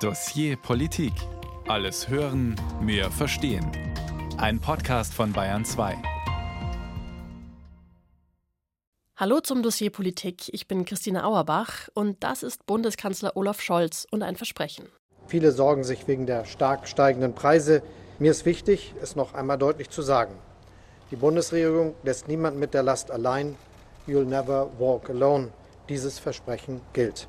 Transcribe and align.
Dossier 0.00 0.58
Politik. 0.58 1.14
Alles 1.68 2.10
hören, 2.10 2.54
mehr 2.82 3.10
verstehen. 3.10 3.66
Ein 4.36 4.60
Podcast 4.60 5.14
von 5.14 5.32
Bayern 5.32 5.64
2. 5.64 5.96
Hallo 9.16 9.40
zum 9.40 9.62
Dossier 9.62 9.88
Politik. 9.88 10.52
Ich 10.52 10.68
bin 10.68 10.84
Christine 10.84 11.24
Auerbach 11.24 11.88
und 11.94 12.22
das 12.22 12.42
ist 12.42 12.66
Bundeskanzler 12.66 13.38
Olaf 13.38 13.62
Scholz 13.62 14.06
und 14.10 14.22
ein 14.22 14.36
Versprechen. 14.36 14.84
Viele 15.28 15.50
sorgen 15.50 15.82
sich 15.82 16.06
wegen 16.06 16.26
der 16.26 16.44
stark 16.44 16.88
steigenden 16.88 17.34
Preise. 17.34 17.82
Mir 18.18 18.32
ist 18.32 18.44
wichtig, 18.44 18.92
es 19.00 19.16
noch 19.16 19.32
einmal 19.32 19.56
deutlich 19.56 19.88
zu 19.88 20.02
sagen. 20.02 20.34
Die 21.10 21.16
Bundesregierung 21.16 21.94
lässt 22.02 22.28
niemand 22.28 22.58
mit 22.58 22.74
der 22.74 22.82
Last 22.82 23.10
allein. 23.10 23.56
You'll 24.06 24.26
never 24.26 24.68
walk 24.78 25.08
alone. 25.08 25.48
Dieses 25.88 26.18
Versprechen 26.18 26.82
gilt. 26.92 27.28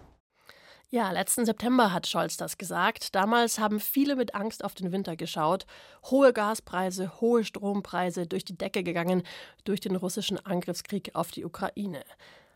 Ja, 0.89 1.11
letzten 1.11 1.45
September 1.45 1.91
hat 1.91 2.07
Scholz 2.07 2.37
das 2.37 2.57
gesagt. 2.57 3.13
Damals 3.13 3.59
haben 3.59 3.81
viele 3.81 4.15
mit 4.15 4.33
Angst 4.35 4.63
auf 4.63 4.73
den 4.73 4.93
Winter 4.93 5.17
geschaut. 5.17 5.65
Hohe 6.05 6.31
Gaspreise, 6.31 7.19
hohe 7.19 7.43
Strompreise 7.43 8.25
durch 8.25 8.45
die 8.45 8.57
Decke 8.57 8.83
gegangen 8.83 9.23
durch 9.65 9.81
den 9.81 9.97
russischen 9.97 10.43
Angriffskrieg 10.45 11.11
auf 11.13 11.31
die 11.31 11.43
Ukraine. 11.43 12.03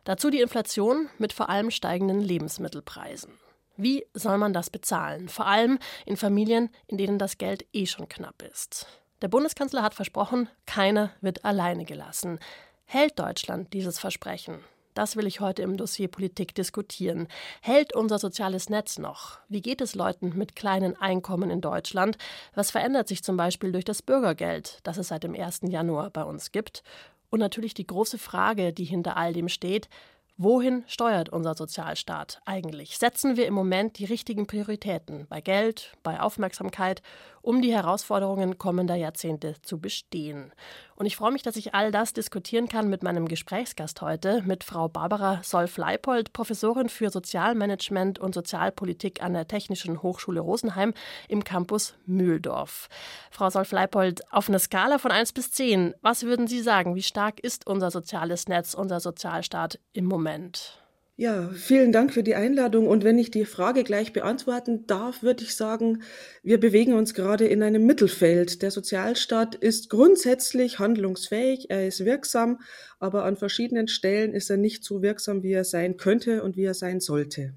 Dazu 0.05 0.29
die 0.29 0.39
Inflation 0.39 1.09
mit 1.17 1.33
vor 1.33 1.49
allem 1.49 1.71
steigenden 1.71 2.21
Lebensmittelpreisen. 2.21 3.33
Wie 3.75 4.05
soll 4.13 4.37
man 4.37 4.53
das 4.53 4.69
bezahlen? 4.69 5.27
Vor 5.27 5.47
allem 5.47 5.77
in 6.05 6.15
Familien, 6.15 6.69
in 6.87 6.97
denen 6.97 7.19
das 7.19 7.37
Geld 7.37 7.65
eh 7.73 7.85
schon 7.85 8.07
knapp 8.07 8.41
ist. 8.43 8.87
Der 9.21 9.27
Bundeskanzler 9.27 9.83
hat 9.83 9.93
versprochen, 9.93 10.47
keiner 10.65 11.11
wird 11.19 11.43
alleine 11.43 11.83
gelassen. 11.83 12.39
Hält 12.85 13.19
Deutschland 13.19 13.73
dieses 13.73 13.99
Versprechen? 13.99 14.63
Das 14.93 15.15
will 15.15 15.25
ich 15.25 15.39
heute 15.39 15.61
im 15.61 15.77
Dossier 15.77 16.09
Politik 16.09 16.53
diskutieren. 16.53 17.27
Hält 17.61 17.95
unser 17.95 18.19
soziales 18.19 18.69
Netz 18.69 18.99
noch? 18.99 19.39
Wie 19.47 19.61
geht 19.61 19.79
es 19.79 19.95
Leuten 19.95 20.37
mit 20.37 20.55
kleinen 20.55 20.99
Einkommen 20.99 21.49
in 21.49 21.61
Deutschland? 21.61 22.17
Was 22.55 22.71
verändert 22.71 23.07
sich 23.07 23.23
zum 23.23 23.37
Beispiel 23.37 23.71
durch 23.71 23.85
das 23.85 24.01
Bürgergeld, 24.01 24.79
das 24.83 24.97
es 24.97 25.07
seit 25.07 25.23
dem 25.23 25.33
1. 25.33 25.61
Januar 25.69 26.09
bei 26.09 26.23
uns 26.23 26.51
gibt? 26.51 26.83
Und 27.29 27.39
natürlich 27.39 27.73
die 27.73 27.87
große 27.87 28.17
Frage, 28.17 28.73
die 28.73 28.83
hinter 28.83 29.15
all 29.15 29.31
dem 29.31 29.47
steht, 29.47 29.87
Wohin 30.43 30.83
steuert 30.87 31.29
unser 31.29 31.53
Sozialstaat 31.53 32.41
eigentlich? 32.45 32.97
Setzen 32.97 33.37
wir 33.37 33.45
im 33.45 33.53
Moment 33.53 33.99
die 33.99 34.05
richtigen 34.05 34.47
Prioritäten 34.47 35.27
bei 35.29 35.39
Geld, 35.39 35.93
bei 36.01 36.19
Aufmerksamkeit, 36.19 37.03
um 37.41 37.61
die 37.61 37.73
Herausforderungen 37.73 38.57
kommender 38.57 38.95
Jahrzehnte 38.95 39.55
zu 39.61 39.79
bestehen? 39.79 40.51
Und 40.95 41.07
ich 41.07 41.15
freue 41.15 41.31
mich, 41.31 41.41
dass 41.41 41.55
ich 41.55 41.73
all 41.73 41.91
das 41.91 42.13
diskutieren 42.13 42.67
kann 42.67 42.87
mit 42.87 43.01
meinem 43.01 43.27
Gesprächsgast 43.27 44.01
heute, 44.01 44.43
mit 44.43 44.63
Frau 44.63 44.87
Barbara 44.87 45.41
Solf-Leipold, 45.43 46.31
Professorin 46.33 46.89
für 46.89 47.09
Sozialmanagement 47.09 48.19
und 48.19 48.35
Sozialpolitik 48.35 49.23
an 49.23 49.33
der 49.33 49.47
Technischen 49.47 50.03
Hochschule 50.03 50.41
Rosenheim 50.41 50.93
im 51.27 51.43
Campus 51.43 51.95
Mühldorf. 52.05 52.87
Frau 53.31 53.49
Solf-Leipold, 53.49 54.31
auf 54.31 54.47
einer 54.47 54.59
Skala 54.59 54.99
von 54.99 55.11
1 55.11 55.33
bis 55.33 55.51
10, 55.51 55.95
was 56.01 56.23
würden 56.23 56.47
Sie 56.47 56.61
sagen, 56.61 56.95
wie 56.95 57.01
stark 57.01 57.39
ist 57.39 57.65
unser 57.65 57.89
soziales 57.89 58.47
Netz, 58.47 58.73
unser 58.73 58.99
Sozialstaat 58.99 59.79
im 59.93 60.05
Moment? 60.05 60.80
Ja, 61.21 61.51
vielen 61.53 61.91
Dank 61.91 62.11
für 62.15 62.23
die 62.23 62.33
Einladung. 62.33 62.87
Und 62.87 63.03
wenn 63.03 63.19
ich 63.19 63.29
die 63.29 63.45
Frage 63.45 63.83
gleich 63.83 64.11
beantworten 64.11 64.87
darf, 64.87 65.21
würde 65.21 65.43
ich 65.43 65.55
sagen, 65.55 66.01
wir 66.41 66.59
bewegen 66.59 66.93
uns 66.93 67.13
gerade 67.13 67.45
in 67.45 67.61
einem 67.61 67.85
Mittelfeld. 67.85 68.63
Der 68.63 68.71
Sozialstaat 68.71 69.53
ist 69.53 69.91
grundsätzlich 69.91 70.79
handlungsfähig, 70.79 71.69
er 71.69 71.85
ist 71.85 72.05
wirksam, 72.05 72.59
aber 72.97 73.23
an 73.23 73.37
verschiedenen 73.37 73.87
Stellen 73.87 74.33
ist 74.33 74.49
er 74.49 74.57
nicht 74.57 74.83
so 74.83 75.03
wirksam, 75.03 75.43
wie 75.43 75.53
er 75.53 75.63
sein 75.63 75.95
könnte 75.95 76.41
und 76.41 76.57
wie 76.57 76.65
er 76.65 76.73
sein 76.73 76.99
sollte. 76.99 77.53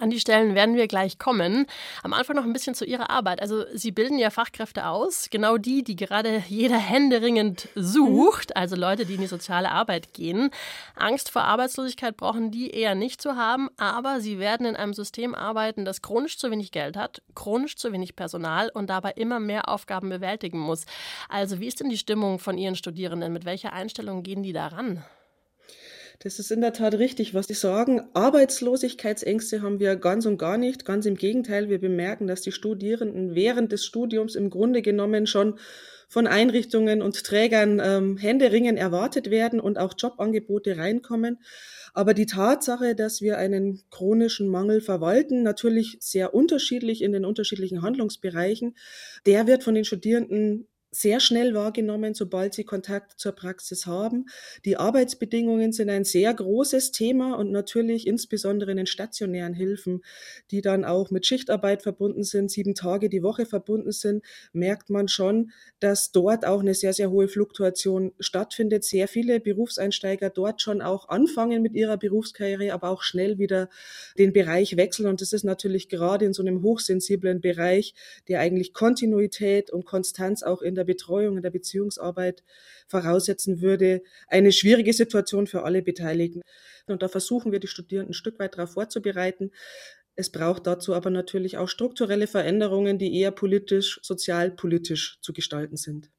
An 0.00 0.10
die 0.10 0.20
Stellen 0.20 0.54
werden 0.54 0.76
wir 0.76 0.86
gleich 0.86 1.18
kommen. 1.18 1.66
Am 2.04 2.12
Anfang 2.12 2.36
noch 2.36 2.44
ein 2.44 2.52
bisschen 2.52 2.74
zu 2.74 2.84
Ihrer 2.84 3.10
Arbeit. 3.10 3.42
Also 3.42 3.64
Sie 3.74 3.90
bilden 3.90 4.18
ja 4.18 4.30
Fachkräfte 4.30 4.86
aus, 4.86 5.28
genau 5.28 5.58
die, 5.58 5.82
die 5.82 5.96
gerade 5.96 6.42
jeder 6.48 6.78
händeringend 6.78 7.68
sucht, 7.74 8.56
also 8.56 8.76
Leute, 8.76 9.06
die 9.06 9.14
in 9.14 9.22
die 9.22 9.26
soziale 9.26 9.72
Arbeit 9.72 10.14
gehen. 10.14 10.50
Angst 10.94 11.30
vor 11.30 11.42
Arbeitslosigkeit 11.42 12.16
brauchen 12.16 12.52
die 12.52 12.70
eher 12.70 12.94
nicht 12.94 13.20
zu 13.20 13.34
haben, 13.34 13.68
aber 13.76 14.20
sie 14.20 14.38
werden 14.38 14.66
in 14.66 14.76
einem 14.76 14.94
System 14.94 15.34
arbeiten, 15.34 15.84
das 15.84 16.00
chronisch 16.00 16.38
zu 16.38 16.50
wenig 16.52 16.70
Geld 16.70 16.96
hat, 16.96 17.20
chronisch 17.34 17.76
zu 17.76 17.92
wenig 17.92 18.14
Personal 18.14 18.70
und 18.70 18.90
dabei 18.90 19.12
immer 19.12 19.40
mehr 19.40 19.68
Aufgaben 19.68 20.08
bewältigen 20.10 20.58
muss. 20.58 20.86
Also 21.28 21.58
wie 21.58 21.66
ist 21.66 21.80
denn 21.80 21.90
die 21.90 21.98
Stimmung 21.98 22.38
von 22.38 22.56
Ihren 22.56 22.76
Studierenden? 22.76 23.32
Mit 23.32 23.44
welcher 23.44 23.72
Einstellung 23.72 24.22
gehen 24.22 24.44
die 24.44 24.52
daran? 24.52 25.04
Das 26.20 26.40
ist 26.40 26.50
in 26.50 26.60
der 26.60 26.72
Tat 26.72 26.94
richtig, 26.94 27.32
was 27.32 27.46
Sie 27.46 27.54
sagen. 27.54 28.00
Arbeitslosigkeitsängste 28.12 29.62
haben 29.62 29.78
wir 29.78 29.94
ganz 29.94 30.26
und 30.26 30.36
gar 30.36 30.58
nicht. 30.58 30.84
Ganz 30.84 31.06
im 31.06 31.14
Gegenteil, 31.14 31.68
wir 31.68 31.80
bemerken, 31.80 32.26
dass 32.26 32.40
die 32.40 32.50
Studierenden 32.50 33.36
während 33.36 33.70
des 33.70 33.84
Studiums 33.84 34.34
im 34.34 34.50
Grunde 34.50 34.82
genommen 34.82 35.28
schon 35.28 35.60
von 36.08 36.26
Einrichtungen 36.26 37.02
und 37.02 37.22
Trägern 37.22 37.80
ähm, 37.84 38.16
Händeringen 38.16 38.76
erwartet 38.76 39.30
werden 39.30 39.60
und 39.60 39.78
auch 39.78 39.94
Jobangebote 39.96 40.76
reinkommen. 40.76 41.38
Aber 41.94 42.14
die 42.14 42.26
Tatsache, 42.26 42.96
dass 42.96 43.20
wir 43.20 43.38
einen 43.38 43.82
chronischen 43.90 44.48
Mangel 44.48 44.80
verwalten, 44.80 45.44
natürlich 45.44 45.98
sehr 46.00 46.34
unterschiedlich 46.34 47.02
in 47.02 47.12
den 47.12 47.24
unterschiedlichen 47.24 47.82
Handlungsbereichen, 47.82 48.76
der 49.24 49.46
wird 49.46 49.62
von 49.62 49.74
den 49.74 49.84
Studierenden 49.84 50.66
sehr 50.90 51.20
schnell 51.20 51.54
wahrgenommen, 51.54 52.14
sobald 52.14 52.54
sie 52.54 52.64
Kontakt 52.64 53.20
zur 53.20 53.32
Praxis 53.32 53.86
haben. 53.86 54.26
Die 54.64 54.78
Arbeitsbedingungen 54.78 55.72
sind 55.72 55.90
ein 55.90 56.04
sehr 56.04 56.32
großes 56.32 56.92
Thema 56.92 57.34
und 57.34 57.52
natürlich 57.52 58.06
insbesondere 58.06 58.70
in 58.70 58.78
den 58.78 58.86
stationären 58.86 59.52
Hilfen, 59.52 60.02
die 60.50 60.62
dann 60.62 60.84
auch 60.84 61.10
mit 61.10 61.26
Schichtarbeit 61.26 61.82
verbunden 61.82 62.24
sind, 62.24 62.50
sieben 62.50 62.74
Tage 62.74 63.10
die 63.10 63.22
Woche 63.22 63.44
verbunden 63.44 63.92
sind, 63.92 64.24
merkt 64.52 64.88
man 64.88 65.08
schon, 65.08 65.50
dass 65.78 66.10
dort 66.10 66.46
auch 66.46 66.60
eine 66.60 66.74
sehr, 66.74 66.94
sehr 66.94 67.10
hohe 67.10 67.28
Fluktuation 67.28 68.12
stattfindet. 68.18 68.84
Sehr 68.84 69.08
viele 69.08 69.40
Berufseinsteiger 69.40 70.30
dort 70.30 70.62
schon 70.62 70.80
auch 70.80 71.08
anfangen 71.08 71.60
mit 71.60 71.74
ihrer 71.74 71.98
Berufskarriere, 71.98 72.72
aber 72.72 72.88
auch 72.88 73.02
schnell 73.02 73.38
wieder 73.38 73.68
den 74.16 74.32
Bereich 74.32 74.76
wechseln. 74.76 75.08
Und 75.08 75.20
das 75.20 75.34
ist 75.34 75.44
natürlich 75.44 75.90
gerade 75.90 76.24
in 76.24 76.32
so 76.32 76.42
einem 76.42 76.62
hochsensiblen 76.62 77.40
Bereich, 77.42 77.94
der 78.28 78.40
eigentlich 78.40 78.72
Kontinuität 78.72 79.70
und 79.70 79.84
Konstanz 79.84 80.42
auch 80.42 80.62
in 80.62 80.77
der 80.78 80.84
Betreuung, 80.84 81.36
in 81.36 81.42
der 81.42 81.50
Beziehungsarbeit 81.50 82.42
voraussetzen 82.88 83.60
würde, 83.60 84.02
eine 84.26 84.52
schwierige 84.52 84.92
Situation 84.92 85.46
für 85.46 85.64
alle 85.64 85.82
Beteiligten. 85.82 86.40
Und 86.86 87.02
da 87.02 87.08
versuchen 87.08 87.52
wir, 87.52 87.60
die 87.60 87.66
Studierenden 87.66 88.12
ein 88.12 88.14
Stück 88.14 88.38
weit 88.38 88.56
darauf 88.56 88.72
vorzubereiten. 88.72 89.50
Es 90.16 90.32
braucht 90.32 90.66
dazu 90.66 90.94
aber 90.94 91.10
natürlich 91.10 91.58
auch 91.58 91.68
strukturelle 91.68 92.26
Veränderungen, 92.26 92.98
die 92.98 93.20
eher 93.20 93.30
politisch, 93.30 94.00
sozialpolitisch 94.02 95.18
zu 95.20 95.32
gestalten 95.32 95.76
sind. 95.76 96.10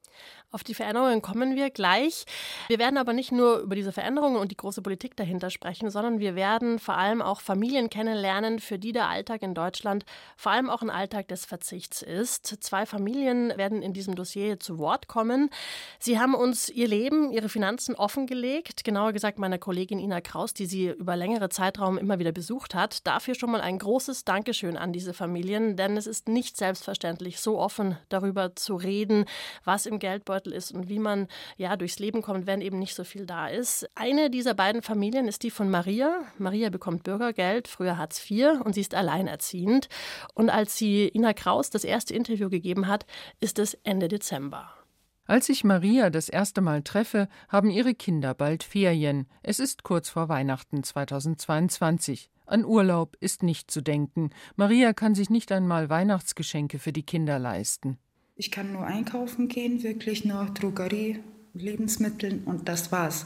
Auf 0.52 0.64
die 0.64 0.74
Veränderungen 0.74 1.22
kommen 1.22 1.56
wir 1.56 1.70
gleich. 1.70 2.26
Wir 2.70 2.80
werden 2.80 2.98
aber 2.98 3.14
nicht 3.14 3.32
nur 3.32 3.60
über 3.60 3.76
diese 3.76 3.92
Veränderungen 3.92 4.38
und 4.38 4.50
die 4.50 4.58
große 4.58 4.82
Politik 4.82 5.16
dahinter 5.16 5.52
sprechen, 5.52 5.92
sondern 5.92 6.18
wir 6.18 6.34
werden 6.34 6.80
vor 6.80 6.98
allem 6.98 7.22
auch 7.22 7.42
Familien 7.42 7.92
kennenlernen, 7.92 8.58
für 8.58 8.80
die 8.80 8.92
der 8.92 9.10
Alltag 9.10 9.44
in 9.44 9.54
Deutschland 9.54 10.06
vor 10.36 10.52
allem 10.52 10.72
auch 10.72 10.82
ein 10.82 10.90
Alltag 10.90 11.28
des 11.28 11.46
Verzichts 11.46 12.02
ist. 12.02 12.48
Zwei 12.64 12.88
Familien 12.88 13.56
werden 13.58 13.84
in 13.84 13.94
diesem 13.94 14.16
Dossier 14.16 14.60
zu 14.60 14.80
Wort 14.80 15.08
kommen. 15.08 15.52
Sie 16.00 16.18
haben 16.18 16.34
uns 16.34 16.68
ihr 16.68 16.88
Leben, 16.88 17.32
ihre 17.32 17.50
Finanzen 17.50 17.94
offengelegt, 17.94 18.84
genauer 18.84 19.14
gesagt 19.14 19.38
meiner 19.38 19.60
Kollegin 19.60 20.00
Ina 20.00 20.20
Kraus, 20.20 20.56
die 20.56 20.66
sie 20.66 20.88
über 20.88 21.16
längere 21.16 21.50
Zeitraum 21.50 22.00
immer 22.00 22.18
wieder 22.18 22.32
besucht 22.32 22.74
hat. 22.74 23.06
Dafür 23.06 23.36
schon 23.36 23.52
mal 23.52 23.62
ein 23.62 23.78
großes 23.78 24.26
Dankeschön 24.26 24.78
an 24.78 24.94
diese 24.94 25.14
Familien, 25.14 25.76
denn 25.76 25.96
es 25.96 26.08
ist 26.08 26.28
nicht 26.28 26.58
selbstverständlich, 26.58 27.40
so 27.40 27.60
offen 27.60 28.00
darüber 28.10 28.56
zu 28.56 28.76
reden, 28.76 29.26
was 29.64 29.86
im 29.86 30.00
Geldbeutel 30.00 30.39
Geldbeutel 30.40 30.54
ist 30.54 30.72
und 30.72 30.90
wie 30.90 31.00
man 31.00 31.28
ja 31.58 31.76
durchs 31.76 32.00
Leben 32.00 32.22
kommt, 32.22 32.48
wenn 32.48 32.62
eben 32.62 32.80
nicht 32.80 32.96
so 32.96 33.04
viel 33.04 33.26
da 33.26 33.48
ist. 33.48 33.90
Eine 33.96 34.30
dieser 34.30 34.54
beiden 34.54 34.82
Familien 34.82 35.28
ist 35.28 35.44
die 35.44 35.52
von 35.52 35.70
Maria. 35.70 36.22
Maria 36.38 36.70
bekommt 36.70 37.04
Bürgergeld, 37.04 37.68
früher 37.68 37.98
Hartz 37.98 38.30
IV 38.30 38.62
und 38.64 38.74
sie 38.74 38.82
ist 38.82 38.96
alleinerziehend. 38.96 39.90
Und 40.34 40.50
als 40.50 40.78
sie 40.78 41.08
Ina 41.10 41.34
Kraus 41.34 41.70
das 41.70 41.84
erste 41.84 42.14
Interview 42.14 42.50
gegeben 42.50 42.88
hat, 42.88 43.06
ist 43.40 43.60
es 43.60 43.76
Ende 43.84 44.08
Dezember. 44.08 44.74
Als 45.26 45.48
ich 45.50 45.64
Maria 45.64 46.10
das 46.10 46.28
erste 46.28 46.60
Mal 46.60 46.82
treffe, 46.82 47.28
haben 47.50 47.70
ihre 47.70 47.94
Kinder 47.94 48.34
bald 48.34 48.64
Ferien. 48.64 49.28
Es 49.44 49.60
ist 49.60 49.84
kurz 49.84 50.10
vor 50.10 50.28
Weihnachten 50.28 50.84
2022. 50.84 52.32
An 52.48 52.66
Urlaub 52.66 53.16
ist 53.20 53.44
nicht 53.44 53.70
zu 53.70 53.82
denken. 53.82 54.32
Maria 54.56 54.92
kann 54.94 55.14
sich 55.14 55.30
nicht 55.30 55.52
einmal 55.52 55.88
Weihnachtsgeschenke 55.92 56.80
für 56.80 56.92
die 56.92 57.06
Kinder 57.06 57.38
leisten. 57.38 58.00
Ich 58.40 58.52
kann 58.52 58.72
nur 58.72 58.86
einkaufen 58.86 59.50
gehen, 59.50 59.84
wirklich 59.84 60.24
nur 60.24 60.46
Drogerie, 60.46 61.20
Lebensmittel 61.54 62.42
und 62.46 62.70
das 62.70 62.90
war's. 62.90 63.26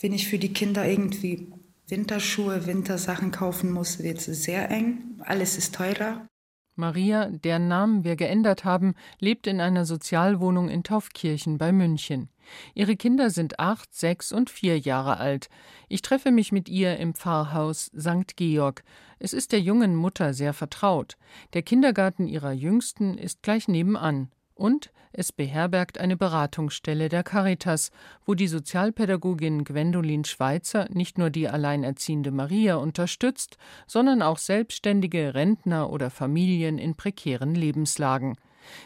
Wenn 0.00 0.12
ich 0.12 0.26
für 0.26 0.40
die 0.40 0.52
Kinder 0.52 0.88
irgendwie 0.88 1.52
Winterschuhe, 1.86 2.66
Wintersachen 2.66 3.30
kaufen 3.30 3.70
muss, 3.70 4.02
wird 4.02 4.26
es 4.26 4.42
sehr 4.42 4.68
eng. 4.68 5.20
Alles 5.20 5.56
ist 5.56 5.76
teurer. 5.76 6.26
Maria, 6.74 7.28
deren 7.28 7.68
Namen 7.68 8.02
wir 8.02 8.16
geändert 8.16 8.64
haben, 8.64 8.94
lebt 9.20 9.46
in 9.46 9.60
einer 9.60 9.84
Sozialwohnung 9.84 10.68
in 10.68 10.82
Taufkirchen 10.82 11.56
bei 11.56 11.70
München. 11.70 12.28
Ihre 12.74 12.96
Kinder 12.96 13.30
sind 13.30 13.60
acht, 13.60 13.94
sechs 13.94 14.32
und 14.32 14.50
vier 14.50 14.80
Jahre 14.80 15.18
alt. 15.18 15.48
Ich 15.88 16.02
treffe 16.02 16.32
mich 16.32 16.50
mit 16.50 16.68
ihr 16.68 16.96
im 16.96 17.14
Pfarrhaus 17.14 17.92
St. 17.96 18.34
Georg. 18.34 18.82
Es 19.20 19.32
ist 19.32 19.52
der 19.52 19.60
jungen 19.60 19.94
Mutter 19.94 20.34
sehr 20.34 20.54
vertraut. 20.54 21.18
Der 21.52 21.62
Kindergarten 21.62 22.26
ihrer 22.26 22.50
Jüngsten 22.50 23.16
ist 23.16 23.44
gleich 23.44 23.68
nebenan. 23.68 24.32
Und 24.60 24.92
es 25.14 25.32
beherbergt 25.32 25.96
eine 25.96 26.18
Beratungsstelle 26.18 27.08
der 27.08 27.22
Caritas, 27.22 27.90
wo 28.26 28.34
die 28.34 28.46
Sozialpädagogin 28.46 29.64
Gwendolin 29.64 30.26
Schweizer 30.26 30.86
nicht 30.90 31.16
nur 31.16 31.30
die 31.30 31.48
alleinerziehende 31.48 32.30
Maria 32.30 32.76
unterstützt, 32.76 33.56
sondern 33.86 34.20
auch 34.20 34.36
selbstständige 34.36 35.32
Rentner 35.32 35.90
oder 35.90 36.10
Familien 36.10 36.76
in 36.76 36.94
prekären 36.94 37.54
Lebenslagen. 37.54 38.36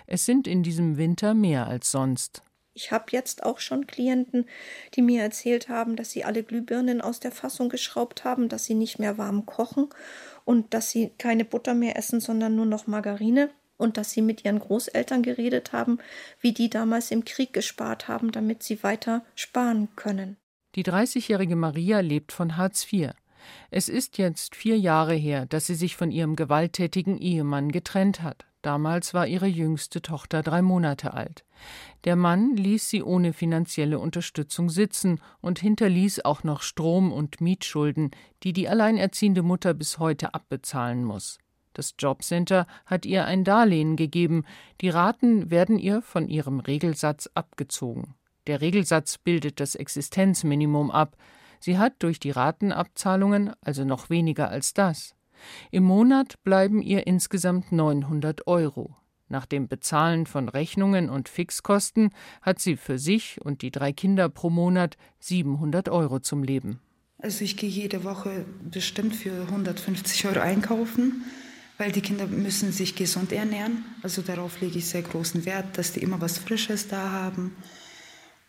Es 0.06 0.24
sind 0.24 0.46
in 0.46 0.62
diesem 0.62 0.96
Winter 0.96 1.34
mehr 1.34 1.66
als 1.66 1.90
sonst. 1.90 2.44
Ich 2.72 2.92
habe 2.92 3.06
jetzt 3.10 3.42
auch 3.42 3.58
schon 3.58 3.88
Klienten, 3.88 4.46
die 4.94 5.02
mir 5.02 5.22
erzählt 5.22 5.68
haben, 5.68 5.96
dass 5.96 6.12
sie 6.12 6.24
alle 6.24 6.44
Glühbirnen 6.44 7.00
aus 7.00 7.18
der 7.18 7.32
Fassung 7.32 7.68
geschraubt 7.68 8.22
haben, 8.22 8.48
dass 8.48 8.64
sie 8.64 8.74
nicht 8.74 9.00
mehr 9.00 9.18
warm 9.18 9.44
kochen 9.44 9.88
und 10.44 10.72
dass 10.72 10.92
sie 10.92 11.10
keine 11.18 11.44
Butter 11.44 11.74
mehr 11.74 11.96
essen, 11.96 12.20
sondern 12.20 12.54
nur 12.54 12.66
noch 12.66 12.86
Margarine 12.86 13.50
und 13.76 13.96
dass 13.96 14.12
sie 14.12 14.22
mit 14.22 14.44
ihren 14.44 14.58
Großeltern 14.58 15.22
geredet 15.22 15.72
haben, 15.72 15.98
wie 16.40 16.52
die 16.52 16.70
damals 16.70 17.10
im 17.10 17.24
Krieg 17.24 17.52
gespart 17.52 18.08
haben, 18.08 18.32
damit 18.32 18.62
sie 18.62 18.82
weiter 18.82 19.24
sparen 19.34 19.88
können. 19.96 20.36
Die 20.74 20.84
30-jährige 20.84 21.56
Maria 21.56 22.00
lebt 22.00 22.32
von 22.32 22.56
Hartz 22.56 22.86
IV. 22.92 23.10
Es 23.70 23.88
ist 23.88 24.18
jetzt 24.18 24.56
vier 24.56 24.78
Jahre 24.78 25.14
her, 25.14 25.46
dass 25.46 25.66
sie 25.66 25.74
sich 25.74 25.96
von 25.96 26.10
ihrem 26.10 26.34
gewalttätigen 26.34 27.18
Ehemann 27.18 27.70
getrennt 27.70 28.22
hat. 28.22 28.46
Damals 28.62 29.12
war 29.12 29.26
ihre 29.26 29.46
jüngste 29.46 30.00
Tochter 30.00 30.42
drei 30.42 30.62
Monate 30.62 31.12
alt. 31.12 31.44
Der 32.04 32.16
Mann 32.16 32.56
ließ 32.56 32.88
sie 32.88 33.02
ohne 33.02 33.34
finanzielle 33.34 33.98
Unterstützung 33.98 34.70
sitzen 34.70 35.20
und 35.42 35.58
hinterließ 35.58 36.24
auch 36.24 36.44
noch 36.44 36.62
Strom- 36.62 37.12
und 37.12 37.42
Mietschulden, 37.42 38.12
die 38.42 38.54
die 38.54 38.66
alleinerziehende 38.66 39.42
Mutter 39.42 39.74
bis 39.74 39.98
heute 39.98 40.32
abbezahlen 40.32 41.04
muss. 41.04 41.38
Das 41.74 41.94
Jobcenter 41.98 42.66
hat 42.86 43.04
ihr 43.04 43.26
ein 43.26 43.44
Darlehen 43.44 43.96
gegeben, 43.96 44.44
die 44.80 44.88
Raten 44.88 45.50
werden 45.50 45.78
ihr 45.78 46.02
von 46.02 46.28
ihrem 46.28 46.60
Regelsatz 46.60 47.28
abgezogen. 47.34 48.14
Der 48.46 48.60
Regelsatz 48.60 49.18
bildet 49.18 49.58
das 49.58 49.74
Existenzminimum 49.74 50.90
ab. 50.90 51.16
Sie 51.58 51.76
hat 51.76 51.94
durch 51.98 52.20
die 52.20 52.30
Ratenabzahlungen 52.30 53.52
also 53.60 53.84
noch 53.84 54.08
weniger 54.08 54.48
als 54.50 54.72
das. 54.72 55.14
Im 55.70 55.82
Monat 55.82 56.42
bleiben 56.44 56.80
ihr 56.80 57.06
insgesamt 57.06 57.72
900 57.72 58.46
Euro. 58.46 58.96
Nach 59.28 59.46
dem 59.46 59.66
Bezahlen 59.66 60.26
von 60.26 60.48
Rechnungen 60.48 61.08
und 61.10 61.28
Fixkosten 61.28 62.10
hat 62.40 62.60
sie 62.60 62.76
für 62.76 62.98
sich 62.98 63.40
und 63.42 63.62
die 63.62 63.72
drei 63.72 63.92
Kinder 63.92 64.28
pro 64.28 64.48
Monat 64.48 64.96
700 65.20 65.88
Euro 65.88 66.20
zum 66.20 66.44
Leben. 66.44 66.80
Also 67.18 67.42
ich 67.42 67.56
gehe 67.56 67.70
jede 67.70 68.04
Woche 68.04 68.44
bestimmt 68.70 69.16
für 69.16 69.32
150 69.48 70.26
Euro 70.26 70.40
einkaufen, 70.40 71.24
weil 71.78 71.92
die 71.92 72.00
Kinder 72.00 72.26
müssen 72.26 72.72
sich 72.72 72.94
gesund 72.96 73.32
ernähren. 73.32 73.84
Also 74.02 74.22
darauf 74.22 74.60
lege 74.60 74.78
ich 74.78 74.86
sehr 74.86 75.02
großen 75.02 75.44
Wert, 75.44 75.76
dass 75.78 75.92
die 75.92 76.00
immer 76.00 76.20
was 76.20 76.38
Frisches 76.38 76.88
da 76.88 77.10
haben. 77.10 77.56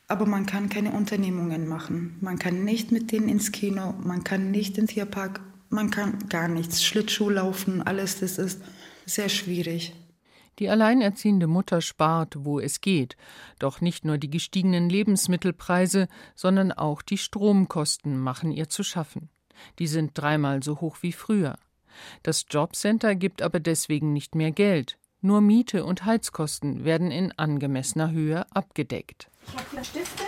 Aber 0.07 0.25
man 0.25 0.45
kann 0.45 0.69
keine 0.69 0.91
Unternehmungen 0.91 1.67
machen. 1.67 2.17
Man 2.21 2.37
kann 2.37 2.63
nicht 2.63 2.91
mit 2.91 3.11
denen 3.11 3.27
ins 3.27 3.51
Kino, 3.51 3.93
man 4.03 4.23
kann 4.23 4.51
nicht 4.51 4.77
in 4.77 4.85
den 4.85 4.93
Tierpark 4.93 5.41
man 5.69 5.89
kann 5.89 6.29
gar 6.29 6.47
nichts. 6.47 6.83
Schlittschuh 6.83 7.29
laufen, 7.29 7.81
alles, 7.81 8.19
das 8.19 8.37
ist 8.37 8.61
sehr 9.05 9.29
schwierig. 9.29 9.93
Die 10.59 10.69
alleinerziehende 10.69 11.47
Mutter 11.47 11.81
spart, 11.81 12.45
wo 12.45 12.61
es 12.61 12.79
geht. 12.79 13.17
Doch 13.59 13.81
nicht 13.81 14.05
nur 14.05 14.17
die 14.17 14.29
gestiegenen 14.29 14.89
Lebensmittelpreise, 14.89 16.07
sondern 16.33 16.71
auch 16.71 17.01
die 17.01 17.17
Stromkosten 17.17 18.17
machen 18.17 18.51
ihr 18.51 18.69
zu 18.69 18.83
schaffen. 18.83 19.29
Die 19.79 19.87
sind 19.87 20.11
dreimal 20.13 20.63
so 20.63 20.79
hoch 20.79 20.97
wie 21.01 21.11
früher. 21.11 21.57
Das 22.23 22.45
Jobcenter 22.49 23.15
gibt 23.15 23.41
aber 23.41 23.59
deswegen 23.59 24.13
nicht 24.13 24.35
mehr 24.35 24.51
Geld. 24.51 24.97
Nur 25.21 25.41
Miete 25.41 25.85
und 25.85 26.05
Heizkosten 26.05 26.85
werden 26.85 27.11
in 27.11 27.31
angemessener 27.31 28.11
Höhe 28.11 28.45
abgedeckt. 28.51 29.29
Ich 29.47 29.53
habe 29.53 29.65
hier 29.71 29.83
Stifte 29.83 30.23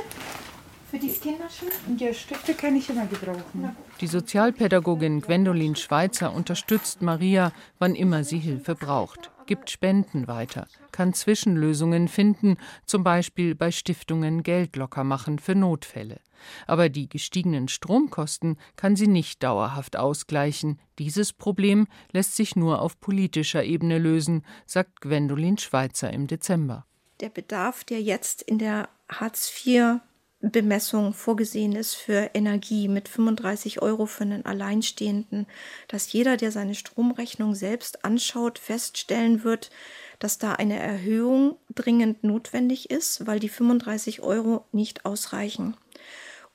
für 0.90 0.98
die 1.00 1.10
Kinderschule? 1.10 1.72
Ja, 1.98 2.14
Stifte 2.14 2.54
kann 2.54 2.76
ich 2.76 2.90
immer 2.90 3.06
gebrauchen. 3.06 3.76
Die 4.00 4.08
Sozialpädagogin 4.08 5.22
Gwendolin 5.22 5.76
Schweizer 5.76 6.34
unterstützt 6.34 7.02
Maria, 7.02 7.52
wann 7.78 7.94
immer 7.94 8.24
sie 8.24 8.40
Hilfe 8.40 8.74
braucht, 8.76 9.32
gibt 9.48 9.72
Spenden 9.72 10.28
weiter, 10.28 10.68
kann 10.92 11.14
Zwischenlösungen 11.14 12.08
finden, 12.08 12.58
zum 12.86 13.04
Beispiel 13.04 13.56
bei 13.56 13.72
Stiftungen 13.72 14.44
Geld 14.44 14.76
locker 14.76 15.04
machen 15.04 15.40
für 15.40 15.56
Notfälle. 15.56 16.20
Aber 16.68 16.90
die 16.90 17.10
gestiegenen 17.10 17.68
Stromkosten 17.68 18.58
kann 18.76 18.96
sie 18.96 19.08
nicht 19.08 19.42
dauerhaft 19.42 19.98
ausgleichen. 19.98 20.80
Dieses 21.00 21.34
Problem 21.34 21.88
lässt 22.12 22.36
sich 22.36 22.56
nur 22.56 22.82
auf 22.82 23.00
politischer 23.00 23.64
Ebene 23.64 23.98
lösen, 23.98 24.46
sagt 24.66 25.02
Gwendolin 25.02 25.58
Schweizer 25.58 26.12
im 26.14 26.28
Dezember. 26.28 26.86
Der 27.20 27.30
Bedarf, 27.30 27.84
der 27.84 28.02
jetzt 28.02 28.44
in 28.44 28.60
der 28.60 28.90
Hartz 29.10 29.52
IV 29.66 30.02
Bemessung 30.40 31.14
vorgesehen 31.14 31.76
ist 31.76 31.96
für 31.96 32.32
Energie 32.36 32.88
mit 32.88 33.10
35 33.10 33.82
Euro 33.82 34.06
für 34.06 34.24
einen 34.24 34.46
Alleinstehenden, 34.46 35.48
dass 35.88 36.14
jeder, 36.14 36.38
der 36.38 36.52
seine 36.52 36.76
Stromrechnung 36.76 37.56
selbst 37.56 38.06
anschaut, 38.06 38.60
feststellen 38.60 39.44
wird, 39.44 39.72
dass 40.20 40.38
da 40.38 40.54
eine 40.54 40.78
Erhöhung 40.78 41.58
dringend 41.74 42.24
notwendig 42.24 42.92
ist, 42.92 43.26
weil 43.26 43.40
die 43.40 43.50
35 43.50 44.22
Euro 44.22 44.66
nicht 44.72 45.06
ausreichen. 45.06 45.76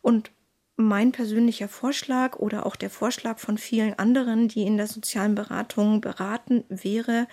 Und 0.01 0.31
mein 0.77 1.13
persönlicher 1.13 1.69
Vorschlag 1.69 2.37
oder 2.39 2.67
auch 2.67 2.77
der 2.77 2.91
Vorschlag 2.91 3.39
von 3.39 3.59
vielen 3.59 3.99
anderen, 3.99 4.49
die 4.49 4.63
in 4.63 4.77
der 4.77 4.87
sozialen 4.87 5.35
Beratung 5.35 6.01
beraten, 6.01 6.65
wäre, 6.69 7.29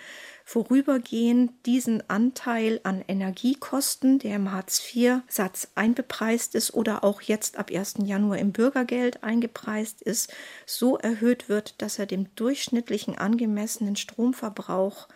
vorübergehend 0.50 1.52
diesen 1.64 2.02
Anteil 2.10 2.80
an 2.82 3.04
Energiekosten, 3.06 4.18
der 4.18 4.34
im 4.34 4.50
Hartz-IV-Satz 4.50 5.68
einbepreist 5.76 6.56
ist 6.56 6.74
oder 6.74 7.04
auch 7.04 7.22
jetzt 7.22 7.56
ab 7.56 7.70
1. 7.72 7.98
Januar 8.02 8.38
im 8.38 8.50
Bürgergeld 8.50 9.22
eingepreist 9.22 10.02
ist, 10.02 10.34
so 10.66 10.98
erhöht 10.98 11.48
wird, 11.48 11.80
dass 11.80 12.00
er 12.00 12.06
dem 12.06 12.34
durchschnittlichen 12.34 13.16
angemessenen 13.16 13.94
Stromverbrauch 13.94 15.06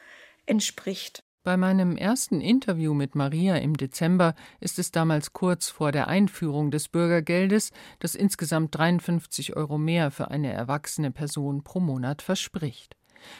entspricht. 0.46 1.24
Bei 1.42 1.56
meinem 1.56 1.96
ersten 1.96 2.40
Interview 2.40 2.94
mit 2.94 3.16
Maria 3.16 3.56
im 3.56 3.76
Dezember 3.76 4.36
ist 4.60 4.78
es 4.78 4.92
damals 4.92 5.32
kurz 5.32 5.68
vor 5.68 5.90
der 5.90 6.06
Einführung 6.06 6.70
des 6.70 6.86
Bürgergeldes, 6.86 7.72
das 7.98 8.14
insgesamt 8.14 8.78
53 8.78 9.56
Euro 9.56 9.78
mehr 9.78 10.12
für 10.12 10.30
eine 10.30 10.52
erwachsene 10.52 11.10
Person 11.10 11.64
pro 11.64 11.80
Monat 11.80 12.22
verspricht. 12.22 12.94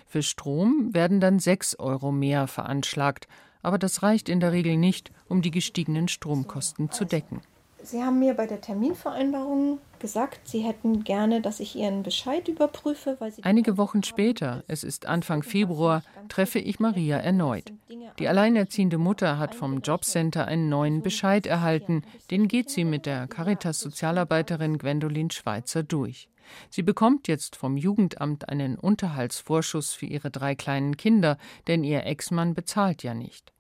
Für 0.07 0.23
Strom 0.23 0.93
werden 0.93 1.21
dann 1.21 1.39
6 1.39 1.79
Euro 1.79 2.13
mehr 2.13 2.47
veranschlagt, 2.47 3.29
aber 3.63 3.79
das 3.79 4.03
reicht 4.03 4.29
in 4.29 4.41
der 4.41 4.53
Regel 4.53 4.77
nicht, 4.77 5.11
um 5.29 5.43
die 5.43 5.51
gestiegenen 5.51 6.09
Stromkosten 6.09 6.91
zu 6.91 7.05
decken. 7.05 7.41
Sie 7.85 8.03
haben 8.03 8.19
mir 8.19 8.33
bei 8.33 8.47
der 8.47 8.63
Terminvereinbarung 8.63 9.79
gesagt, 9.99 10.49
Sie 10.49 10.61
hätten 10.61 11.05
gerne, 11.05 11.43
dass 11.43 11.61
ich 11.61 11.77
Ihren 11.77 12.03
Bescheid 12.03 12.49
überprüfe. 12.49 13.17
Weil 13.19 13.31
Sie 13.31 13.45
Einige 13.45 13.77
Wochen 13.77 14.03
später, 14.03 14.65
es 14.69 14.85
ist 14.85 15.05
Anfang 15.05 15.43
Februar, 15.43 16.03
treffe 16.29 16.59
ich 16.59 16.81
Maria 16.81 17.19
erneut. 17.19 17.73
Die 18.19 18.29
alleinerziehende 18.29 18.97
Mutter 18.97 19.39
hat 19.39 19.55
vom 19.55 19.81
Jobcenter 19.81 20.47
einen 20.47 20.71
neuen 20.71 21.03
Bescheid 21.03 21.47
erhalten. 21.47 22.03
Den 22.31 22.49
geht 22.49 22.71
sie 22.71 22.85
mit 22.85 23.05
der 23.05 23.27
Caritas-Sozialarbeiterin 23.27 24.79
Gwendolin 24.79 25.31
Schweizer 25.31 25.83
durch. 25.83 26.31
Sie 26.71 26.83
bekommt 26.83 27.29
jetzt 27.29 27.57
vom 27.57 27.77
Jugendamt 27.77 28.49
einen 28.49 28.77
Unterhaltsvorschuss 28.79 29.93
für 29.93 30.07
ihre 30.07 30.31
drei 30.31 30.55
kleinen 30.55 30.97
Kinder, 30.97 31.37
denn 31.67 31.85
ihr 31.85 32.05
Ex-Mann 32.07 32.55
bezahlt 32.55 33.03
ja 33.03 33.15
nicht. 33.15 33.54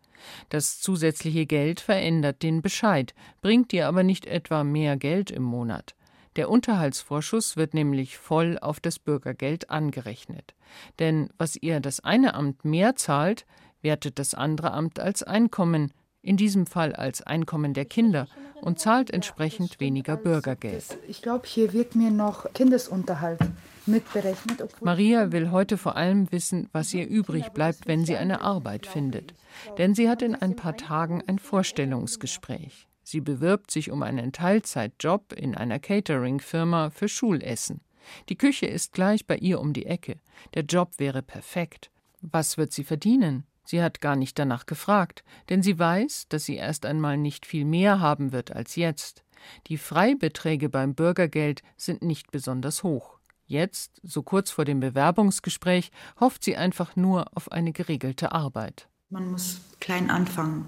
Das 0.49 0.81
zusätzliche 0.81 1.47
Geld 1.47 1.81
verändert 1.81 2.43
den 2.43 2.62
Bescheid, 2.62 3.14
bringt 3.40 3.73
ihr 3.73 3.88
aber 3.88 4.02
nicht 4.02 4.26
etwa 4.26 4.64
mehr 4.64 4.97
Geld 4.97 5.31
im 5.31 5.43
Monat. 5.43 5.95
Der 6.37 6.50
Unterhaltsvorschuss 6.50 7.57
wird 7.57 7.75
nämlich 7.75 8.19
voll 8.19 8.59
auf 8.59 8.81
das 8.81 8.99
Bürgergeld 8.99 9.71
angerechnet. 9.71 10.54
Denn 10.99 11.31
was 11.38 11.57
ihr 11.57 11.81
das 11.81 12.00
eine 12.00 12.35
Amt 12.35 12.64
mehr 12.64 12.97
zahlt, 12.97 13.47
wertet 13.83 14.19
das 14.19 14.35
andere 14.35 14.73
Amt 14.73 14.99
als 14.99 15.23
Einkommen, 15.23 15.93
in 16.25 16.37
diesem 16.37 16.66
Fall 16.66 16.95
als 16.95 17.23
Einkommen 17.23 17.75
der 17.75 17.85
Kinder, 17.85 18.26
und 18.61 18.78
zahlt 18.78 19.11
entsprechend 19.11 19.78
weniger 19.78 20.16
Bürgergeld. 20.16 20.99
Ich 21.07 21.21
glaube, 21.21 21.47
hier 21.47 21.75
wird 21.75 21.95
mir 21.95 22.11
noch 22.11 22.50
Kindesunterhalt 22.54 23.40
mitberechnet. 23.85 24.64
Maria 24.81 25.33
will 25.33 25.50
heute 25.50 25.76
vor 25.76 25.97
allem 25.97 26.33
wissen, 26.33 26.71
was 26.73 26.95
ihr 26.95 27.07
übrig 27.07 27.50
bleibt, 27.50 27.87
wenn 27.87 28.07
sie 28.07 28.16
eine 28.16 28.40
Arbeit 28.40 28.87
findet. 28.87 29.35
Denn 29.76 29.95
sie 29.95 30.09
hat 30.09 30.23
in 30.23 30.35
ein 30.35 30.57
paar 30.57 30.78
Tagen 30.78 31.23
ein 31.26 31.38
Vorstellungsgespräch. 31.38 32.88
Sie 33.02 33.21
bewirbt 33.21 33.71
sich 33.71 33.90
um 33.90 34.02
einen 34.02 34.33
Teilzeitjob 34.33 35.35
in 35.35 35.54
einer 35.54 35.78
Catering-Firma 35.78 36.88
für 36.88 37.09
Schulessen. 37.09 37.83
Die 38.31 38.37
Küche 38.37 38.66
ist 38.66 38.95
gleich 38.95 39.26
bei 39.26 39.37
ihr 39.37 39.61
um 39.61 39.75
die 39.75 39.87
Ecke. 39.87 40.16
Der 40.54 40.64
Job 40.64 40.93
wäre 40.97 41.23
perfekt. 41.23 41.90
Was 42.23 42.57
wird 42.57 42.73
sie 42.73 42.85
verdienen? 42.85 43.45
Sie 43.64 43.83
hat 43.83 44.00
gar 44.00 44.16
nicht 44.16 44.38
danach 44.38 44.66
gefragt, 44.66 45.25
denn 45.49 45.62
sie 45.62 45.78
weiß, 45.78 46.26
dass 46.28 46.44
sie 46.44 46.56
erst 46.56 46.87
einmal 46.87 47.16
nicht 47.16 47.47
viel 47.47 47.64
mehr 47.64 48.00
haben 48.00 48.33
wird 48.33 48.52
als 48.52 48.76
jetzt. 48.76 49.25
Die 49.66 49.78
Freibeträge 49.78 50.68
beim 50.68 50.94
Bürgergeld 50.94 51.62
sind 51.76 52.02
nicht 52.02 52.30
besonders 52.30 52.83
hoch. 52.83 53.18
Jetzt, 53.47 54.00
so 54.02 54.23
kurz 54.23 54.50
vor 54.50 54.64
dem 54.64 54.80
Bewerbungsgespräch, 54.80 55.90
hofft 56.18 56.44
sie 56.44 56.56
einfach 56.56 56.97
nur 56.97 57.37
auf 57.37 57.52
eine 57.52 57.73
geregelte 57.73 58.33
Arbeit. 58.33 58.88
Man 59.11 59.30
muss 59.30 59.61
klein 59.80 60.11
anfangen. 60.11 60.66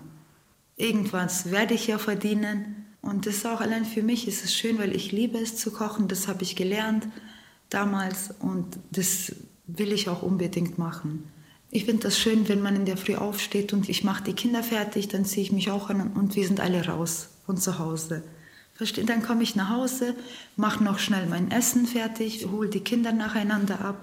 Irgendwas 0.77 1.51
werde 1.51 1.75
ich 1.75 1.87
ja 1.87 1.99
verdienen. 1.99 2.87
Und 3.01 3.27
das 3.27 3.37
ist 3.37 3.47
auch 3.47 3.61
allein 3.61 3.85
für 3.85 4.03
mich 4.03 4.29
ist 4.29 4.45
es 4.45 4.55
schön, 4.55 4.79
weil 4.79 4.95
ich 4.95 5.11
liebe 5.11 5.39
es 5.39 5.57
zu 5.57 5.73
kochen. 5.73 6.09
Das 6.09 6.29
habe 6.29 6.43
ich 6.43 6.55
gelernt 6.55 7.09
damals 7.71 8.35
und 8.41 8.79
das 8.91 9.35
will 9.67 9.93
ich 9.93 10.09
auch 10.09 10.23
unbedingt 10.23 10.77
machen. 10.77 11.33
Ich 11.71 11.85
finde 11.85 12.05
das 12.05 12.19
schön, 12.19 12.49
wenn 12.49 12.63
man 12.63 12.77
in 12.77 12.87
der 12.87 12.97
Früh 12.97 13.17
aufsteht 13.17 13.73
und 13.73 13.89
ich 13.89 14.05
mache 14.05 14.25
die 14.25 14.33
Kinder 14.33 14.63
fertig, 14.63 15.09
dann 15.09 15.25
ziehe 15.25 15.43
ich 15.43 15.53
mich 15.53 15.71
auch 15.71 15.91
an 15.91 16.13
und 16.13 16.37
wir 16.37 16.47
sind 16.47 16.61
alle 16.61 16.87
raus 16.87 17.29
von 17.45 17.57
zu 17.57 17.79
Hause. 17.79 18.23
Versteht? 18.75 19.09
Dann 19.09 19.23
komme 19.23 19.43
ich 19.43 19.57
nach 19.57 19.71
Hause, 19.71 20.15
mache 20.57 20.85
noch 20.85 20.99
schnell 20.99 21.27
mein 21.27 21.51
Essen 21.51 21.87
fertig, 21.87 22.47
hole 22.47 22.69
die 22.69 22.81
Kinder 22.81 23.13
nacheinander 23.13 23.81
ab. 23.81 23.97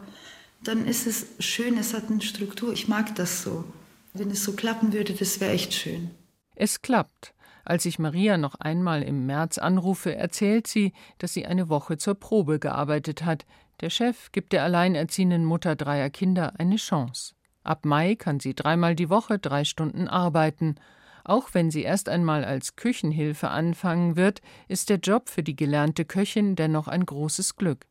Dann 0.63 0.87
ist 0.87 1.07
es 1.07 1.27
schön, 1.39 1.77
es 1.77 1.93
hat 1.93 2.09
eine 2.09 2.21
Struktur. 2.21 2.73
Ich 2.73 2.87
mag 2.87 3.15
das 3.15 3.43
so. 3.43 3.65
Wenn 4.13 4.31
es 4.31 4.43
so 4.43 4.53
klappen 4.53 4.93
würde, 4.93 5.13
das 5.13 5.39
wäre 5.39 5.51
echt 5.51 5.73
schön. 5.73 6.11
Es 6.55 6.81
klappt. 6.81 7.33
Als 7.65 7.85
ich 7.85 7.99
Maria 7.99 8.37
noch 8.37 8.55
einmal 8.55 9.03
im 9.03 9.25
März 9.25 9.57
anrufe, 9.57 10.15
erzählt 10.15 10.67
sie, 10.67 10.93
dass 11.17 11.33
sie 11.33 11.45
eine 11.45 11.69
Woche 11.69 11.97
zur 11.97 12.15
Probe 12.15 12.59
gearbeitet 12.59 13.23
hat. 13.23 13.45
Der 13.81 13.89
Chef 13.89 14.31
gibt 14.31 14.53
der 14.53 14.63
alleinerziehenden 14.63 15.45
Mutter 15.45 15.75
dreier 15.75 16.09
Kinder 16.09 16.53
eine 16.57 16.75
Chance. 16.75 17.33
Ab 17.63 17.85
Mai 17.85 18.15
kann 18.15 18.39
sie 18.39 18.53
dreimal 18.53 18.95
die 18.95 19.09
Woche 19.09 19.39
drei 19.39 19.63
Stunden 19.63 20.07
arbeiten. 20.07 20.75
Auch 21.23 21.53
wenn 21.53 21.71
sie 21.71 21.83
erst 21.83 22.09
einmal 22.09 22.43
als 22.43 22.75
Küchenhilfe 22.75 23.49
anfangen 23.49 24.15
wird, 24.15 24.41
ist 24.67 24.89
der 24.89 24.97
Job 24.97 25.29
für 25.29 25.43
die 25.43 25.55
gelernte 25.55 26.03
Köchin 26.03 26.55
dennoch 26.55 26.87
ein 26.87 27.05
großes 27.05 27.55
Glück. 27.55 27.85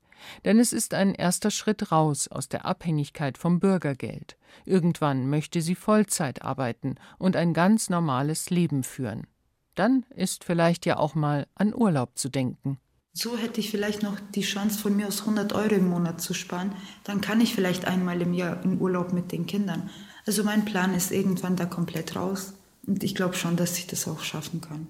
Denn 0.44 0.60
es 0.60 0.72
ist 0.72 0.94
ein 0.94 1.14
erster 1.14 1.50
Schritt 1.50 1.90
raus 1.90 2.28
aus 2.28 2.48
der 2.48 2.64
Abhängigkeit 2.64 3.38
vom 3.38 3.58
Bürgergeld. 3.58 4.36
Irgendwann 4.64 5.28
möchte 5.28 5.62
sie 5.62 5.74
Vollzeit 5.74 6.42
arbeiten 6.42 6.96
und 7.18 7.36
ein 7.36 7.54
ganz 7.54 7.90
normales 7.90 8.50
Leben 8.50 8.84
führen. 8.84 9.26
Dann 9.74 10.04
ist 10.14 10.44
vielleicht 10.44 10.86
ja 10.86 10.98
auch 10.98 11.14
mal 11.14 11.46
an 11.54 11.74
Urlaub 11.74 12.18
zu 12.18 12.28
denken. 12.28 12.78
So 13.14 13.36
hätte 13.36 13.60
ich 13.60 13.70
vielleicht 13.70 14.02
noch 14.02 14.18
die 14.34 14.40
Chance 14.40 14.78
von 14.78 14.96
mir 14.96 15.06
aus 15.06 15.20
100 15.20 15.52
Euro 15.52 15.74
im 15.74 15.88
Monat 15.88 16.22
zu 16.22 16.32
sparen. 16.32 16.72
Dann 17.04 17.20
kann 17.20 17.42
ich 17.42 17.54
vielleicht 17.54 17.84
einmal 17.84 18.22
im 18.22 18.32
Jahr 18.32 18.64
in 18.64 18.80
Urlaub 18.80 19.12
mit 19.12 19.32
den 19.32 19.46
Kindern. 19.46 19.90
Also 20.26 20.44
mein 20.44 20.64
Plan 20.64 20.94
ist 20.94 21.12
irgendwann 21.12 21.56
da 21.56 21.66
komplett 21.66 22.16
raus. 22.16 22.54
Und 22.86 23.04
ich 23.04 23.14
glaube 23.14 23.34
schon, 23.34 23.56
dass 23.56 23.76
ich 23.76 23.86
das 23.86 24.08
auch 24.08 24.20
schaffen 24.20 24.62
kann. 24.62 24.88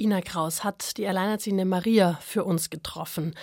Ina 0.00 0.22
Kraus 0.22 0.64
hat 0.64 0.96
die 0.96 1.06
alleinerziehende 1.06 1.66
Maria 1.66 2.18
für 2.22 2.44
uns 2.44 2.70
getroffen. 2.70 3.34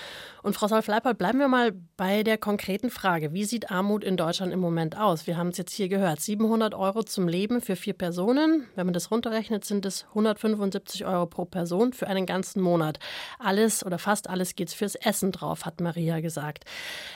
Und 0.42 0.56
Frau 0.56 0.68
Solf-Leipold, 0.68 1.18
bleiben 1.18 1.40
wir 1.40 1.48
mal 1.48 1.74
bei 1.98 2.24
der 2.24 2.40
konkreten 2.40 2.90
Frage. 2.90 3.32
Wie 3.32 3.44
sieht 3.44 3.70
Armut 3.70 4.04
in 4.04 4.18
Deutschland 4.18 4.52
im 4.52 4.60
Moment 4.60 4.98
aus? 4.98 5.28
Wir 5.28 5.38
haben 5.38 5.50
es 5.50 5.58
jetzt 5.58 5.74
hier 5.74 5.88
gehört. 5.88 6.20
700 6.20 6.74
Euro 6.74 7.04
zum 7.04 7.28
Leben 7.28 7.62
für 7.62 7.76
vier 7.76 7.94
Personen. 7.94 8.66
Wenn 8.74 8.88
man 8.88 8.94
das 8.94 9.12
runterrechnet, 9.12 9.66
sind 9.66 9.86
es 9.86 10.06
175 10.10 11.06
Euro 11.06 11.28
pro 11.28 11.46
Person 11.46 11.94
für 11.94 12.08
einen 12.08 12.26
ganzen 12.26 12.62
Monat. 12.62 12.98
Alles 13.38 13.86
oder 13.86 14.00
fast 14.00 14.28
alles 14.28 14.56
geht 14.56 14.72
fürs 14.72 14.96
Essen 14.96 15.32
drauf, 15.32 15.66
hat 15.66 15.80
Maria 15.80 16.22
gesagt. 16.22 16.66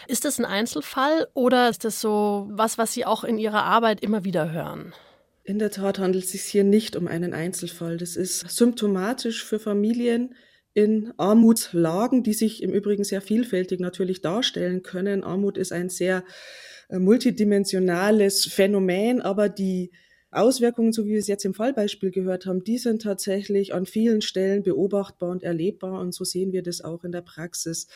Ist 0.07 0.23
das 0.23 0.37
ein 0.37 0.45
Einzelfall 0.45 1.27
oder 1.33 1.67
ist 1.69 1.83
das 1.83 1.99
so 1.99 2.47
was, 2.51 2.77
was 2.77 2.93
Sie 2.93 3.05
auch 3.05 3.23
in 3.23 3.39
Ihrer 3.39 3.63
Arbeit 3.63 4.01
immer 4.01 4.23
wieder 4.23 4.51
hören? 4.51 4.93
In 5.43 5.59
der 5.59 5.71
Tat 5.71 5.97
handelt 5.99 6.25
es 6.25 6.31
sich 6.31 6.43
hier 6.43 6.63
nicht 6.63 6.95
um 6.95 7.07
einen 7.07 7.33
Einzelfall. 7.33 7.97
Das 7.97 8.15
ist 8.15 8.49
symptomatisch 8.49 9.43
für 9.43 9.59
Familien 9.59 10.35
in 10.73 11.13
Armutslagen, 11.17 12.23
die 12.23 12.33
sich 12.33 12.61
im 12.61 12.71
Übrigen 12.71 13.03
sehr 13.03 13.21
vielfältig 13.21 13.79
natürlich 13.79 14.21
darstellen 14.21 14.83
können. 14.83 15.23
Armut 15.23 15.57
ist 15.57 15.71
ein 15.71 15.89
sehr 15.89 16.23
äh, 16.89 16.99
multidimensionales 16.99 18.45
Phänomen, 18.45 19.21
aber 19.21 19.49
die 19.49 19.91
Auswirkungen, 20.29 20.93
so 20.93 21.05
wie 21.05 21.11
wir 21.11 21.19
es 21.19 21.27
jetzt 21.27 21.43
im 21.43 21.53
Fallbeispiel 21.53 22.11
gehört 22.11 22.45
haben, 22.45 22.63
die 22.63 22.77
sind 22.77 23.01
tatsächlich 23.01 23.73
an 23.73 23.85
vielen 23.85 24.21
Stellen 24.21 24.63
beobachtbar 24.63 25.29
und 25.29 25.43
erlebbar 25.43 25.99
und 25.99 26.13
so 26.13 26.23
sehen 26.23 26.53
wir 26.53 26.63
das 26.63 26.81
auch 26.81 27.03
in 27.03 27.11
der 27.11 27.21
Praxis. 27.21 27.87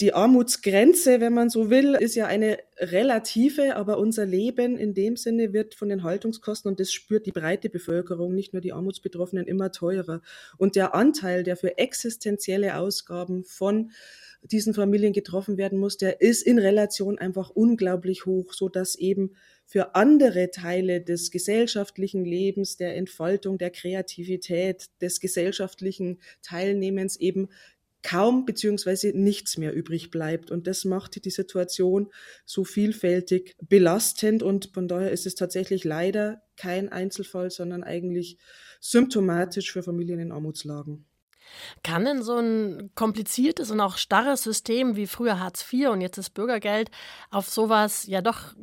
Die 0.00 0.12
Armutsgrenze, 0.12 1.20
wenn 1.20 1.34
man 1.34 1.50
so 1.50 1.70
will, 1.70 1.94
ist 1.94 2.16
ja 2.16 2.26
eine 2.26 2.58
relative, 2.78 3.76
aber 3.76 3.98
unser 3.98 4.26
Leben 4.26 4.76
in 4.76 4.92
dem 4.92 5.16
Sinne 5.16 5.52
wird 5.52 5.76
von 5.76 5.88
den 5.88 6.02
Haltungskosten 6.02 6.68
und 6.68 6.80
das 6.80 6.92
spürt 6.92 7.26
die 7.26 7.32
breite 7.32 7.70
Bevölkerung, 7.70 8.34
nicht 8.34 8.52
nur 8.52 8.60
die 8.60 8.72
Armutsbetroffenen, 8.72 9.46
immer 9.46 9.70
teurer. 9.70 10.20
Und 10.58 10.74
der 10.74 10.96
Anteil, 10.96 11.44
der 11.44 11.56
für 11.56 11.78
existenzielle 11.78 12.76
Ausgaben 12.76 13.44
von 13.44 13.92
diesen 14.42 14.74
Familien 14.74 15.12
getroffen 15.12 15.56
werden 15.56 15.78
muss, 15.78 15.96
der 15.96 16.20
ist 16.20 16.42
in 16.42 16.58
Relation 16.58 17.18
einfach 17.18 17.50
unglaublich 17.50 18.26
hoch, 18.26 18.52
so 18.52 18.68
dass 18.68 18.96
eben 18.96 19.36
für 19.64 19.94
andere 19.94 20.50
Teile 20.50 21.00
des 21.00 21.30
gesellschaftlichen 21.30 22.24
Lebens, 22.24 22.76
der 22.76 22.96
Entfaltung, 22.96 23.56
der 23.56 23.70
Kreativität, 23.70 24.90
des 25.00 25.20
gesellschaftlichen 25.20 26.20
Teilnehmens 26.42 27.16
eben 27.16 27.48
kaum 28.04 28.44
beziehungsweise 28.44 29.08
nichts 29.14 29.58
mehr 29.58 29.74
übrig 29.74 30.10
bleibt. 30.10 30.52
Und 30.52 30.68
das 30.68 30.84
macht 30.84 31.24
die 31.24 31.30
Situation 31.30 32.12
so 32.44 32.62
vielfältig 32.62 33.56
belastend. 33.60 34.44
Und 34.44 34.70
von 34.72 34.86
daher 34.86 35.10
ist 35.10 35.26
es 35.26 35.34
tatsächlich 35.34 35.82
leider 35.82 36.42
kein 36.56 36.90
Einzelfall, 36.90 37.50
sondern 37.50 37.82
eigentlich 37.82 38.38
symptomatisch 38.80 39.72
für 39.72 39.82
Familien 39.82 40.20
in 40.20 40.30
Armutslagen. 40.30 41.06
Kann 41.82 42.04
denn 42.04 42.22
so 42.22 42.36
ein 42.36 42.90
kompliziertes 42.94 43.70
und 43.70 43.80
auch 43.80 43.96
starres 43.96 44.42
System 44.42 44.96
wie 44.96 45.06
früher 45.06 45.40
Hartz 45.40 45.64
IV 45.70 45.88
und 45.88 46.00
jetzt 46.00 46.18
das 46.18 46.30
Bürgergeld 46.30 46.90
auf 47.30 47.48
sowas 47.48 48.06
ja 48.06 48.22
doch 48.22 48.54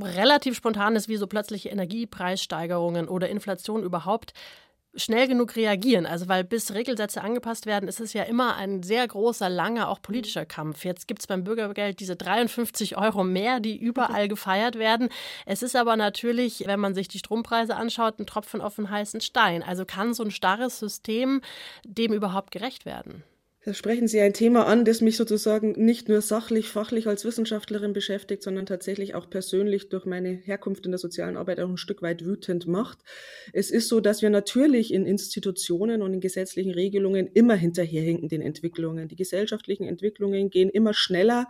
relativ 0.00 0.56
spontanes 0.56 1.08
wie 1.08 1.16
so 1.16 1.26
plötzliche 1.26 1.70
Energiepreissteigerungen 1.70 3.08
oder 3.08 3.28
Inflation 3.28 3.82
überhaupt 3.82 4.34
schnell 4.94 5.26
genug 5.28 5.56
reagieren. 5.56 6.06
Also 6.06 6.28
weil 6.28 6.44
bis 6.44 6.72
Regelsätze 6.74 7.22
angepasst 7.22 7.66
werden, 7.66 7.88
ist 7.88 8.00
es 8.00 8.12
ja 8.12 8.24
immer 8.24 8.56
ein 8.56 8.82
sehr 8.82 9.06
großer, 9.06 9.48
langer, 9.48 9.88
auch 9.88 10.02
politischer 10.02 10.44
Kampf. 10.44 10.84
Jetzt 10.84 11.08
gibt 11.08 11.22
es 11.22 11.26
beim 11.26 11.44
Bürgergeld 11.44 12.00
diese 12.00 12.16
53 12.16 12.96
Euro 12.96 13.24
mehr, 13.24 13.60
die 13.60 13.76
überall 13.76 14.28
gefeiert 14.32 14.78
werden. 14.78 15.08
Es 15.46 15.62
ist 15.62 15.76
aber 15.76 15.96
natürlich, 15.96 16.64
wenn 16.66 16.80
man 16.80 16.94
sich 16.94 17.08
die 17.08 17.18
Strompreise 17.18 17.76
anschaut, 17.76 18.18
ein 18.18 18.26
Tropfen 18.26 18.60
auf 18.60 18.76
den 18.76 18.90
heißen 18.90 19.20
Stein. 19.20 19.62
Also 19.62 19.84
kann 19.84 20.14
so 20.14 20.22
ein 20.22 20.30
starres 20.30 20.78
System 20.78 21.40
dem 21.84 22.12
überhaupt 22.12 22.50
gerecht 22.50 22.84
werden? 22.84 23.24
Da 23.64 23.74
sprechen 23.74 24.08
Sie 24.08 24.20
ein 24.20 24.32
Thema 24.32 24.66
an, 24.66 24.84
das 24.84 25.00
mich 25.02 25.16
sozusagen 25.16 25.72
nicht 25.76 26.08
nur 26.08 26.20
sachlich, 26.20 26.66
fachlich 26.66 27.06
als 27.06 27.24
Wissenschaftlerin 27.24 27.92
beschäftigt, 27.92 28.42
sondern 28.42 28.66
tatsächlich 28.66 29.14
auch 29.14 29.30
persönlich 29.30 29.88
durch 29.88 30.04
meine 30.04 30.30
Herkunft 30.30 30.84
in 30.84 30.90
der 30.90 30.98
sozialen 30.98 31.36
Arbeit 31.36 31.60
auch 31.60 31.68
ein 31.68 31.76
Stück 31.76 32.02
weit 32.02 32.24
wütend 32.24 32.66
macht. 32.66 32.98
Es 33.52 33.70
ist 33.70 33.88
so, 33.88 34.00
dass 34.00 34.20
wir 34.20 34.30
natürlich 34.30 34.92
in 34.92 35.06
Institutionen 35.06 36.02
und 36.02 36.12
in 36.12 36.20
gesetzlichen 36.20 36.72
Regelungen 36.72 37.28
immer 37.28 37.54
hinterherhinken 37.54 38.28
den 38.28 38.42
Entwicklungen. 38.42 39.06
Die 39.06 39.14
gesellschaftlichen 39.14 39.84
Entwicklungen 39.84 40.50
gehen 40.50 40.68
immer 40.68 40.92
schneller, 40.92 41.46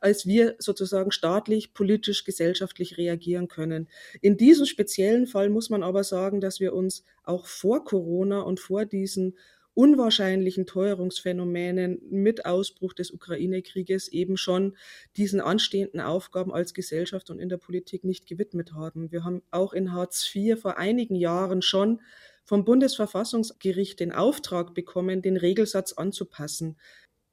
als 0.00 0.26
wir 0.26 0.56
sozusagen 0.58 1.12
staatlich, 1.12 1.74
politisch, 1.74 2.24
gesellschaftlich 2.24 2.98
reagieren 2.98 3.46
können. 3.46 3.88
In 4.20 4.36
diesem 4.36 4.66
speziellen 4.66 5.28
Fall 5.28 5.48
muss 5.48 5.70
man 5.70 5.84
aber 5.84 6.02
sagen, 6.02 6.40
dass 6.40 6.58
wir 6.58 6.72
uns 6.72 7.04
auch 7.22 7.46
vor 7.46 7.84
Corona 7.84 8.40
und 8.40 8.58
vor 8.58 8.84
diesen 8.84 9.36
unwahrscheinlichen 9.74 10.66
Teuerungsphänomenen 10.66 12.00
mit 12.10 12.46
Ausbruch 12.46 12.92
des 12.92 13.10
Ukraine-Krieges 13.10 14.08
eben 14.08 14.36
schon 14.36 14.76
diesen 15.16 15.40
anstehenden 15.40 16.00
Aufgaben 16.00 16.52
als 16.52 16.74
Gesellschaft 16.74 17.30
und 17.30 17.38
in 17.38 17.48
der 17.48 17.56
Politik 17.56 18.04
nicht 18.04 18.26
gewidmet 18.26 18.72
haben. 18.72 19.10
Wir 19.12 19.24
haben 19.24 19.42
auch 19.50 19.72
in 19.72 19.92
Hartz 19.92 20.30
IV 20.34 20.60
vor 20.60 20.78
einigen 20.78 21.14
Jahren 21.14 21.62
schon 21.62 22.00
vom 22.44 22.64
Bundesverfassungsgericht 22.64 24.00
den 24.00 24.12
Auftrag 24.12 24.74
bekommen, 24.74 25.22
den 25.22 25.36
Regelsatz 25.36 25.92
anzupassen. 25.92 26.76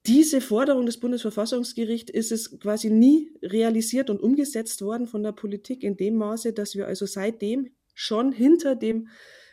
Diese 0.06 0.40
Forderung 0.40 0.86
des 0.86 1.00
Bundesverfassungsgerichts 1.00 2.12
ist 2.12 2.32
es 2.32 2.60
quasi 2.60 2.90
nie 2.90 3.34
realisiert 3.42 4.10
und 4.10 4.22
umgesetzt 4.22 4.82
worden 4.82 5.08
von 5.08 5.24
der 5.24 5.34
Politik 5.34 5.84
in 5.84 5.98
dem 5.98 6.16
Maße, 6.16 6.54
dass 6.54 6.76
wir 6.76 6.88
also 6.88 7.06
seitdem 7.06 7.72
schon 7.94 8.32
hinter 8.32 8.76
dem 8.76 9.10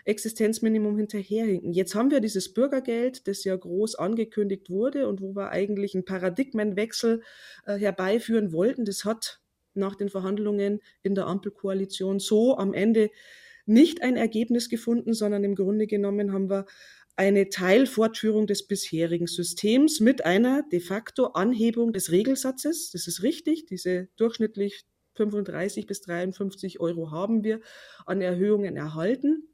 Existenzminimum 0.07 0.97
hinterherhinken. 0.97 1.73
Jetzt 1.73 1.95
haben 1.95 2.11
wir 2.11 2.21
dieses 2.21 2.55
Bürgergeld, 2.55 3.27
das 3.27 3.45
ja 3.45 3.57
groß 3.57 3.97
angekündigt 3.97 4.71
wurde 4.71 5.09
und 5.09 5.21
wo 5.21 5.35
wir 5.35 5.51
eigentlich 5.51 5.95
einen 5.95 6.05
Paradigmenwechsel 6.05 7.23
äh, 7.67 7.77
herbeiführen 7.77 8.53
wollten. 8.53 8.85
Das 8.85 9.05
hat 9.05 9.41
nach 9.75 9.97
den 9.97 10.09
Verhandlungen 10.09 10.81
in 11.03 11.15
der 11.15 11.27
Ampelkoalition 11.27 12.21
so 12.21 12.57
am 12.57 12.73
Ende 12.73 13.11
nicht 13.67 14.03
ein 14.03 14.17
Ergebnis 14.17 14.69
gefunden, 14.69 15.13
sondern 15.13 15.43
im 15.43 15.57
Grunde 15.57 15.89
genommen 15.89 16.33
haben 16.33 16.49
wir 16.49 16.67
eine 17.17 17.49
Teilfortführung 17.49 18.47
des 18.47 18.67
bisherigen 18.67 19.27
Systems 19.27 20.01
mit 20.01 20.25
einer 20.25 20.63
de 20.71 20.81
facto 20.81 21.27
Anhebung 21.29 21.93
des 21.93 22.13
Regelsatzes. 22.13 22.91
Das 22.93 23.09
ist 23.09 23.23
richtig. 23.23 23.67
Diese 23.67 24.09
durchschnittlich 24.17 24.85
35 25.15 25.87
bis 25.87 26.03
53 26.03 26.79
Euro 26.79 27.11
haben 27.11 27.43
wir 27.43 27.61
an 28.05 28.21
Erhöhungen 28.21 28.77
erhalten. 28.77 29.49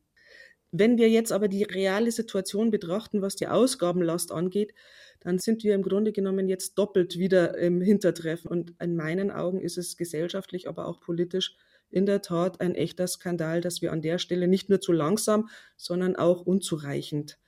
Wenn 0.73 0.97
wir 0.97 1.11
jetzt 1.11 1.33
aber 1.33 1.49
die 1.49 1.65
reale 1.65 2.11
Situation 2.11 2.71
betrachten, 2.71 3.21
was 3.21 3.37
die 3.37 3.47
Ausgabenlast 3.47 4.33
angeht, 4.33 4.75
dann 5.21 5.39
sind 5.39 5.63
wir 5.63 5.75
im 5.75 5.83
Grunde 5.83 6.13
genommen 6.13 6.49
jetzt 6.49 6.79
doppelt 6.79 7.19
wieder 7.19 7.57
im 7.59 7.81
Hintertreffen. 7.81 8.51
Und 8.51 8.75
in 8.81 8.97
meinen 8.97 9.31
Augen 9.31 9.61
ist 9.61 9.79
es 9.79 9.97
gesellschaftlich, 9.97 10.69
aber 10.69 10.87
auch 10.87 11.01
politisch 11.01 11.55
in 11.91 12.07
der 12.07 12.23
Tat 12.23 12.61
ein 12.63 12.75
echter 12.75 13.07
Skandal, 13.07 13.61
dass 13.61 13.83
wir 13.83 13.93
an 13.93 14.01
der 14.01 14.19
Stelle 14.19 14.49
nicht 14.49 14.71
nur 14.71 14.81
zu 14.81 14.93
langsam, 14.93 15.51
sondern 15.77 16.17
auch 16.17 16.41
unzureichend 16.41 17.39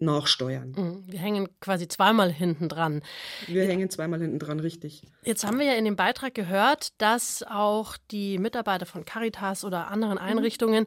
nachsteuern. 0.00 0.72
Mhm. 0.76 1.04
Wir 1.06 1.18
hängen 1.18 1.48
quasi 1.60 1.86
zweimal 1.88 2.32
hinten 2.32 2.68
dran. 2.68 3.02
Wir 3.46 3.64
hängen 3.64 3.90
zweimal 3.90 4.20
hinten 4.20 4.38
dran, 4.38 4.60
richtig. 4.60 5.02
Jetzt 5.24 5.44
haben 5.44 5.58
wir 5.58 5.66
ja 5.66 5.74
in 5.74 5.84
dem 5.84 5.96
Beitrag 5.96 6.34
gehört, 6.34 6.92
dass 6.98 7.42
auch 7.42 7.96
die 8.10 8.38
Mitarbeiter 8.38 8.86
von 8.86 9.04
Caritas 9.04 9.64
oder 9.64 9.88
anderen 9.88 10.14
mhm. 10.14 10.24
Einrichtungen 10.24 10.86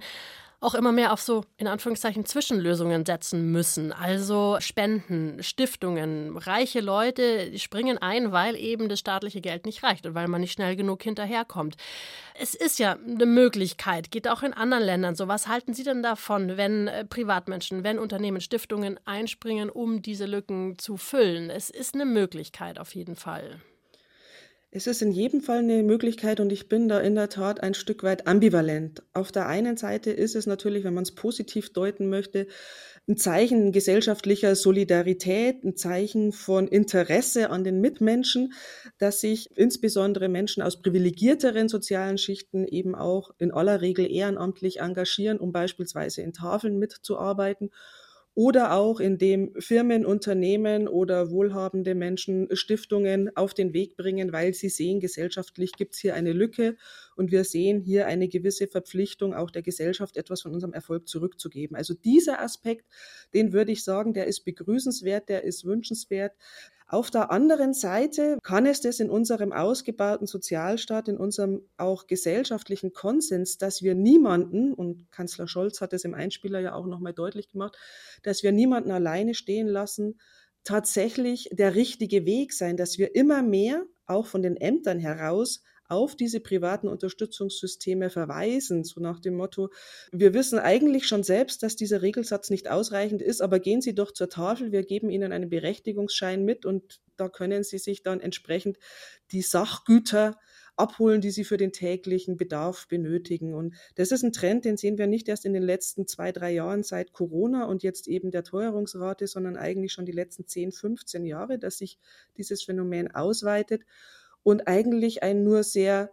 auch 0.63 0.75
immer 0.75 0.91
mehr 0.91 1.13
auf 1.13 1.21
so, 1.21 1.43
in 1.57 1.67
Anführungszeichen, 1.67 2.25
Zwischenlösungen 2.25 3.05
setzen 3.05 3.51
müssen. 3.51 3.91
Also 3.91 4.57
Spenden, 4.59 5.41
Stiftungen, 5.43 6.37
reiche 6.37 6.79
Leute 6.79 7.57
springen 7.59 7.97
ein, 7.97 8.31
weil 8.31 8.55
eben 8.55 8.89
das 8.89 8.99
staatliche 8.99 9.41
Geld 9.41 9.65
nicht 9.65 9.83
reicht 9.83 10.05
und 10.05 10.15
weil 10.15 10.27
man 10.27 10.41
nicht 10.41 10.53
schnell 10.53 10.75
genug 10.75 11.03
hinterherkommt. 11.03 11.75
Es 12.39 12.55
ist 12.55 12.79
ja 12.79 12.93
eine 12.93 13.25
Möglichkeit, 13.25 14.11
geht 14.11 14.27
auch 14.27 14.43
in 14.43 14.53
anderen 14.53 14.83
Ländern 14.83 15.15
so. 15.15 15.27
Was 15.27 15.47
halten 15.47 15.73
Sie 15.73 15.83
denn 15.83 16.01
davon, 16.01 16.57
wenn 16.57 16.87
äh, 16.87 17.05
Privatmenschen, 17.05 17.83
wenn 17.83 17.99
Unternehmen, 17.99 18.41
Stiftungen 18.41 18.99
einspringen, 19.05 19.69
um 19.69 20.01
diese 20.01 20.25
Lücken 20.25 20.77
zu 20.79 20.97
füllen? 20.97 21.49
Es 21.49 21.69
ist 21.69 21.93
eine 21.93 22.05
Möglichkeit 22.05 22.79
auf 22.79 22.95
jeden 22.95 23.15
Fall. 23.15 23.59
Es 24.75 24.87
ist 24.87 25.03
in 25.03 25.11
jedem 25.11 25.41
Fall 25.41 25.59
eine 25.59 25.83
Möglichkeit 25.83 26.39
und 26.39 26.51
ich 26.51 26.67
bin 26.67 26.87
da 26.87 26.99
in 26.99 27.13
der 27.13 27.29
Tat 27.29 27.61
ein 27.61 27.75
Stück 27.75 28.01
weit 28.01 28.25
ambivalent. 28.25 29.03
Auf 29.13 29.31
der 29.31 29.45
einen 29.45 29.77
Seite 29.77 30.09
ist 30.09 30.35
es 30.35 30.47
natürlich, 30.47 30.83
wenn 30.83 30.95
man 30.95 31.03
es 31.03 31.13
positiv 31.13 31.71
deuten 31.73 32.09
möchte, 32.09 32.47
ein 33.07 33.15
Zeichen 33.15 33.71
gesellschaftlicher 33.71 34.55
Solidarität, 34.55 35.63
ein 35.63 35.75
Zeichen 35.75 36.31
von 36.31 36.67
Interesse 36.67 37.51
an 37.51 37.63
den 37.63 37.81
Mitmenschen, 37.81 38.53
dass 38.97 39.21
sich 39.21 39.55
insbesondere 39.55 40.27
Menschen 40.27 40.63
aus 40.63 40.81
privilegierteren 40.81 41.69
sozialen 41.69 42.17
Schichten 42.17 42.65
eben 42.65 42.95
auch 42.95 43.29
in 43.37 43.51
aller 43.51 43.79
Regel 43.79 44.11
ehrenamtlich 44.11 44.79
engagieren, 44.79 45.37
um 45.37 45.51
beispielsweise 45.51 46.23
in 46.23 46.33
Tafeln 46.33 46.79
mitzuarbeiten 46.79 47.69
oder 48.35 48.73
auch 48.73 48.99
indem 48.99 49.53
Firmen, 49.59 50.05
Unternehmen 50.05 50.87
oder 50.87 51.29
wohlhabende 51.29 51.93
Menschen 51.93 52.47
Stiftungen 52.55 53.35
auf 53.35 53.53
den 53.53 53.73
Weg 53.73 53.95
bringen, 53.95 54.33
weil 54.33 54.53
sie 54.53 54.69
sehen, 54.69 54.99
gesellschaftlich 54.99 55.73
gibt 55.73 55.93
es 55.93 55.99
hier 55.99 56.15
eine 56.15 56.33
Lücke 56.33 56.75
und 57.15 57.31
wir 57.31 57.43
sehen 57.43 57.79
hier 57.81 58.07
eine 58.07 58.27
gewisse 58.27 58.67
Verpflichtung 58.67 59.35
auch 59.35 59.51
der 59.51 59.61
Gesellschaft, 59.61 60.17
etwas 60.17 60.41
von 60.41 60.53
unserem 60.53 60.73
Erfolg 60.73 61.07
zurückzugeben. 61.07 61.77
Also 61.77 61.93
dieser 61.93 62.41
Aspekt, 62.41 62.85
den 63.35 63.53
würde 63.53 63.71
ich 63.71 63.83
sagen, 63.83 64.13
der 64.13 64.25
ist 64.25 64.45
begrüßenswert, 64.45 65.29
der 65.29 65.43
ist 65.43 65.63
wünschenswert. 65.65 66.33
Auf 66.93 67.09
der 67.09 67.31
anderen 67.31 67.73
Seite 67.73 68.37
kann 68.43 68.67
es 68.67 68.79
das 68.79 68.99
in 68.99 69.09
unserem 69.09 69.51
ausgebauten 69.51 70.27
Sozialstaat, 70.27 71.07
in 71.07 71.17
unserem 71.17 71.63
auch 71.75 72.05
gesellschaftlichen 72.05 72.93
Konsens, 72.93 73.57
dass 73.57 73.81
wir 73.81 73.95
niemanden, 73.95 74.75
und 74.75 75.11
Kanzler 75.11 75.47
Scholz 75.47 75.81
hat 75.81 75.91
es 75.93 76.05
im 76.05 76.13
Einspieler 76.13 76.59
ja 76.59 76.75
auch 76.75 76.85
nochmal 76.85 77.15
deutlich 77.15 77.49
gemacht, 77.49 77.75
dass 78.21 78.43
wir 78.43 78.51
niemanden 78.51 78.91
alleine 78.91 79.33
stehen 79.33 79.67
lassen, 79.67 80.19
tatsächlich 80.63 81.49
der 81.51 81.73
richtige 81.73 82.27
Weg 82.27 82.53
sein, 82.53 82.77
dass 82.77 82.99
wir 82.99 83.15
immer 83.15 83.41
mehr, 83.41 83.85
auch 84.05 84.27
von 84.27 84.43
den 84.43 84.55
Ämtern 84.55 84.99
heraus, 84.99 85.63
auf 85.87 86.15
diese 86.15 86.39
privaten 86.39 86.87
Unterstützungssysteme 86.87 88.09
verweisen, 88.09 88.83
so 88.83 89.01
nach 89.01 89.19
dem 89.19 89.35
Motto, 89.35 89.69
wir 90.11 90.33
wissen 90.33 90.59
eigentlich 90.59 91.07
schon 91.07 91.23
selbst, 91.23 91.63
dass 91.63 91.75
dieser 91.75 92.01
Regelsatz 92.01 92.49
nicht 92.49 92.69
ausreichend 92.69 93.21
ist, 93.21 93.41
aber 93.41 93.59
gehen 93.59 93.81
Sie 93.81 93.95
doch 93.95 94.11
zur 94.11 94.29
Tafel, 94.29 94.71
wir 94.71 94.83
geben 94.83 95.09
Ihnen 95.09 95.31
einen 95.31 95.49
Berechtigungsschein 95.49 96.43
mit 96.43 96.65
und 96.65 97.01
da 97.17 97.29
können 97.29 97.63
Sie 97.63 97.77
sich 97.77 98.03
dann 98.03 98.21
entsprechend 98.21 98.77
die 99.31 99.41
Sachgüter 99.41 100.37
abholen, 100.75 101.21
die 101.21 101.31
sie 101.31 101.43
für 101.43 101.57
den 101.57 101.71
täglichen 101.71 102.37
Bedarf 102.37 102.87
benötigen. 102.87 103.53
Und 103.53 103.75
das 103.95 104.11
ist 104.11 104.23
ein 104.23 104.31
Trend, 104.31 104.65
den 104.65 104.77
sehen 104.77 104.97
wir 104.97 105.07
nicht 105.07 105.27
erst 105.27 105.45
in 105.45 105.53
den 105.53 105.63
letzten 105.63 106.07
zwei, 106.07 106.31
drei 106.31 106.51
Jahren 106.51 106.83
seit 106.83 107.13
Corona 107.13 107.65
und 107.65 107.83
jetzt 107.83 108.07
eben 108.07 108.31
der 108.31 108.43
Teuerungsrate, 108.43 109.27
sondern 109.27 109.55
eigentlich 109.55 109.93
schon 109.93 110.05
die 110.05 110.11
letzten 110.11 110.47
10, 110.47 110.71
15 110.71 111.25
Jahre, 111.25 111.59
dass 111.59 111.77
sich 111.77 111.99
dieses 112.37 112.63
Phänomen 112.63 113.13
ausweitet 113.13 113.83
und 114.43 114.67
eigentlich 114.67 115.23
ein 115.23 115.43
nur 115.43 115.63
sehr 115.63 116.11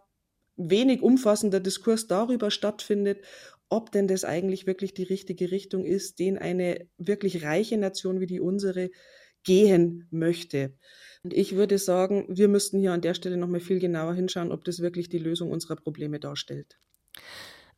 wenig 0.55 1.01
umfassender 1.01 1.59
Diskurs 1.59 2.07
darüber 2.07 2.51
stattfindet, 2.51 3.23
ob 3.69 3.91
denn 3.91 4.07
das 4.07 4.25
eigentlich 4.25 4.67
wirklich 4.67 4.93
die 4.93 5.03
richtige 5.03 5.51
Richtung 5.51 5.85
ist, 5.85 6.19
den 6.19 6.37
eine 6.37 6.87
wirklich 6.97 7.43
reiche 7.43 7.77
Nation 7.77 8.19
wie 8.19 8.27
die 8.27 8.41
unsere 8.41 8.89
gehen 9.43 10.07
möchte. 10.11 10.73
Und 11.23 11.33
ich 11.33 11.55
würde 11.55 11.77
sagen, 11.77 12.25
wir 12.29 12.47
müssten 12.47 12.79
hier 12.79 12.91
an 12.91 13.01
der 13.01 13.13
Stelle 13.13 13.37
noch 13.37 13.47
mal 13.47 13.59
viel 13.59 13.79
genauer 13.79 14.13
hinschauen, 14.13 14.51
ob 14.51 14.65
das 14.65 14.79
wirklich 14.79 15.09
die 15.09 15.19
Lösung 15.19 15.51
unserer 15.51 15.75
Probleme 15.75 16.19
darstellt. 16.19 16.77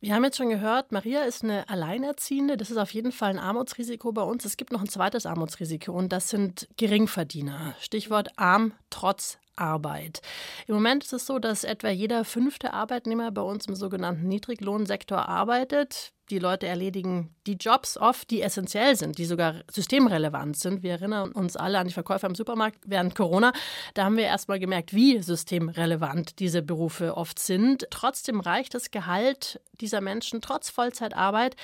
Wir 0.00 0.14
haben 0.14 0.24
jetzt 0.24 0.36
schon 0.36 0.50
gehört, 0.50 0.92
Maria 0.92 1.22
ist 1.22 1.44
eine 1.44 1.68
Alleinerziehende. 1.68 2.56
Das 2.56 2.70
ist 2.70 2.76
auf 2.76 2.90
jeden 2.90 3.12
Fall 3.12 3.30
ein 3.30 3.38
Armutsrisiko 3.38 4.12
bei 4.12 4.22
uns. 4.22 4.44
Es 4.44 4.56
gibt 4.56 4.72
noch 4.72 4.80
ein 4.80 4.88
zweites 4.88 5.24
Armutsrisiko 5.24 5.92
und 5.92 6.12
das 6.12 6.28
sind 6.28 6.68
Geringverdiener. 6.76 7.74
Stichwort 7.80 8.30
arm 8.36 8.74
trotz 8.90 9.38
Arbeit. 9.56 10.20
Im 10.66 10.74
Moment 10.74 11.04
ist 11.04 11.12
es 11.12 11.26
so, 11.26 11.38
dass 11.38 11.64
etwa 11.64 11.88
jeder 11.88 12.24
fünfte 12.24 12.72
Arbeitnehmer 12.72 13.30
bei 13.30 13.42
uns 13.42 13.66
im 13.66 13.74
sogenannten 13.74 14.28
Niedriglohnsektor 14.28 15.28
arbeitet. 15.28 16.12
Die 16.30 16.38
Leute 16.38 16.66
erledigen 16.66 17.34
die 17.46 17.56
Jobs 17.56 17.98
oft, 17.98 18.30
die 18.30 18.40
essentiell 18.40 18.96
sind, 18.96 19.18
die 19.18 19.26
sogar 19.26 19.56
systemrelevant 19.70 20.56
sind. 20.56 20.82
Wir 20.82 20.92
erinnern 20.92 21.32
uns 21.32 21.54
alle 21.56 21.78
an 21.78 21.86
die 21.86 21.92
Verkäufer 21.92 22.26
im 22.26 22.34
Supermarkt 22.34 22.78
während 22.86 23.14
Corona. 23.14 23.52
Da 23.92 24.04
haben 24.04 24.16
wir 24.16 24.24
erst 24.24 24.48
mal 24.48 24.58
gemerkt, 24.58 24.94
wie 24.94 25.22
systemrelevant 25.22 26.38
diese 26.38 26.62
Berufe 26.62 27.16
oft 27.16 27.38
sind. 27.38 27.86
Trotzdem 27.90 28.40
reicht 28.40 28.72
das 28.72 28.90
Gehalt 28.90 29.60
dieser 29.80 30.00
Menschen 30.00 30.40
trotz 30.40 30.70
Vollzeitarbeit 30.70 31.56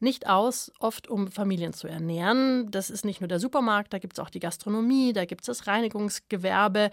nicht 0.00 0.26
aus, 0.26 0.72
oft 0.78 1.08
um 1.08 1.28
Familien 1.28 1.72
zu 1.72 1.86
ernähren. 1.86 2.70
Das 2.70 2.90
ist 2.90 3.04
nicht 3.04 3.20
nur 3.20 3.28
der 3.28 3.40
Supermarkt, 3.40 3.92
da 3.92 3.98
gibt 3.98 4.14
es 4.14 4.18
auch 4.18 4.30
die 4.30 4.40
Gastronomie, 4.40 5.12
da 5.12 5.24
gibt 5.24 5.42
es 5.42 5.46
das 5.46 5.66
Reinigungsgewerbe. 5.66 6.90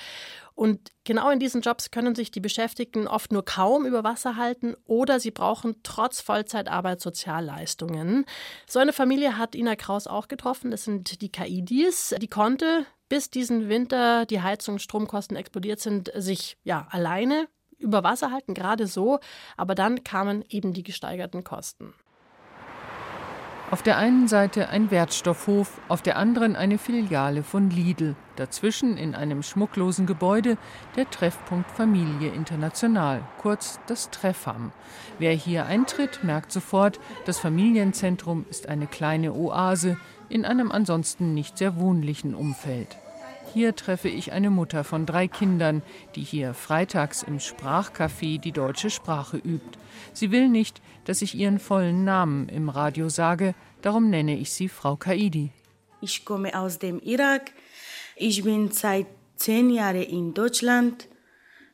Und 0.55 0.91
genau 1.03 1.29
in 1.29 1.39
diesen 1.39 1.61
Jobs 1.61 1.91
können 1.91 2.15
sich 2.15 2.31
die 2.31 2.39
Beschäftigten 2.39 3.07
oft 3.07 3.31
nur 3.31 3.45
kaum 3.45 3.85
über 3.85 4.03
Wasser 4.03 4.35
halten 4.35 4.75
oder 4.85 5.19
sie 5.19 5.31
brauchen 5.31 5.77
trotz 5.83 6.21
Vollzeitarbeit 6.21 6.99
Sozialleistungen. 7.01 8.25
So 8.67 8.79
eine 8.79 8.93
Familie 8.93 9.37
hat 9.37 9.55
Ina 9.55 9.75
Kraus 9.75 10.07
auch 10.07 10.27
getroffen. 10.27 10.71
Das 10.71 10.83
sind 10.83 11.21
die 11.21 11.31
Kaidis. 11.31 12.15
Die 12.21 12.27
konnte 12.27 12.85
bis 13.09 13.29
diesen 13.29 13.69
Winter 13.69 14.25
die 14.25 14.41
Heizung 14.41 14.79
Stromkosten 14.79 15.37
explodiert 15.37 15.79
sind, 15.79 16.11
sich 16.15 16.57
ja 16.63 16.87
alleine 16.89 17.47
über 17.77 18.03
Wasser 18.03 18.31
halten, 18.31 18.53
gerade 18.53 18.87
so. 18.87 19.19
Aber 19.55 19.75
dann 19.75 20.03
kamen 20.03 20.43
eben 20.49 20.73
die 20.73 20.83
gesteigerten 20.83 21.43
Kosten. 21.43 21.93
Auf 23.69 23.81
der 23.81 23.97
einen 23.97 24.29
Seite 24.29 24.69
ein 24.69 24.91
Wertstoffhof, 24.91 25.81
auf 25.89 26.01
der 26.01 26.15
anderen 26.15 26.55
eine 26.55 26.77
Filiale 26.77 27.43
von 27.43 27.69
Lidl. 27.69 28.15
Dazwischen 28.37 28.95
in 28.95 29.13
einem 29.13 29.43
schmucklosen 29.43 30.05
Gebäude 30.05 30.57
der 30.95 31.09
Treffpunkt 31.09 31.69
Familie 31.71 32.31
International, 32.31 33.23
kurz 33.41 33.81
das 33.87 34.09
Treffham. 34.09 34.71
Wer 35.19 35.33
hier 35.33 35.65
eintritt, 35.65 36.23
merkt 36.23 36.53
sofort, 36.53 37.01
das 37.25 37.39
Familienzentrum 37.39 38.45
ist 38.49 38.69
eine 38.69 38.87
kleine 38.87 39.33
Oase 39.33 39.97
in 40.29 40.45
einem 40.45 40.71
ansonsten 40.71 41.33
nicht 41.33 41.57
sehr 41.57 41.75
wohnlichen 41.75 42.35
Umfeld. 42.35 42.95
Hier 43.53 43.75
treffe 43.75 44.09
ich 44.09 44.31
eine 44.33 44.49
Mutter 44.49 44.83
von 44.83 45.05
drei 45.05 45.27
Kindern, 45.27 45.81
die 46.15 46.21
hier 46.21 46.53
freitags 46.53 47.23
im 47.23 47.39
Sprachcafé 47.39 48.39
die 48.39 48.51
deutsche 48.51 48.89
Sprache 48.89 49.37
übt. 49.37 49.79
Sie 50.13 50.31
will 50.31 50.49
nicht, 50.49 50.81
dass 51.05 51.21
ich 51.21 51.35
ihren 51.35 51.59
vollen 51.59 52.03
Namen 52.03 52.49
im 52.49 52.69
Radio 52.69 53.09
sage, 53.09 53.55
darum 53.81 54.09
nenne 54.09 54.37
ich 54.37 54.51
sie 54.51 54.69
Frau 54.69 54.95
Kaidi. 54.95 55.51
Ich 56.01 56.25
komme 56.25 56.57
aus 56.59 56.77
dem 56.79 56.99
Irak. 56.99 57.51
Ich 58.15 58.43
bin 58.43 58.71
seit 58.71 59.07
zehn 59.35 59.69
Jahren 59.69 60.03
in 60.03 60.33
Deutschland. 60.33 61.07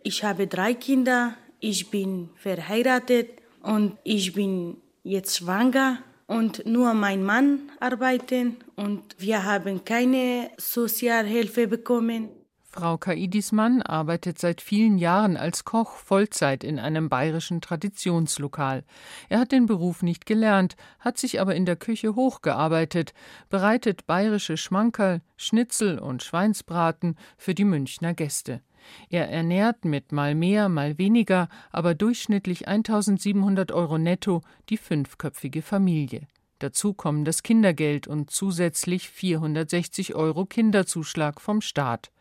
Ich 0.04 0.24
habe 0.24 0.48
drei 0.48 0.74
Kinder. 0.74 1.36
Ich 1.60 1.90
bin 1.90 2.30
verheiratet 2.36 3.30
und 3.62 3.98
ich 4.04 4.34
bin 4.34 4.78
jetzt 5.04 5.38
schwanger 5.38 6.00
und 6.28 6.66
nur 6.66 6.94
mein 6.94 7.24
Mann 7.24 7.72
arbeiten 7.80 8.58
und 8.76 9.16
wir 9.18 9.44
haben 9.44 9.86
keine 9.86 10.50
Sozialhilfe 10.58 11.68
bekommen. 11.68 12.30
Frau 12.76 12.98
Kaidis 12.98 13.52
Mann 13.52 13.84
arbeitet 13.84 14.40
seit 14.40 14.60
vielen 14.60 14.98
Jahren 14.98 15.38
als 15.38 15.64
Koch 15.64 15.96
Vollzeit 15.96 16.64
in 16.64 16.80
einem 16.80 17.08
bayerischen 17.08 17.62
Traditionslokal. 17.62 18.84
Er 19.30 19.40
hat 19.40 19.52
den 19.52 19.68
Beruf 19.68 20.02
nicht 20.02 20.26
gelernt, 20.26 20.76
hat 20.98 21.20
sich 21.20 21.40
aber 21.40 21.54
in 21.54 21.68
der 21.68 21.76
Küche 21.76 22.16
hochgearbeitet, 22.16 23.14
bereitet 23.50 24.08
bayerische 24.08 24.58
Schmankerl, 24.58 25.22
Schnitzel 25.38 26.00
und 26.00 26.24
Schweinsbraten 26.24 27.16
für 27.38 27.54
die 27.54 27.64
Münchner 27.64 28.16
Gäste. 28.16 28.62
Er 29.10 29.30
ernährt 29.30 29.86
mit 29.86 30.12
mal 30.12 30.36
mehr, 30.36 30.70
mal 30.70 30.98
weniger, 30.98 31.50
aber 31.72 31.96
durchschnittlich 31.96 32.68
1700 32.68 33.72
Euro 33.72 33.98
netto 33.98 34.42
die 34.70 34.78
fünfköpfige 34.78 35.62
Familie. 35.62 36.28
Dazu 36.60 36.94
kommen 36.94 37.26
das 37.26 37.44
Kindergeld 37.44 38.08
und 38.08 38.32
zusätzlich 38.32 39.10
460 39.10 40.16
Euro 40.16 40.46
Kinderzuschlag 40.46 41.42
vom 41.42 41.62
Staat. 41.62 42.12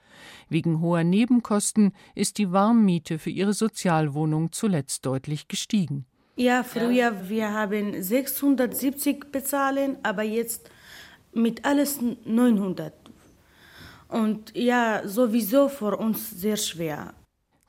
Wegen 0.48 0.80
hoher 0.80 1.04
Nebenkosten 1.04 1.92
ist 2.14 2.38
die 2.38 2.52
Warmmiete 2.52 3.18
für 3.18 3.30
ihre 3.30 3.52
Sozialwohnung 3.52 4.52
zuletzt 4.52 5.06
deutlich 5.06 5.48
gestiegen. 5.48 6.06
Ja, 6.36 6.62
früher 6.62 7.28
wir 7.28 7.52
haben 7.52 8.02
670 8.02 9.30
bezahlen, 9.30 9.96
aber 10.02 10.22
jetzt 10.22 10.70
mit 11.32 11.64
alles 11.64 12.00
900. 12.24 13.01
Und 14.12 14.54
ja, 14.54 15.02
sowieso 15.06 15.68
für 15.68 15.96
uns 15.96 16.30
sehr 16.30 16.58
schwer. 16.58 17.14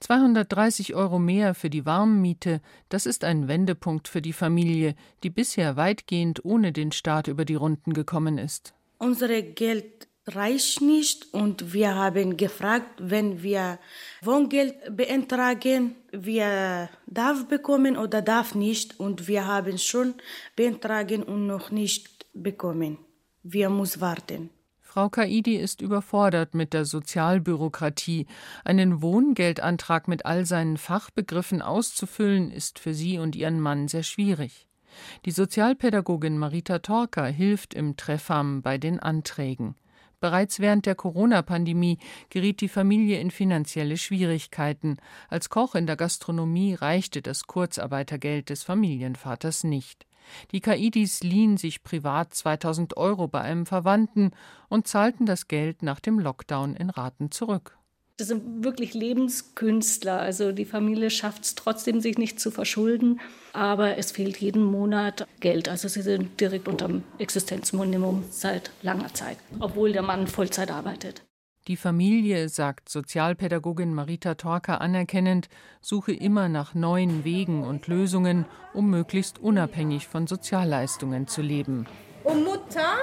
230 0.01 0.93
Euro 0.93 1.17
mehr 1.17 1.56
für 1.56 1.69
die 1.69 1.86
Warmmiete, 1.86 2.60
das 2.89 3.06
ist 3.06 3.23
ein 3.23 3.47
Wendepunkt 3.47 4.10
für 4.10 4.21
die 4.21 4.34
Familie, 4.34 4.95
die 5.23 5.29
bisher 5.29 5.77
weitgehend 5.77 6.43
ohne 6.43 6.73
den 6.73 6.91
Staat 6.91 7.29
über 7.29 7.45
die 7.45 7.56
Runden 7.56 7.93
gekommen 7.93 8.38
ist. 8.38 8.73
Unsere 8.97 9.41
Geld 9.41 10.10
reicht 10.27 10.82
nicht 10.82 11.34
und 11.34 11.71
wir 11.71 11.95
haben 11.95 12.36
gefragt, 12.36 12.91
wenn 12.97 13.41
wir 13.41 13.79
Wohngeld 14.21 14.75
beantragen, 14.97 15.95
wir 16.12 16.89
darf 17.08 17.47
bekommen 17.47 17.95
oder 17.95 18.21
darf 18.21 18.56
nicht 18.56 18.99
und 18.99 19.29
wir 19.29 19.47
haben 19.47 19.77
schon 19.77 20.15
beantragen 20.58 21.23
und 21.23 21.47
noch 21.47 21.71
nicht 21.71 22.25
bekommen. 22.34 22.97
Wir 23.43 23.69
muss 23.69 24.01
warten. 24.01 24.49
Frau 24.93 25.10
Kaidi 25.10 25.56
ist 25.56 25.82
überfordert 25.82 26.53
mit 26.53 26.71
der 26.71 26.86
Sozialbürokratie. 26.86 28.27
Einen 28.63 29.01
Wohngeldantrag 29.01 30.08
mit 30.08 30.27
all 30.27 30.45
seinen 30.45 30.77
Fachbegriffen 30.77 31.63
auszufüllen, 31.63 32.51
ist 32.51 32.77
für 32.77 32.93
sie 32.93 33.17
und 33.17 33.36
ihren 33.36 33.60
Mann 33.60 33.88
sehr 33.88 34.03
schwierig. 34.03 34.67
Die 35.25 35.32
Sozialpädagogin 35.32 36.38
Marita 36.38 36.77
Torka 36.77 37.25
hilft 37.25 37.73
im 37.73 37.97
Treffam 37.97 38.62
bei 38.62 38.77
den 38.77 38.99
Anträgen. 38.99 39.73
Bereits 40.19 40.60
während 40.60 40.86
der 40.86 40.93
Corona-Pandemie 40.93 41.97
geriet 42.29 42.62
die 42.62 42.69
Familie 42.69 43.19
in 43.19 43.32
finanzielle 43.32 43.97
Schwierigkeiten. 43.97 44.97
Als 45.27 45.49
Koch 45.49 45.73
in 45.73 45.88
der 45.88 45.95
Gastronomie 45.95 46.75
reichte 46.75 47.23
das 47.23 47.47
Kurzarbeitergeld 47.47 48.51
des 48.51 48.62
Familienvaters 48.62 49.63
nicht. 49.63 50.06
Die 50.52 50.62
Kaidis 50.62 51.22
liehen 51.24 51.58
sich 51.58 51.84
privat 51.84 52.34
2000 52.34 52.98
Euro 52.98 53.28
bei 53.28 53.42
einem 53.42 53.66
Verwandten 53.66 54.32
und 54.70 54.88
zahlten 54.88 55.26
das 55.26 55.48
Geld 55.48 55.84
nach 55.84 56.00
dem 56.00 56.20
Lockdown 56.20 56.76
in 56.76 56.90
Raten 56.90 57.32
zurück. 57.32 57.78
Das 58.18 58.28
sind 58.28 58.64
wirklich 58.64 58.94
Lebenskünstler. 58.94 60.20
Also 60.20 60.52
die 60.52 60.66
Familie 60.66 61.10
schafft 61.10 61.46
es 61.46 61.56
trotzdem, 61.56 62.00
sich 62.00 62.18
nicht 62.18 62.40
zu 62.40 62.52
verschulden, 62.52 63.20
aber 63.54 63.98
es 63.98 64.12
fehlt 64.12 64.38
jeden 64.38 64.64
Monat 64.64 65.28
Geld. 65.40 65.68
Also 65.68 65.88
sie 65.88 66.04
sind 66.04 66.40
direkt 66.40 66.68
unter 66.68 66.88
dem 66.88 67.04
Existenzminimum 67.18 68.24
seit 68.30 68.70
langer 68.84 69.14
Zeit, 69.14 69.38
obwohl 69.60 69.94
der 69.94 70.04
Mann 70.04 70.28
Vollzeit 70.28 70.70
arbeitet. 70.70 71.24
Die 71.67 71.78
Familie, 71.78 72.49
sagt 72.49 72.89
Sozialpädagogin 72.89 73.93
Marita 73.93 74.36
Torka 74.36 74.80
anerkennend, 74.80 75.47
suche 75.80 76.12
immer 76.12 76.49
nach 76.49 76.73
neuen 76.73 77.23
Wegen 77.23 77.63
und 77.63 77.88
Lösungen, 77.88 78.45
um 78.73 78.89
möglichst 78.89 79.39
unabhängig 79.39 80.10
von 80.10 80.28
Sozialleistungen 80.28 81.26
zu 81.28 81.41
leben. 81.41 81.86
Und 82.26 82.43
Mutter? 82.43 82.97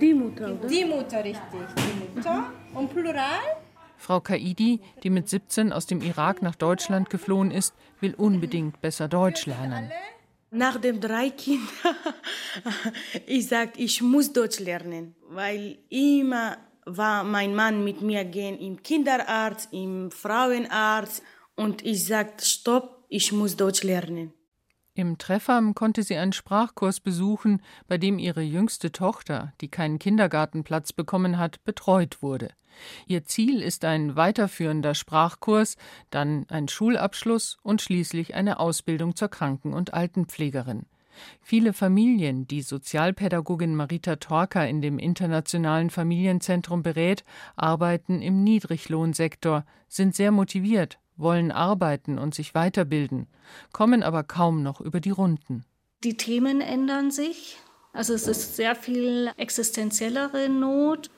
Die 0.00 0.14
Mutter. 0.14 0.54
Oder? 0.54 0.68
Die 0.68 0.84
Mutter, 0.86 1.22
richtig. 1.22 1.60
Die 1.76 2.16
Mutter. 2.16 2.50
Und 2.72 2.94
Plural? 2.94 3.42
Frau 3.98 4.20
Kaidi, 4.20 4.80
die 5.02 5.10
mit 5.10 5.28
17 5.28 5.70
aus 5.70 5.84
dem 5.84 6.00
Irak 6.00 6.40
nach 6.40 6.54
Deutschland 6.54 7.10
geflohen 7.10 7.50
ist, 7.50 7.74
will 8.00 8.14
unbedingt 8.14 8.80
besser 8.80 9.06
Deutsch 9.06 9.44
lernen. 9.44 9.90
Nach 10.50 10.80
den 10.80 10.98
drei 10.98 11.28
Kindern, 11.28 11.66
ich 13.26 13.48
sage, 13.48 13.72
ich 13.76 14.00
muss 14.00 14.32
Deutsch 14.32 14.60
lernen, 14.60 15.14
weil 15.28 15.76
immer 15.90 16.56
war 16.86 17.24
mein 17.24 17.54
Mann 17.54 17.84
mit 17.84 18.00
mir 18.00 18.24
gehen 18.24 18.58
im 18.58 18.82
Kinderarzt, 18.82 19.72
im 19.72 20.10
Frauenarzt 20.10 21.22
und 21.56 21.84
ich 21.84 22.06
sagte, 22.06 22.44
stopp, 22.44 23.04
ich 23.08 23.32
muss 23.32 23.56
Deutsch 23.56 23.82
lernen. 23.82 24.32
Im 24.94 25.18
Treffam 25.18 25.74
konnte 25.74 26.02
sie 26.02 26.16
einen 26.16 26.32
Sprachkurs 26.32 27.00
besuchen, 27.00 27.60
bei 27.86 27.98
dem 27.98 28.18
ihre 28.18 28.40
jüngste 28.40 28.92
Tochter, 28.92 29.52
die 29.60 29.68
keinen 29.68 29.98
Kindergartenplatz 29.98 30.94
bekommen 30.94 31.38
hat, 31.38 31.62
betreut 31.64 32.22
wurde. 32.22 32.48
Ihr 33.06 33.24
Ziel 33.24 33.60
ist 33.62 33.84
ein 33.84 34.16
weiterführender 34.16 34.94
Sprachkurs, 34.94 35.76
dann 36.10 36.46
ein 36.48 36.68
Schulabschluss 36.68 37.58
und 37.62 37.82
schließlich 37.82 38.34
eine 38.34 38.58
Ausbildung 38.58 39.16
zur 39.16 39.28
Kranken- 39.28 39.74
und 39.74 39.92
Altenpflegerin. 39.92 40.86
Viele 41.40 41.72
Familien, 41.72 42.46
die 42.46 42.62
Sozialpädagogin 42.62 43.74
Marita 43.74 44.16
Torka 44.16 44.64
in 44.64 44.80
dem 44.82 44.98
Internationalen 44.98 45.90
Familienzentrum 45.90 46.82
berät, 46.82 47.24
arbeiten 47.56 48.22
im 48.22 48.44
Niedriglohnsektor, 48.44 49.64
sind 49.88 50.14
sehr 50.14 50.32
motiviert, 50.32 50.98
wollen 51.16 51.50
arbeiten 51.50 52.18
und 52.18 52.34
sich 52.34 52.54
weiterbilden, 52.54 53.26
kommen 53.72 54.02
aber 54.02 54.22
kaum 54.22 54.62
noch 54.62 54.80
über 54.80 55.00
die 55.00 55.10
Runden. 55.10 55.64
Die 56.04 56.16
Themen 56.16 56.60
ändern 56.60 57.10
sich. 57.10 57.56
Also 57.92 58.12
es 58.12 58.28
ist 58.28 58.56
sehr 58.56 58.76
viel 58.76 59.30
existenziellere 59.38 60.50
Not 60.50 61.10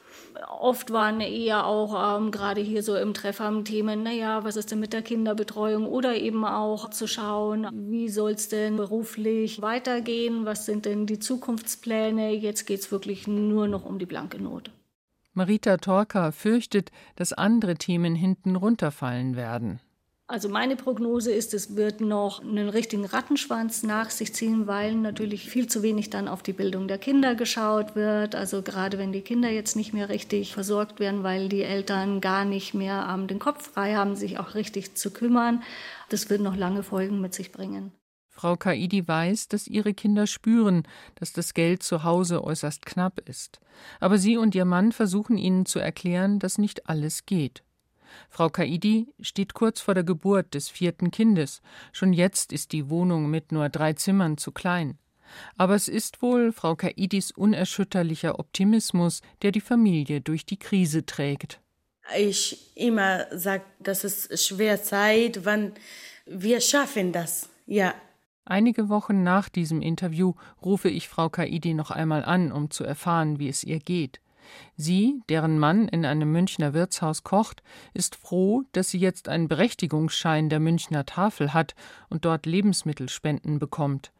oft 0.46 0.92
waren 0.92 1.20
eher 1.20 1.66
auch 1.66 2.18
ähm, 2.18 2.30
gerade 2.30 2.60
hier 2.60 2.82
so 2.82 2.96
im 2.96 3.14
Treffer 3.14 3.64
Themen, 3.64 4.02
naja, 4.02 4.44
was 4.44 4.56
ist 4.56 4.70
denn 4.70 4.80
mit 4.80 4.92
der 4.92 5.02
Kinderbetreuung 5.02 5.86
oder 5.86 6.16
eben 6.16 6.44
auch 6.44 6.90
zu 6.90 7.06
schauen, 7.06 7.66
wie 7.72 8.08
soll 8.08 8.32
es 8.32 8.48
denn 8.48 8.76
beruflich 8.76 9.62
weitergehen, 9.62 10.44
was 10.44 10.66
sind 10.66 10.84
denn 10.84 11.06
die 11.06 11.18
Zukunftspläne. 11.18 12.32
Jetzt 12.32 12.66
geht 12.66 12.80
es 12.80 12.92
wirklich 12.92 13.26
nur 13.26 13.68
noch 13.68 13.84
um 13.84 13.98
die 13.98 14.06
blanke 14.06 14.42
Not. 14.42 14.70
Marita 15.32 15.76
Torka 15.76 16.32
fürchtet, 16.32 16.90
dass 17.16 17.32
andere 17.32 17.76
Themen 17.76 18.14
hinten 18.14 18.56
runterfallen 18.56 19.36
werden. 19.36 19.80
Also 20.30 20.50
meine 20.50 20.76
Prognose 20.76 21.32
ist, 21.32 21.54
es 21.54 21.74
wird 21.74 22.02
noch 22.02 22.42
einen 22.42 22.68
richtigen 22.68 23.06
Rattenschwanz 23.06 23.82
nach 23.82 24.10
sich 24.10 24.34
ziehen, 24.34 24.66
weil 24.66 24.94
natürlich 24.94 25.48
viel 25.48 25.68
zu 25.68 25.82
wenig 25.82 26.10
dann 26.10 26.28
auf 26.28 26.42
die 26.42 26.52
Bildung 26.52 26.86
der 26.86 26.98
Kinder 26.98 27.34
geschaut 27.34 27.96
wird. 27.96 28.34
Also 28.34 28.60
gerade 28.60 28.98
wenn 28.98 29.10
die 29.10 29.22
Kinder 29.22 29.48
jetzt 29.48 29.74
nicht 29.74 29.94
mehr 29.94 30.10
richtig 30.10 30.52
versorgt 30.52 31.00
werden, 31.00 31.22
weil 31.22 31.48
die 31.48 31.62
Eltern 31.62 32.20
gar 32.20 32.44
nicht 32.44 32.74
mehr 32.74 33.08
ähm, 33.10 33.26
den 33.26 33.38
Kopf 33.38 33.72
frei 33.72 33.94
haben, 33.94 34.16
sich 34.16 34.38
auch 34.38 34.54
richtig 34.54 34.96
zu 34.96 35.10
kümmern, 35.10 35.62
das 36.10 36.28
wird 36.28 36.42
noch 36.42 36.56
lange 36.56 36.82
Folgen 36.82 37.22
mit 37.22 37.32
sich 37.32 37.50
bringen. 37.50 37.92
Frau 38.28 38.54
Kaidi 38.56 39.08
weiß, 39.08 39.48
dass 39.48 39.66
ihre 39.66 39.94
Kinder 39.94 40.26
spüren, 40.26 40.82
dass 41.14 41.32
das 41.32 41.54
Geld 41.54 41.82
zu 41.82 42.04
Hause 42.04 42.44
äußerst 42.44 42.84
knapp 42.84 43.26
ist. 43.26 43.60
Aber 43.98 44.18
sie 44.18 44.36
und 44.36 44.54
ihr 44.54 44.66
Mann 44.66 44.92
versuchen 44.92 45.38
ihnen 45.38 45.64
zu 45.64 45.78
erklären, 45.78 46.38
dass 46.38 46.58
nicht 46.58 46.86
alles 46.86 47.24
geht. 47.24 47.64
Frau 48.30 48.48
Kaidi 48.48 49.08
steht 49.20 49.54
kurz 49.54 49.80
vor 49.80 49.94
der 49.94 50.04
Geburt 50.04 50.54
des 50.54 50.68
vierten 50.68 51.10
Kindes. 51.10 51.62
Schon 51.92 52.12
jetzt 52.12 52.52
ist 52.52 52.72
die 52.72 52.88
Wohnung 52.90 53.30
mit 53.30 53.52
nur 53.52 53.68
drei 53.68 53.92
Zimmern 53.92 54.38
zu 54.38 54.52
klein. 54.52 54.98
Aber 55.56 55.74
es 55.74 55.88
ist 55.88 56.22
wohl 56.22 56.52
Frau 56.52 56.74
Kaidis 56.74 57.30
unerschütterlicher 57.30 58.38
Optimismus, 58.38 59.20
der 59.42 59.52
die 59.52 59.60
Familie 59.60 60.20
durch 60.20 60.46
die 60.46 60.58
Krise 60.58 61.04
trägt. 61.04 61.60
Ich 62.16 62.74
immer 62.74 63.26
sage, 63.36 63.64
dass 63.80 64.04
es 64.04 64.46
schwer 64.46 64.82
Zeit, 64.82 65.44
wann 65.44 65.72
wir 66.26 66.60
schaffen 66.60 67.12
das. 67.12 67.50
Ja. 67.66 67.94
Einige 68.44 68.88
Wochen 68.88 69.22
nach 69.22 69.50
diesem 69.50 69.82
Interview 69.82 70.32
rufe 70.64 70.88
ich 70.88 71.08
Frau 71.08 71.28
Kaidi 71.28 71.74
noch 71.74 71.90
einmal 71.90 72.24
an, 72.24 72.50
um 72.50 72.70
zu 72.70 72.82
erfahren, 72.82 73.38
wie 73.38 73.48
es 73.48 73.62
ihr 73.62 73.78
geht. 73.78 74.20
Sie, 74.76 75.20
deren 75.28 75.58
Mann 75.58 75.88
in 75.88 76.04
einem 76.04 76.30
Münchner 76.32 76.72
Wirtshaus 76.74 77.24
kocht, 77.24 77.62
ist 77.94 78.16
froh, 78.16 78.62
dass 78.72 78.90
sie 78.90 78.98
jetzt 78.98 79.28
einen 79.28 79.48
Berechtigungsschein 79.48 80.48
der 80.48 80.60
Münchner 80.60 81.06
Tafel 81.06 81.54
hat 81.54 81.74
und 82.08 82.24
dort 82.24 82.46
Lebensmittelspenden 82.46 83.58
bekommt. 83.58 84.12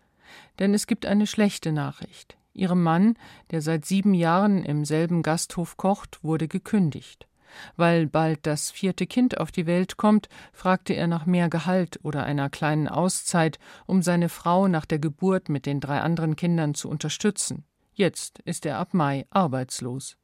Denn 0.58 0.74
es 0.74 0.86
gibt 0.86 1.06
eine 1.06 1.26
schlechte 1.26 1.72
Nachricht. 1.72 2.36
Ihrem 2.52 2.82
Mann, 2.82 3.14
der 3.50 3.62
seit 3.62 3.84
sieben 3.84 4.14
Jahren 4.14 4.64
im 4.64 4.84
selben 4.84 5.22
Gasthof 5.22 5.76
kocht, 5.76 6.22
wurde 6.24 6.48
gekündigt. 6.48 7.28
Weil 7.76 8.06
bald 8.06 8.40
das 8.46 8.70
vierte 8.70 9.06
Kind 9.06 9.38
auf 9.38 9.50
die 9.50 9.66
Welt 9.66 9.96
kommt, 9.96 10.28
fragte 10.52 10.94
er 10.94 11.06
nach 11.06 11.26
mehr 11.26 11.48
Gehalt 11.48 11.98
oder 12.02 12.24
einer 12.24 12.50
kleinen 12.50 12.88
Auszeit, 12.88 13.58
um 13.86 14.02
seine 14.02 14.28
Frau 14.28 14.68
nach 14.68 14.84
der 14.84 14.98
Geburt 14.98 15.48
mit 15.48 15.66
den 15.66 15.80
drei 15.80 16.00
anderen 16.00 16.36
Kindern 16.36 16.74
zu 16.74 16.88
unterstützen. 16.88 17.64
Jetzt 17.98 18.38
ist 18.44 18.64
er 18.64 18.78
ab 18.78 18.94
Mai 18.94 19.26
arbeitslos. 19.30 20.16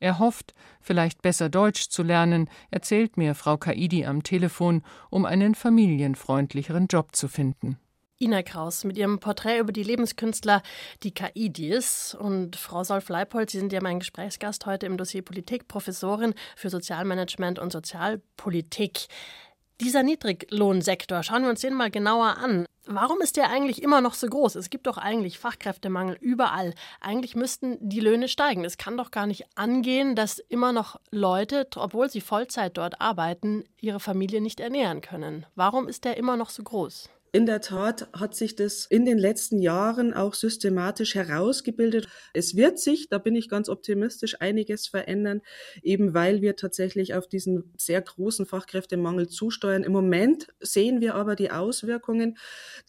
Er 0.00 0.18
hofft, 0.18 0.54
vielleicht 0.80 1.20
besser 1.20 1.50
Deutsch 1.50 1.90
zu 1.90 2.02
lernen, 2.02 2.48
erzählt 2.70 3.18
mir 3.18 3.34
Frau 3.34 3.58
Kaidi 3.58 4.06
am 4.06 4.22
Telefon, 4.22 4.82
um 5.10 5.26
einen 5.26 5.54
familienfreundlicheren 5.54 6.86
Job 6.86 7.14
zu 7.14 7.28
finden. 7.28 7.78
Ina 8.18 8.42
Kraus 8.42 8.82
mit 8.82 8.96
ihrem 8.96 9.20
Porträt 9.20 9.58
über 9.58 9.72
die 9.72 9.82
Lebenskünstler, 9.82 10.62
die 11.02 11.12
KI-Dies. 11.12 12.16
Und 12.18 12.56
Frau 12.56 12.82
Solf-Leipold, 12.82 13.50
Sie 13.50 13.58
sind 13.58 13.74
ja 13.74 13.82
mein 13.82 13.98
Gesprächsgast 13.98 14.64
heute 14.64 14.86
im 14.86 14.96
Dossier 14.96 15.20
Politik, 15.20 15.68
Professorin 15.68 16.32
für 16.56 16.70
Sozialmanagement 16.70 17.58
und 17.58 17.72
Sozialpolitik. 17.72 19.06
Dieser 19.82 20.02
Niedriglohnsektor, 20.02 21.22
schauen 21.22 21.42
wir 21.42 21.50
uns 21.50 21.60
den 21.60 21.74
mal 21.74 21.90
genauer 21.90 22.38
an. 22.38 22.66
Warum 22.90 23.20
ist 23.20 23.36
der 23.36 23.50
eigentlich 23.50 23.82
immer 23.82 24.00
noch 24.00 24.14
so 24.14 24.26
groß? 24.26 24.54
Es 24.54 24.70
gibt 24.70 24.86
doch 24.86 24.96
eigentlich 24.96 25.38
Fachkräftemangel 25.38 26.16
überall. 26.22 26.72
Eigentlich 27.02 27.36
müssten 27.36 27.76
die 27.86 28.00
Löhne 28.00 28.28
steigen. 28.28 28.64
Es 28.64 28.78
kann 28.78 28.96
doch 28.96 29.10
gar 29.10 29.26
nicht 29.26 29.44
angehen, 29.56 30.16
dass 30.16 30.38
immer 30.38 30.72
noch 30.72 30.98
Leute, 31.10 31.68
obwohl 31.76 32.08
sie 32.08 32.22
Vollzeit 32.22 32.78
dort 32.78 32.98
arbeiten, 32.98 33.64
ihre 33.78 34.00
Familie 34.00 34.40
nicht 34.40 34.58
ernähren 34.58 35.02
können. 35.02 35.44
Warum 35.54 35.86
ist 35.86 36.06
der 36.06 36.16
immer 36.16 36.38
noch 36.38 36.48
so 36.48 36.62
groß? 36.62 37.10
In 37.30 37.44
der 37.44 37.60
Tat 37.60 38.08
hat 38.14 38.34
sich 38.34 38.56
das 38.56 38.86
in 38.86 39.04
den 39.04 39.18
letzten 39.18 39.58
Jahren 39.58 40.14
auch 40.14 40.32
systematisch 40.32 41.14
herausgebildet. 41.14 42.08
Es 42.32 42.56
wird 42.56 42.78
sich, 42.78 43.10
da 43.10 43.18
bin 43.18 43.36
ich 43.36 43.50
ganz 43.50 43.68
optimistisch, 43.68 44.40
einiges 44.40 44.86
verändern, 44.86 45.42
eben 45.82 46.14
weil 46.14 46.40
wir 46.40 46.56
tatsächlich 46.56 47.12
auf 47.14 47.26
diesen 47.26 47.74
sehr 47.76 48.00
großen 48.00 48.46
Fachkräftemangel 48.46 49.28
zusteuern. 49.28 49.82
Im 49.82 49.92
Moment 49.92 50.48
sehen 50.60 51.02
wir 51.02 51.16
aber 51.16 51.36
die 51.36 51.50
Auswirkungen 51.50 52.38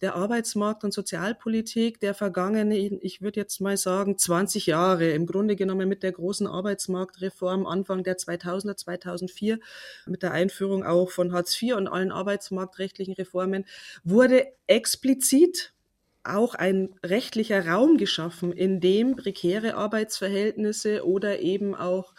der 0.00 0.14
Arbeitsmarkt- 0.14 0.84
und 0.84 0.94
Sozialpolitik 0.94 2.00
der 2.00 2.14
vergangenen, 2.14 2.98
ich 3.02 3.20
würde 3.20 3.40
jetzt 3.40 3.60
mal 3.60 3.76
sagen, 3.76 4.16
20 4.16 4.66
Jahre. 4.66 5.10
Im 5.10 5.26
Grunde 5.26 5.54
genommen 5.54 5.86
mit 5.86 6.02
der 6.02 6.12
großen 6.12 6.46
Arbeitsmarktreform 6.46 7.66
Anfang 7.66 8.04
der 8.04 8.16
2000er, 8.16 8.76
2004, 8.76 9.58
mit 10.06 10.22
der 10.22 10.32
Einführung 10.32 10.82
auch 10.82 11.10
von 11.10 11.32
Hartz 11.34 11.60
IV 11.60 11.74
und 11.74 11.88
allen 11.88 12.10
arbeitsmarktrechtlichen 12.10 13.12
Reformen, 13.14 13.66
wurde 14.02 14.29
wurde 14.30 14.52
explizit 14.68 15.74
auch 16.22 16.54
ein 16.54 16.94
rechtlicher 17.04 17.66
Raum 17.66 17.96
geschaffen, 17.96 18.52
in 18.52 18.80
dem 18.80 19.16
prekäre 19.16 19.74
Arbeitsverhältnisse 19.74 21.04
oder 21.04 21.40
eben 21.40 21.74
auch 21.74 22.14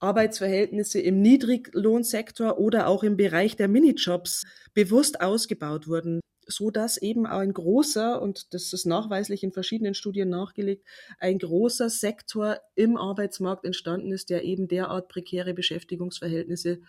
Arbeitsverhältnisse 0.00 1.00
im 1.00 1.20
Niedriglohnsektor 1.20 2.58
oder 2.58 2.88
auch 2.88 3.04
im 3.04 3.16
Bereich 3.16 3.54
der 3.54 3.68
Minijobs 3.68 4.46
bewusst 4.74 5.20
ausgebaut 5.20 5.86
wurden, 5.86 6.20
so 6.46 6.70
dass 6.70 6.96
eben 6.96 7.26
ein 7.26 7.52
großer, 7.52 8.20
und 8.20 8.52
das 8.54 8.72
ist 8.72 8.86
nachweislich 8.86 9.44
in 9.44 9.52
verschiedenen 9.52 9.94
Studien 9.94 10.30
nachgelegt, 10.30 10.84
ein 11.20 11.38
großer 11.38 11.90
Sektor 11.90 12.58
im 12.74 12.96
Arbeitsmarkt 12.96 13.64
entstanden 13.64 14.10
ist, 14.10 14.30
der 14.30 14.42
eben 14.44 14.66
derart 14.66 15.08
prekäre 15.08 15.54
Beschäftigungsverhältnisse 15.54 16.80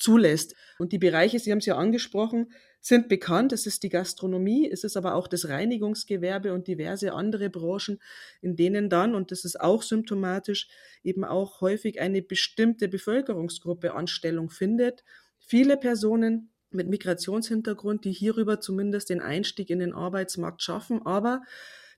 zulässt. 0.00 0.54
Und 0.78 0.92
die 0.92 0.98
Bereiche, 0.98 1.38
Sie 1.38 1.52
haben 1.52 1.58
es 1.58 1.66
ja 1.66 1.76
angesprochen, 1.76 2.52
sind 2.80 3.08
bekannt. 3.08 3.52
Es 3.52 3.66
ist 3.66 3.82
die 3.82 3.90
Gastronomie, 3.90 4.68
es 4.70 4.84
ist 4.84 4.96
aber 4.96 5.14
auch 5.14 5.28
das 5.28 5.48
Reinigungsgewerbe 5.48 6.52
und 6.52 6.66
diverse 6.66 7.12
andere 7.12 7.50
Branchen, 7.50 8.00
in 8.40 8.56
denen 8.56 8.88
dann, 8.88 9.14
und 9.14 9.30
das 9.30 9.44
ist 9.44 9.60
auch 9.60 9.82
symptomatisch, 9.82 10.68
eben 11.04 11.24
auch 11.24 11.60
häufig 11.60 12.00
eine 12.00 12.22
bestimmte 12.22 12.88
Bevölkerungsgruppe 12.88 13.94
Anstellung 13.94 14.50
findet. 14.50 15.04
Viele 15.38 15.76
Personen 15.76 16.50
mit 16.70 16.88
Migrationshintergrund, 16.88 18.04
die 18.04 18.12
hierüber 18.12 18.60
zumindest 18.60 19.10
den 19.10 19.20
Einstieg 19.20 19.70
in 19.70 19.80
den 19.80 19.92
Arbeitsmarkt 19.92 20.62
schaffen, 20.62 21.04
aber 21.04 21.42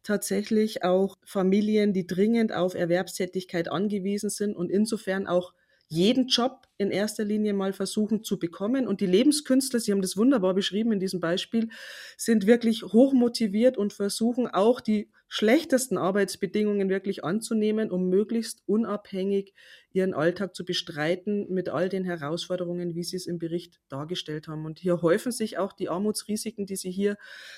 tatsächlich 0.03 0.83
auch 0.83 1.17
Familien, 1.25 1.93
die 1.93 2.07
dringend 2.07 2.53
auf 2.53 2.75
Erwerbstätigkeit 2.75 3.71
angewiesen 3.71 4.31
sind 4.31 4.57
und 4.57 4.71
insofern 4.71 5.27
auch 5.27 5.53
jeden 5.93 6.27
Job 6.29 6.67
in 6.79 6.91
erster 6.91 7.25
Linie 7.25 7.53
mal 7.53 7.73
versuchen 7.73 8.25
zu 8.25 8.39
bekommen. 8.39 8.89
Und 8.89 9.01
die 9.01 9.07
Lebenskünstler, 9.07 9.79
Sie 9.79 9.93
haben 9.93 10.03
das 10.03 10.17
wunderbar 10.17 10.55
beschrieben 10.55 10.93
in 10.93 11.01
diesem 11.01 11.21
Beispiel, 11.21 11.69
sind 12.17 12.47
wirklich 12.47 12.83
hochmotiviert 12.83 13.77
und 13.77 13.93
versuchen 13.93 14.47
auch 14.49 14.81
die 14.81 15.11
schlechtesten 15.35 15.97
Arbeitsbedingungen 15.97 16.91
wirklich 16.91 17.25
anzunehmen, 17.25 17.91
um 17.91 18.11
möglichst 18.11 18.63
unabhängig 18.67 19.55
ihren 19.91 20.13
Alltag 20.13 20.55
zu 20.55 20.63
bestreiten 20.63 21.47
mit 21.49 21.71
all 21.71 21.89
den 21.89 22.05
Herausforderungen, 22.05 22.95
wie 22.95 23.03
Sie 23.03 23.17
es 23.17 23.27
im 23.27 23.39
Bericht 23.39 23.81
dargestellt 23.89 24.47
haben. 24.47 24.67
Und 24.67 24.79
hier 24.79 25.01
häufen 25.01 25.33
sich 25.33 25.57
auch 25.57 25.73
die 25.73 25.89
Armutsrisiken, 25.89 26.67
die 26.67 26.77
Sie 26.77 26.91
hier 26.91 27.17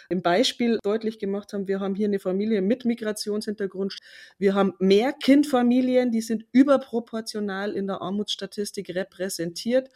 im 0.08 0.22
Beispiel 0.22 0.78
deutlich 0.84 1.18
gemacht 1.18 1.52
haben. 1.52 1.66
Wir 1.66 1.80
haben 1.80 1.96
hier 1.96 2.06
eine 2.06 2.20
Familie 2.20 2.62
mit 2.62 2.84
Migrationshintergrund. 2.84 3.98
Wir 4.38 4.54
haben 4.54 4.74
mehr 4.78 5.12
Kindfamilien, 5.12 6.12
die 6.12 6.20
sind 6.22 6.44
überproportional 6.52 7.72
in 7.72 7.88
der 7.88 8.00
Armutsstatistik 8.00 8.94
repräsentiert. 8.94 9.88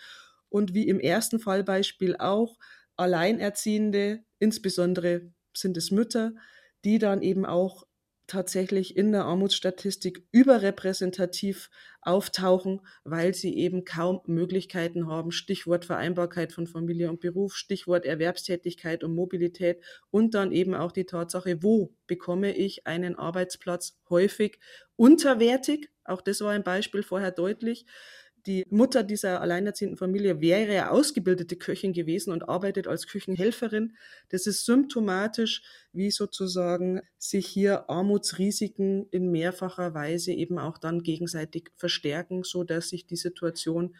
Und 0.48 0.74
wie 0.74 0.88
im 0.88 0.98
ersten 0.98 1.38
Fallbeispiel 1.38 2.16
auch, 2.16 2.58
Alleinerziehende, 2.96 4.24
insbesondere 4.40 5.30
sind 5.54 5.76
es 5.76 5.92
Mütter, 5.92 6.32
die 6.84 6.98
dann 6.98 7.22
eben 7.22 7.44
auch 7.46 7.86
tatsächlich 8.26 8.94
in 8.94 9.10
der 9.10 9.24
Armutsstatistik 9.24 10.22
überrepräsentativ 10.32 11.70
auftauchen, 12.02 12.82
weil 13.02 13.34
sie 13.34 13.56
eben 13.56 13.86
kaum 13.86 14.20
Möglichkeiten 14.26 15.06
haben. 15.06 15.30
Stichwort 15.32 15.86
Vereinbarkeit 15.86 16.52
von 16.52 16.66
Familie 16.66 17.08
und 17.08 17.20
Beruf, 17.20 17.54
Stichwort 17.56 18.04
Erwerbstätigkeit 18.04 19.02
und 19.02 19.14
Mobilität 19.14 19.82
und 20.10 20.34
dann 20.34 20.52
eben 20.52 20.74
auch 20.74 20.92
die 20.92 21.06
Tatsache, 21.06 21.62
wo 21.62 21.94
bekomme 22.06 22.54
ich 22.54 22.86
einen 22.86 23.16
Arbeitsplatz 23.16 23.98
häufig 24.10 24.58
unterwertig. 24.96 25.90
Auch 26.04 26.20
das 26.20 26.42
war 26.42 26.50
ein 26.52 26.64
Beispiel 26.64 27.02
vorher 27.02 27.30
deutlich 27.30 27.86
die 28.46 28.64
Mutter 28.70 29.02
dieser 29.02 29.40
alleinerziehenden 29.40 29.96
Familie 29.96 30.40
wäre 30.40 30.90
ausgebildete 30.90 31.56
Köchin 31.56 31.92
gewesen 31.92 32.32
und 32.32 32.48
arbeitet 32.48 32.86
als 32.86 33.06
Küchenhelferin. 33.06 33.96
Das 34.28 34.46
ist 34.46 34.64
symptomatisch, 34.64 35.62
wie 35.92 36.10
sozusagen 36.10 37.00
sich 37.18 37.46
hier 37.46 37.90
Armutsrisiken 37.90 39.06
in 39.10 39.30
mehrfacher 39.30 39.94
Weise 39.94 40.32
eben 40.32 40.58
auch 40.58 40.78
dann 40.78 41.02
gegenseitig 41.02 41.70
verstärken, 41.76 42.44
so 42.44 42.64
dass 42.64 42.88
sich 42.90 43.06
die 43.06 43.16
Situation 43.16 43.96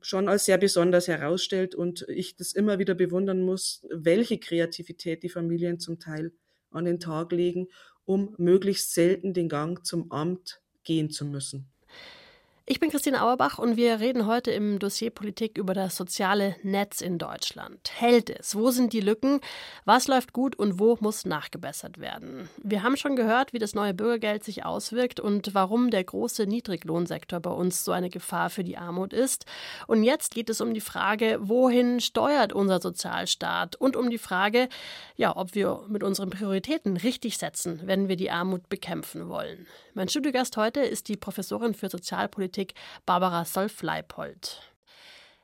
schon 0.00 0.28
als 0.28 0.46
sehr 0.46 0.58
besonders 0.58 1.08
herausstellt 1.08 1.74
und 1.74 2.06
ich 2.08 2.36
das 2.36 2.52
immer 2.52 2.78
wieder 2.78 2.94
bewundern 2.94 3.42
muss, 3.42 3.86
welche 3.90 4.38
Kreativität 4.38 5.22
die 5.22 5.28
Familien 5.28 5.78
zum 5.78 5.98
Teil 5.98 6.32
an 6.70 6.84
den 6.84 7.00
Tag 7.00 7.32
legen, 7.32 7.68
um 8.04 8.34
möglichst 8.38 8.94
selten 8.94 9.34
den 9.34 9.48
Gang 9.48 9.84
zum 9.84 10.10
Amt 10.10 10.60
gehen 10.84 11.10
zu 11.10 11.24
müssen. 11.24 11.70
Ich 12.70 12.78
bin 12.78 12.88
Christine 12.90 13.20
Auerbach 13.20 13.58
und 13.58 13.76
wir 13.76 13.98
reden 13.98 14.26
heute 14.26 14.52
im 14.52 14.78
Dossier 14.78 15.10
Politik 15.10 15.58
über 15.58 15.74
das 15.74 15.96
soziale 15.96 16.54
Netz 16.62 17.00
in 17.00 17.18
Deutschland. 17.18 17.90
Hält 17.96 18.30
es? 18.30 18.54
Wo 18.54 18.70
sind 18.70 18.92
die 18.92 19.00
Lücken? 19.00 19.40
Was 19.86 20.06
läuft 20.06 20.32
gut 20.32 20.56
und 20.56 20.78
wo 20.78 20.96
muss 21.00 21.24
nachgebessert 21.24 21.98
werden? 21.98 22.48
Wir 22.62 22.84
haben 22.84 22.96
schon 22.96 23.16
gehört, 23.16 23.52
wie 23.52 23.58
das 23.58 23.74
neue 23.74 23.92
Bürgergeld 23.92 24.44
sich 24.44 24.64
auswirkt 24.64 25.18
und 25.18 25.52
warum 25.52 25.90
der 25.90 26.04
große 26.04 26.46
Niedriglohnsektor 26.46 27.40
bei 27.40 27.50
uns 27.50 27.84
so 27.84 27.90
eine 27.90 28.08
Gefahr 28.08 28.50
für 28.50 28.62
die 28.62 28.76
Armut 28.76 29.12
ist. 29.12 29.46
Und 29.88 30.04
jetzt 30.04 30.32
geht 30.32 30.48
es 30.48 30.60
um 30.60 30.72
die 30.72 30.80
Frage, 30.80 31.40
wohin 31.40 31.98
steuert 31.98 32.52
unser 32.52 32.80
Sozialstaat 32.80 33.74
und 33.74 33.96
um 33.96 34.10
die 34.10 34.18
Frage, 34.18 34.68
ja, 35.16 35.36
ob 35.36 35.56
wir 35.56 35.80
mit 35.88 36.04
unseren 36.04 36.30
Prioritäten 36.30 36.96
richtig 36.96 37.36
setzen, 37.36 37.80
wenn 37.86 38.06
wir 38.06 38.14
die 38.14 38.30
Armut 38.30 38.68
bekämpfen 38.68 39.28
wollen. 39.28 39.66
Mein 39.92 40.08
Studiogast 40.08 40.56
heute 40.56 40.80
ist 40.80 41.08
die 41.08 41.16
Professorin 41.16 41.74
für 41.74 41.88
Sozialpolitik 41.88 42.74
Barbara 43.06 43.44
Solf-Leipold. 43.44 44.62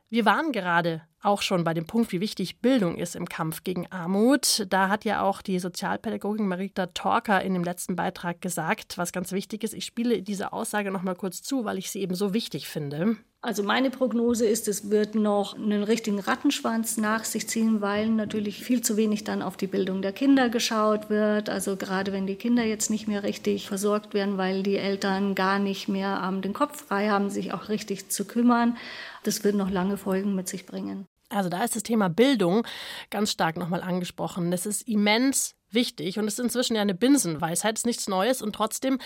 Wir 0.08 0.24
waren 0.24 0.52
gerade 0.52 1.02
auch 1.20 1.42
schon 1.42 1.64
bei 1.64 1.74
dem 1.74 1.86
Punkt, 1.86 2.12
wie 2.12 2.20
wichtig 2.20 2.60
Bildung 2.60 2.96
ist 2.96 3.16
im 3.16 3.28
Kampf 3.28 3.64
gegen 3.64 3.90
Armut. 3.90 4.64
Da 4.68 4.88
hat 4.88 5.04
ja 5.04 5.22
auch 5.22 5.42
die 5.42 5.58
Sozialpädagogin 5.58 6.46
Marita 6.46 6.86
Torker 6.86 7.42
in 7.42 7.54
dem 7.54 7.64
letzten 7.64 7.96
Beitrag 7.96 8.40
gesagt, 8.40 8.98
was 8.98 9.10
ganz 9.10 9.32
wichtig 9.32 9.64
ist. 9.64 9.74
Ich 9.74 9.84
spiele 9.84 10.22
diese 10.22 10.52
Aussage 10.52 10.92
noch 10.92 11.02
mal 11.02 11.16
kurz 11.16 11.42
zu, 11.42 11.64
weil 11.64 11.78
ich 11.78 11.90
sie 11.90 12.00
eben 12.00 12.14
so 12.14 12.32
wichtig 12.32 12.68
finde. 12.68 13.16
Also 13.46 13.62
meine 13.62 13.90
Prognose 13.90 14.44
ist, 14.44 14.66
es 14.66 14.90
wird 14.90 15.14
noch 15.14 15.54
einen 15.54 15.84
richtigen 15.84 16.18
Rattenschwanz 16.18 16.96
nach 16.96 17.24
sich 17.24 17.48
ziehen, 17.48 17.80
weil 17.80 18.08
natürlich 18.08 18.64
viel 18.64 18.80
zu 18.80 18.96
wenig 18.96 19.22
dann 19.22 19.40
auf 19.40 19.56
die 19.56 19.68
Bildung 19.68 20.02
der 20.02 20.10
Kinder 20.12 20.48
geschaut 20.48 21.10
wird. 21.10 21.48
Also 21.48 21.76
gerade 21.76 22.12
wenn 22.12 22.26
die 22.26 22.34
Kinder 22.34 22.64
jetzt 22.64 22.90
nicht 22.90 23.06
mehr 23.06 23.22
richtig 23.22 23.68
versorgt 23.68 24.14
werden, 24.14 24.36
weil 24.36 24.64
die 24.64 24.76
Eltern 24.76 25.36
gar 25.36 25.60
nicht 25.60 25.86
mehr 25.86 26.24
ähm, 26.26 26.42
den 26.42 26.54
Kopf 26.54 26.86
frei 26.88 27.08
haben, 27.08 27.30
sich 27.30 27.52
auch 27.52 27.68
richtig 27.68 28.08
zu 28.08 28.24
kümmern, 28.24 28.76
das 29.22 29.44
wird 29.44 29.54
noch 29.54 29.70
lange 29.70 29.96
Folgen 29.96 30.34
mit 30.34 30.48
sich 30.48 30.66
bringen. 30.66 31.06
Also 31.28 31.48
da 31.48 31.62
ist 31.62 31.76
das 31.76 31.84
Thema 31.84 32.08
Bildung 32.08 32.66
ganz 33.10 33.30
stark 33.30 33.56
nochmal 33.56 33.80
angesprochen. 33.80 34.50
Das 34.50 34.66
ist 34.66 34.88
immens 34.88 35.55
wichtig 35.70 36.18
und 36.18 36.26
es 36.26 36.34
ist 36.34 36.44
inzwischen 36.44 36.76
ja 36.76 36.82
eine 36.82 36.94
Binsenweisheit, 36.94 37.76
ist 37.76 37.86
nichts 37.86 38.08
Neues 38.08 38.42
und 38.42 38.54
trotzdem 38.54 38.98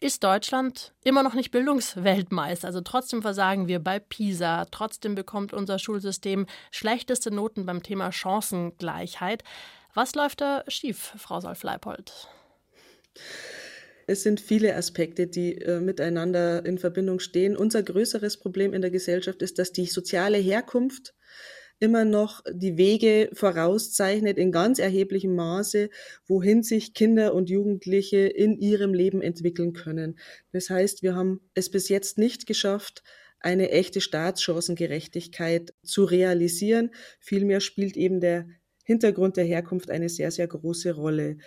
ist 0.00 0.24
Deutschland 0.24 0.92
immer 1.04 1.22
noch 1.22 1.34
nicht 1.34 1.50
Bildungsweltmeister. 1.50 2.66
Also 2.66 2.80
trotzdem 2.80 3.22
versagen 3.22 3.68
wir 3.68 3.78
bei 3.78 3.98
PISA, 3.98 4.66
trotzdem 4.70 5.14
bekommt 5.14 5.52
unser 5.52 5.78
Schulsystem 5.78 6.46
schlechteste 6.70 7.30
Noten 7.30 7.66
beim 7.66 7.82
Thema 7.82 8.12
Chancengleichheit. 8.12 9.42
Was 9.94 10.14
läuft 10.14 10.42
da 10.42 10.64
schief, 10.68 11.14
Frau 11.16 11.40
Solf-Leipold? 11.40 12.12
Es 14.06 14.22
sind 14.22 14.40
viele 14.40 14.76
Aspekte, 14.76 15.26
die 15.26 15.56
äh, 15.56 15.80
miteinander 15.80 16.64
in 16.64 16.78
Verbindung 16.78 17.18
stehen. 17.18 17.56
Unser 17.56 17.82
größeres 17.82 18.36
Problem 18.36 18.72
in 18.72 18.82
der 18.82 18.90
Gesellschaft 18.90 19.42
ist, 19.42 19.58
dass 19.58 19.72
die 19.72 19.86
soziale 19.86 20.38
Herkunft 20.38 21.14
immer 21.78 22.04
noch 22.04 22.42
die 22.50 22.76
Wege 22.76 23.28
vorauszeichnet 23.32 24.38
in 24.38 24.52
ganz 24.52 24.78
erheblichem 24.78 25.34
Maße, 25.34 25.90
wohin 26.26 26.62
sich 26.62 26.94
Kinder 26.94 27.34
und 27.34 27.50
Jugendliche 27.50 28.18
in 28.18 28.58
ihrem 28.58 28.94
Leben 28.94 29.22
entwickeln 29.22 29.72
können. 29.72 30.18
Das 30.52 30.70
heißt, 30.70 31.02
wir 31.02 31.14
haben 31.14 31.40
es 31.54 31.70
bis 31.70 31.88
jetzt 31.88 32.18
nicht 32.18 32.46
geschafft, 32.46 33.02
eine 33.40 33.70
echte 33.70 34.00
Staatschancengerechtigkeit 34.00 35.74
zu 35.84 36.04
realisieren. 36.04 36.90
Vielmehr 37.20 37.60
spielt 37.60 37.96
eben 37.96 38.20
der 38.20 38.48
Hintergrund 38.84 39.36
der 39.36 39.44
Herkunft 39.44 39.90
eine 39.90 40.08
sehr, 40.08 40.30
sehr 40.30 40.46
große 40.46 40.92
Rolle. 40.92 41.38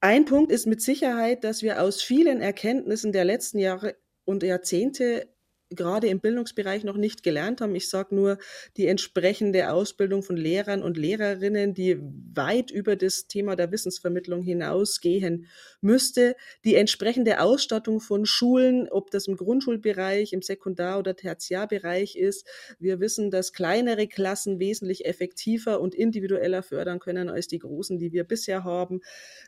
Ein 0.00 0.24
Punkt 0.24 0.50
ist 0.50 0.66
mit 0.66 0.80
Sicherheit, 0.80 1.44
dass 1.44 1.62
wir 1.62 1.82
aus 1.82 2.02
vielen 2.02 2.40
Erkenntnissen 2.40 3.12
der 3.12 3.24
letzten 3.24 3.58
Jahre 3.58 3.96
und 4.24 4.42
Jahrzehnte 4.42 5.28
gerade 5.70 6.08
im 6.08 6.20
Bildungsbereich 6.20 6.84
noch 6.84 6.96
nicht 6.96 7.22
gelernt 7.22 7.60
haben. 7.60 7.74
Ich 7.74 7.88
sage 7.88 8.14
nur 8.14 8.38
die 8.76 8.86
entsprechende 8.86 9.72
Ausbildung 9.72 10.22
von 10.22 10.36
Lehrern 10.36 10.82
und 10.82 10.96
Lehrerinnen, 10.96 11.74
die 11.74 11.98
weit 12.34 12.70
über 12.70 12.96
das 12.96 13.28
Thema 13.28 13.54
der 13.54 13.70
Wissensvermittlung 13.70 14.42
hinausgehen 14.42 15.46
müsste. 15.80 16.34
Die 16.64 16.74
entsprechende 16.74 17.40
Ausstattung 17.40 18.00
von 18.00 18.26
Schulen, 18.26 18.88
ob 18.90 19.10
das 19.10 19.28
im 19.28 19.36
Grundschulbereich, 19.36 20.32
im 20.32 20.42
Sekundar- 20.42 20.98
oder 20.98 21.14
Tertiarbereich 21.14 22.16
ist. 22.16 22.46
Wir 22.78 22.98
wissen, 22.98 23.30
dass 23.30 23.52
kleinere 23.52 24.08
Klassen 24.08 24.58
wesentlich 24.58 25.06
effektiver 25.06 25.80
und 25.80 25.94
individueller 25.94 26.62
fördern 26.62 26.98
können 26.98 27.28
als 27.28 27.46
die 27.46 27.58
großen, 27.58 27.98
die 27.98 28.12
wir 28.12 28.24
bisher 28.24 28.64
haben. 28.64 29.00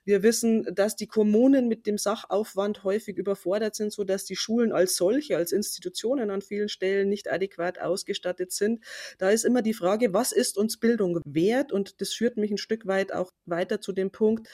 Wir 0.05 0.23
wissen, 0.23 0.67
dass 0.73 0.95
die 0.95 1.07
Kommunen 1.07 1.67
mit 1.67 1.87
dem 1.87 1.99
Sachaufwand 1.99 2.85
häufig 2.85 3.17
überfordert 3.17 3.75
sind, 3.75 3.93
so 3.93 4.05
dass 4.05 4.25
die 4.25 4.37
Schulen 4.37 4.73
als 4.73 4.97
solche, 4.97 5.37
als 5.37 5.51
Institutionen 5.51 6.12
Institutionen 6.13 6.31
an 6.31 6.43
vielen 6.43 6.69
Stellen 6.69 7.09
nicht 7.09 7.31
adäquat 7.31 7.81
ausgestattet 7.81 8.53
sind. 8.53 8.85
Da 9.19 9.31
ist 9.31 9.45
immer 9.45 9.63
die 9.63 9.75
Frage, 9.75 10.13
was 10.13 10.33
ist 10.33 10.59
uns 10.59 10.79
Bildung 10.79 11.21
wert? 11.25 11.73
Und 11.73 12.01
das 12.01 12.13
führt 12.13 12.37
mich 12.37 12.51
ein 12.51 12.59
Stück 12.59 12.87
weit 12.87 13.13
auch 13.13 13.31
weiter 13.47 13.81
zu 13.81 13.93
dem 13.93 14.11
Punkt, 14.11 14.49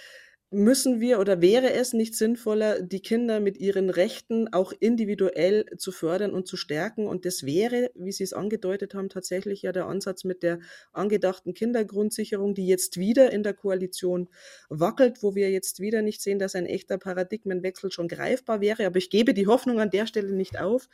müssen 0.51 1.01
wir 1.01 1.21
oder 1.21 1.43
wäre 1.43 1.75
es 1.75 1.93
nicht 1.93 2.17
sinnvoller, 2.17 2.81
die 2.81 3.01
Kinder 3.01 3.39
mit 3.39 3.59
ihren 3.59 3.91
Rechten 3.91 4.51
auch 4.53 4.73
individuell 4.81 5.67
zu 5.77 5.93
fördern 5.93 6.33
und 6.33 6.47
zu 6.47 6.57
stärken? 6.57 7.07
Und 7.07 7.27
das 7.27 7.45
wäre, 7.45 7.91
wie 7.95 8.13
Sie 8.13 8.25
es 8.25 8.33
angedeutet 8.33 8.95
haben, 8.95 9.11
tatsächlich 9.11 9.63
ja 9.63 9.73
der 9.73 9.87
Ansatz 9.87 10.25
mit 10.25 10.43
der 10.43 10.61
angedachten 10.93 11.53
Kindergrundsicherung, 11.53 12.55
die 12.55 12.67
jetzt 12.67 12.99
wieder 12.99 13.31
in 13.31 13.43
der 13.43 13.53
Koalition 13.53 14.29
wackelt, 14.71 15.23
wo 15.23 15.35
wir 15.35 15.51
jetzt 15.51 15.81
wieder 15.81 16.01
nicht 16.01 16.23
sehen, 16.23 16.39
dass 16.39 16.55
ein 16.55 16.67
echter 16.67 16.97
Paradigmenwechsel 16.97 17.93
schon 17.93 18.09
greifbar 18.09 18.63
wäre. 18.63 18.87
Aber 18.87 18.97
ich 18.97 19.11
gebe 19.11 19.35
die 19.35 19.47
Hoffnung 19.47 19.81
an 19.81 19.91
der 19.91 20.07
Stelle 20.07 20.33
nicht 20.33 20.59
auf, 20.59 20.89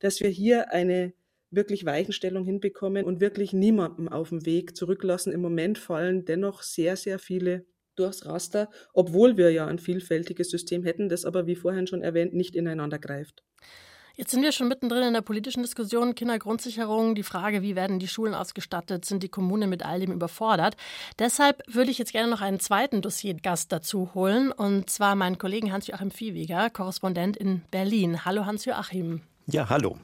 dass 0.00 0.20
wir 0.20 0.30
hier 0.30 0.72
eine 0.72 1.12
wirklich 1.52 1.84
Weichenstellung 1.84 2.44
hinbekommen 2.44 3.04
und 3.04 3.20
wirklich 3.20 3.52
niemanden 3.52 4.08
auf 4.08 4.30
dem 4.30 4.44
Weg 4.46 4.76
zurücklassen. 4.76 5.32
Im 5.32 5.40
Moment 5.40 5.78
fallen 5.78 6.24
dennoch 6.24 6.62
sehr, 6.62 6.96
sehr 6.96 7.20
viele 7.20 7.64
durchs 7.98 8.24
Raster, 8.26 8.68
obwohl 8.92 9.36
wir 9.36 9.50
ja 9.50 9.66
ein 9.66 9.78
vielfältiges 9.78 10.50
System 10.50 10.84
hätten, 10.84 11.08
das 11.08 11.24
aber, 11.24 11.46
wie 11.46 11.56
vorhin 11.56 11.86
schon 11.86 12.02
erwähnt, 12.02 12.34
nicht 12.34 12.54
ineinander 12.54 12.98
greift. 12.98 13.42
Jetzt 14.18 14.30
sind 14.30 14.42
wir 14.42 14.52
schon 14.52 14.68
mittendrin 14.68 15.02
in 15.02 15.12
der 15.12 15.20
politischen 15.20 15.62
Diskussion, 15.62 16.14
Kindergrundsicherung, 16.14 17.14
die 17.14 17.22
Frage, 17.22 17.60
wie 17.60 17.76
werden 17.76 17.98
die 17.98 18.08
Schulen 18.08 18.32
ausgestattet, 18.32 19.04
sind 19.04 19.22
die 19.22 19.28
Kommunen 19.28 19.68
mit 19.68 19.84
all 19.84 20.00
dem 20.00 20.10
überfordert. 20.10 20.74
Deshalb 21.18 21.62
würde 21.66 21.90
ich 21.90 21.98
jetzt 21.98 22.12
gerne 22.12 22.30
noch 22.30 22.40
einen 22.40 22.58
zweiten 22.58 23.02
Dossiergast 23.02 23.70
dazu 23.72 24.14
holen, 24.14 24.52
und 24.52 24.88
zwar 24.88 25.16
meinen 25.16 25.36
Kollegen 25.36 25.70
Hans-Joachim 25.70 26.10
Viehweger, 26.10 26.70
Korrespondent 26.70 27.36
in 27.36 27.60
Berlin. 27.70 28.24
Hallo 28.24 28.46
Hans-Joachim. 28.46 29.20
Ja, 29.48 29.68
hallo. 29.68 29.96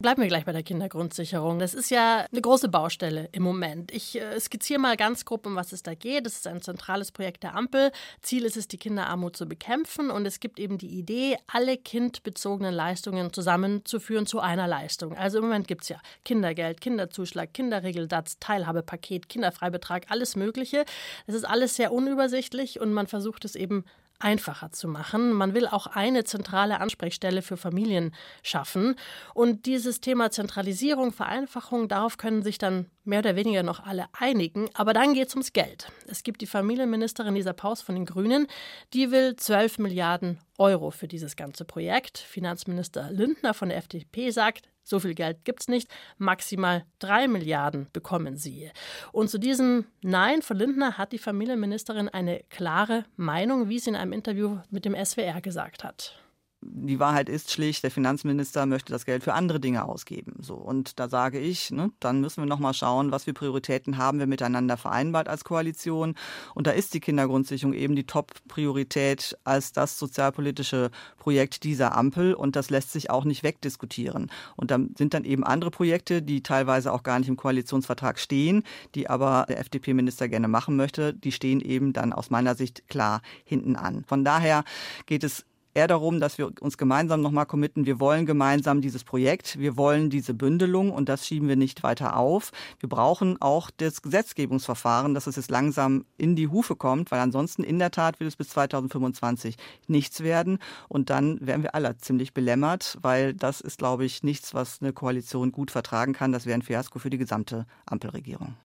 Bleiben 0.00 0.20
wir 0.20 0.26
gleich 0.26 0.44
bei 0.44 0.50
der 0.50 0.64
Kindergrundsicherung. 0.64 1.60
Das 1.60 1.74
ist 1.74 1.92
ja 1.92 2.26
eine 2.32 2.40
große 2.40 2.68
Baustelle 2.68 3.28
im 3.30 3.44
Moment. 3.44 3.92
Ich 3.92 4.20
äh, 4.20 4.40
skizziere 4.40 4.80
mal 4.80 4.96
ganz 4.96 5.24
grob, 5.24 5.46
um 5.46 5.54
was 5.54 5.70
es 5.70 5.84
da 5.84 5.94
geht. 5.94 6.26
Das 6.26 6.34
ist 6.34 6.48
ein 6.48 6.60
zentrales 6.60 7.12
Projekt 7.12 7.44
der 7.44 7.54
Ampel. 7.54 7.92
Ziel 8.20 8.44
ist 8.44 8.56
es, 8.56 8.66
die 8.66 8.76
Kinderarmut 8.76 9.36
zu 9.36 9.46
bekämpfen. 9.46 10.10
Und 10.10 10.26
es 10.26 10.40
gibt 10.40 10.58
eben 10.58 10.78
die 10.78 10.88
Idee, 10.88 11.36
alle 11.46 11.76
kindbezogenen 11.76 12.74
Leistungen 12.74 13.32
zusammenzuführen 13.32 14.26
zu 14.26 14.40
einer 14.40 14.66
Leistung. 14.66 15.16
Also 15.16 15.38
im 15.38 15.44
Moment 15.44 15.68
gibt 15.68 15.84
es 15.84 15.90
ja 15.90 16.00
Kindergeld, 16.24 16.80
Kinderzuschlag, 16.80 17.54
Kinderregelsatz, 17.54 18.40
Teilhabepaket, 18.40 19.28
Kinderfreibetrag, 19.28 20.06
alles 20.08 20.34
Mögliche. 20.34 20.84
Das 21.28 21.36
ist 21.36 21.44
alles 21.44 21.76
sehr 21.76 21.92
unübersichtlich 21.92 22.80
und 22.80 22.92
man 22.92 23.06
versucht 23.06 23.44
es 23.44 23.54
eben 23.54 23.84
einfacher 24.18 24.70
zu 24.70 24.88
machen. 24.88 25.32
Man 25.32 25.54
will 25.54 25.66
auch 25.66 25.86
eine 25.86 26.24
zentrale 26.24 26.80
Ansprechstelle 26.80 27.42
für 27.42 27.56
Familien 27.56 28.14
schaffen. 28.42 28.96
Und 29.34 29.66
dieses 29.66 30.00
Thema 30.00 30.30
Zentralisierung, 30.30 31.12
Vereinfachung, 31.12 31.88
darauf 31.88 32.16
können 32.16 32.42
sich 32.42 32.58
dann 32.58 32.90
mehr 33.04 33.18
oder 33.18 33.36
weniger 33.36 33.62
noch 33.62 33.84
alle 33.84 34.06
einigen. 34.12 34.68
Aber 34.74 34.92
dann 34.92 35.14
geht 35.14 35.28
es 35.28 35.34
ums 35.34 35.52
Geld. 35.52 35.90
Es 36.06 36.22
gibt 36.22 36.40
die 36.40 36.46
Familienministerin 36.46 37.34
Lisa 37.34 37.52
Paus 37.52 37.82
von 37.82 37.94
den 37.94 38.06
Grünen, 38.06 38.46
die 38.92 39.10
will 39.10 39.36
12 39.36 39.78
Milliarden 39.78 40.38
Euro 40.58 40.90
für 40.90 41.08
dieses 41.08 41.36
ganze 41.36 41.64
Projekt. 41.64 42.18
Finanzminister 42.18 43.10
Lindner 43.10 43.54
von 43.54 43.68
der 43.68 43.78
FDP 43.78 44.30
sagt, 44.30 44.68
so 44.84 45.00
viel 45.00 45.14
Geld 45.14 45.44
gibt 45.44 45.62
es 45.62 45.68
nicht. 45.68 45.90
Maximal 46.18 46.84
drei 46.98 47.26
Milliarden 47.26 47.88
bekommen 47.92 48.36
sie. 48.36 48.70
Und 49.10 49.28
zu 49.28 49.38
diesem 49.38 49.86
Nein 50.02 50.42
von 50.42 50.56
Lindner 50.56 50.98
hat 50.98 51.12
die 51.12 51.18
Familienministerin 51.18 52.08
eine 52.08 52.44
klare 52.50 53.04
Meinung, 53.16 53.68
wie 53.68 53.78
sie 53.78 53.90
in 53.90 53.96
einem 53.96 54.12
Interview 54.12 54.58
mit 54.70 54.84
dem 54.84 54.94
SWR 54.94 55.40
gesagt 55.40 55.82
hat 55.82 56.23
die 56.66 56.98
Wahrheit 56.98 57.28
ist 57.28 57.52
schlicht, 57.52 57.82
der 57.82 57.90
Finanzminister 57.90 58.66
möchte 58.66 58.92
das 58.92 59.04
Geld 59.04 59.22
für 59.22 59.34
andere 59.34 59.60
Dinge 59.60 59.84
ausgeben. 59.84 60.36
So 60.40 60.54
und 60.54 60.98
da 60.98 61.08
sage 61.08 61.38
ich, 61.38 61.70
ne, 61.70 61.90
dann 62.00 62.20
müssen 62.20 62.42
wir 62.42 62.46
noch 62.46 62.58
mal 62.58 62.72
schauen, 62.72 63.10
was 63.10 63.24
für 63.24 63.32
Prioritäten 63.34 63.98
haben 63.98 64.18
wir 64.18 64.26
miteinander 64.26 64.76
vereinbart 64.76 65.28
als 65.28 65.44
Koalition. 65.44 66.14
Und 66.54 66.66
da 66.66 66.70
ist 66.70 66.94
die 66.94 67.00
Kindergrundsicherung 67.00 67.74
eben 67.74 67.96
die 67.96 68.06
Top-Priorität 68.06 69.36
als 69.44 69.72
das 69.72 69.98
sozialpolitische 69.98 70.90
Projekt 71.18 71.64
dieser 71.64 71.96
Ampel 71.96 72.34
und 72.34 72.56
das 72.56 72.70
lässt 72.70 72.92
sich 72.92 73.10
auch 73.10 73.24
nicht 73.24 73.42
wegdiskutieren. 73.42 74.30
Und 74.56 74.70
da 74.70 74.78
sind 74.96 75.14
dann 75.14 75.24
eben 75.24 75.44
andere 75.44 75.70
Projekte, 75.70 76.22
die 76.22 76.42
teilweise 76.42 76.92
auch 76.92 77.02
gar 77.02 77.18
nicht 77.18 77.28
im 77.28 77.36
Koalitionsvertrag 77.36 78.18
stehen, 78.18 78.62
die 78.94 79.10
aber 79.10 79.46
der 79.48 79.60
FDP-Minister 79.60 80.28
gerne 80.28 80.48
machen 80.48 80.76
möchte, 80.76 81.12
die 81.12 81.32
stehen 81.32 81.60
eben 81.60 81.92
dann 81.92 82.12
aus 82.12 82.30
meiner 82.30 82.54
Sicht 82.54 82.88
klar 82.88 83.20
hinten 83.44 83.76
an. 83.76 84.04
Von 84.06 84.24
daher 84.24 84.64
geht 85.06 85.24
es 85.24 85.44
eher 85.74 85.88
darum, 85.88 86.20
dass 86.20 86.38
wir 86.38 86.50
uns 86.60 86.78
gemeinsam 86.78 87.20
nochmal 87.20 87.46
committen. 87.46 87.84
Wir 87.84 88.00
wollen 88.00 88.26
gemeinsam 88.26 88.80
dieses 88.80 89.04
Projekt. 89.04 89.58
Wir 89.58 89.76
wollen 89.76 90.08
diese 90.08 90.32
Bündelung 90.32 90.90
und 90.92 91.08
das 91.08 91.26
schieben 91.26 91.48
wir 91.48 91.56
nicht 91.56 91.82
weiter 91.82 92.16
auf. 92.16 92.52
Wir 92.78 92.88
brauchen 92.88 93.40
auch 93.42 93.70
das 93.76 94.00
Gesetzgebungsverfahren, 94.02 95.14
dass 95.14 95.26
es 95.26 95.36
jetzt 95.36 95.50
langsam 95.50 96.04
in 96.16 96.36
die 96.36 96.48
Hufe 96.48 96.76
kommt, 96.76 97.10
weil 97.10 97.20
ansonsten 97.20 97.64
in 97.64 97.78
der 97.78 97.90
Tat 97.90 98.20
wird 98.20 98.28
es 98.28 98.36
bis 98.36 98.48
2025 98.50 99.56
nichts 99.88 100.22
werden 100.22 100.58
und 100.88 101.10
dann 101.10 101.44
werden 101.44 101.62
wir 101.62 101.74
alle 101.74 101.96
ziemlich 101.98 102.32
belämmert, 102.32 102.96
weil 103.02 103.34
das 103.34 103.60
ist, 103.60 103.78
glaube 103.78 104.04
ich, 104.04 104.22
nichts, 104.22 104.54
was 104.54 104.80
eine 104.80 104.92
Koalition 104.92 105.52
gut 105.52 105.70
vertragen 105.70 106.12
kann. 106.12 106.32
Das 106.32 106.46
wäre 106.46 106.58
ein 106.58 106.62
Fiasko 106.62 106.98
für 106.98 107.10
die 107.10 107.18
gesamte 107.18 107.66
Ampelregierung. 107.86 108.56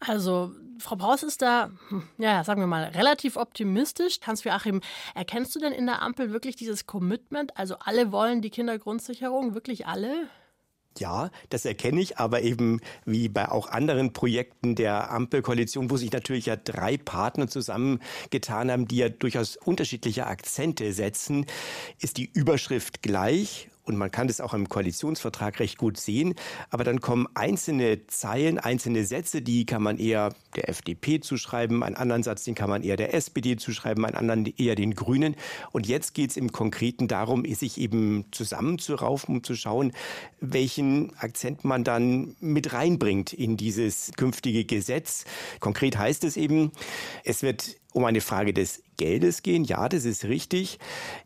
Also, 0.00 0.52
Frau 0.78 0.96
Paus 0.96 1.22
ist 1.22 1.42
da, 1.42 1.70
hm, 1.88 2.04
ja, 2.18 2.44
sagen 2.44 2.60
wir 2.60 2.66
mal, 2.66 2.84
relativ 2.84 3.36
optimistisch. 3.36 4.20
Hans-Joachim, 4.24 4.80
erkennst 5.14 5.54
du 5.54 5.58
denn 5.58 5.72
in 5.72 5.86
der 5.86 6.02
Ampel 6.02 6.32
wirklich 6.32 6.56
dieses 6.56 6.86
Commitment? 6.86 7.56
Also, 7.56 7.76
alle 7.80 8.12
wollen 8.12 8.40
die 8.40 8.50
Kindergrundsicherung, 8.50 9.54
wirklich 9.54 9.86
alle? 9.86 10.28
Ja, 10.98 11.30
das 11.50 11.64
erkenne 11.64 12.00
ich, 12.00 12.18
aber 12.18 12.42
eben 12.42 12.80
wie 13.04 13.28
bei 13.28 13.50
auch 13.50 13.68
anderen 13.68 14.12
Projekten 14.12 14.74
der 14.74 15.10
Ampelkoalition, 15.10 15.90
wo 15.90 15.96
sich 15.96 16.12
natürlich 16.12 16.46
ja 16.46 16.56
drei 16.56 16.96
Partner 16.96 17.48
zusammengetan 17.48 18.70
haben, 18.70 18.88
die 18.88 18.96
ja 18.96 19.08
durchaus 19.08 19.56
unterschiedliche 19.56 20.26
Akzente 20.26 20.92
setzen, 20.92 21.46
ist 22.00 22.16
die 22.16 22.30
Überschrift 22.32 23.02
gleich 23.02 23.68
und 23.88 23.96
man 23.96 24.10
kann 24.10 24.28
das 24.28 24.40
auch 24.40 24.54
im 24.54 24.68
Koalitionsvertrag 24.68 25.58
recht 25.60 25.78
gut 25.78 25.96
sehen. 25.96 26.34
Aber 26.70 26.84
dann 26.84 27.00
kommen 27.00 27.26
einzelne 27.34 28.06
Zeilen, 28.06 28.58
einzelne 28.58 29.04
Sätze, 29.04 29.42
die 29.42 29.66
kann 29.66 29.82
man 29.82 29.98
eher 29.98 30.34
der 30.54 30.68
FDP 30.68 31.20
zuschreiben, 31.20 31.82
einen 31.82 31.96
anderen 31.96 32.22
Satz, 32.22 32.44
den 32.44 32.54
kann 32.54 32.70
man 32.70 32.82
eher 32.82 32.96
der 32.96 33.14
SPD 33.14 33.56
zuschreiben, 33.56 34.04
einen 34.04 34.14
anderen 34.16 34.46
eher 34.56 34.74
den 34.74 34.94
Grünen. 34.94 35.34
Und 35.72 35.86
jetzt 35.86 36.14
geht 36.14 36.30
es 36.30 36.36
im 36.36 36.52
Konkreten 36.52 37.08
darum, 37.08 37.44
sich 37.44 37.78
eben 37.78 38.26
zusammenzuraufen, 38.30 39.36
um 39.36 39.42
zu 39.42 39.56
schauen, 39.56 39.92
welchen 40.40 41.16
Akzent 41.16 41.64
man 41.64 41.82
dann 41.82 42.36
mit 42.40 42.72
reinbringt 42.72 43.32
in 43.32 43.56
dieses 43.56 44.12
künftige 44.16 44.64
Gesetz. 44.64 45.24
Konkret 45.60 45.96
heißt 45.96 46.24
es 46.24 46.36
eben, 46.36 46.72
es 47.24 47.42
wird 47.42 47.76
um 47.92 48.04
eine 48.04 48.20
Frage 48.20 48.52
des 48.52 48.82
Geldes 48.98 49.42
gehen. 49.42 49.64
Ja, 49.64 49.88
das 49.88 50.04
ist 50.04 50.26
richtig. 50.26 50.78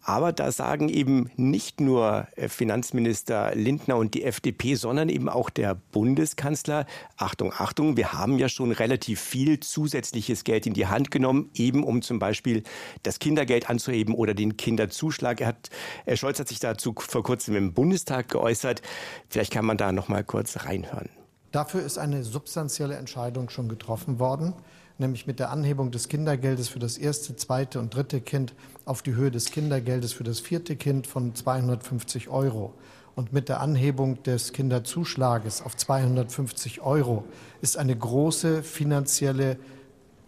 Aber 0.03 0.33
da 0.33 0.53
sagen 0.53 0.89
eben 0.89 1.31
nicht 1.37 1.81
nur 1.81 2.29
äh, 2.37 2.49
Finanzminister 2.49 3.53
Lindner 3.57 3.97
und 3.97 4.15
die 4.15 4.23
FDP, 4.23 4.77
sondern 4.77 5.09
eben 5.09 5.29
auch 5.29 5.51
der 5.51 5.75
Bundeskanzler, 5.75 6.87
Achtung, 7.17 7.53
Achtung, 7.53 7.97
wir 7.97 8.13
haben 8.13 8.39
ja 8.39 8.49
schon 8.49 8.71
relativ 8.71 9.21
viel 9.21 9.59
zusätzliches 9.59 10.45
Geld 10.45 10.67
in 10.67 10.75
die 10.75 10.87
Hand 10.87 11.11
genommen, 11.11 11.51
eben 11.55 11.83
um 11.83 12.03
zum 12.03 12.21
Beispiel 12.21 12.63
das 13.03 13.19
Kindergeld 13.19 13.69
anzuheben 13.69 14.15
oder 14.15 14.35
den 14.35 14.57
Kinderzuschlag. 14.57 15.41
Er 15.41 15.49
hat, 15.49 15.71
Herr 16.05 16.17
Scholz 16.17 16.39
hat 16.39 16.49
sich 16.49 16.61
dazu 16.61 16.95
vor 16.97 17.25
kurzem 17.25 17.57
im 17.57 17.75
Bundestag 17.75 18.29
geäußert. 18.29 18.83
Vielleicht 19.29 19.53
kann 19.53 19.65
man 19.65 19.77
da 19.77 19.91
noch 19.91 20.09
mal 20.09 20.23
kurz 20.23 20.65
reinhören. 20.65 21.09
Dafür 21.53 21.83
ist 21.83 21.99
eine 21.99 22.25
substanzielle 22.25 22.97
Entscheidung 22.97 23.51
schon 23.51 23.69
getroffen 23.69 24.19
worden, 24.19 24.55
nämlich 25.03 25.27
mit 25.27 25.39
der 25.39 25.51
Anhebung 25.51 25.91
des 25.91 26.09
Kindergeldes 26.09 26.69
für 26.69 26.79
das 26.79 26.97
erste, 26.97 27.37
zweite 27.37 27.79
und 27.79 27.95
dritte 27.95 28.23
Kind 28.23 28.55
auf 28.87 29.03
die 29.03 29.15
Höhe 29.15 29.31
des 29.31 29.51
Kindergeldes 29.51 30.15
für 30.15 30.25
das 30.25 30.41
vierte 30.41 30.77
Kind 30.77 31.07
von 31.07 31.35
250 31.35 32.31
Euro. 32.31 32.73
Und 33.15 33.35
mit 33.35 33.51
der 33.51 33.61
Anhebung 33.61 34.23
des 34.23 34.55
Kinderzuschlages 34.55 35.61
auf 35.61 35.77
250 35.77 36.81
Euro 36.81 37.25
ist 37.61 37.77
eine 37.77 37.95
große 37.95 38.63
finanzielle 38.63 39.59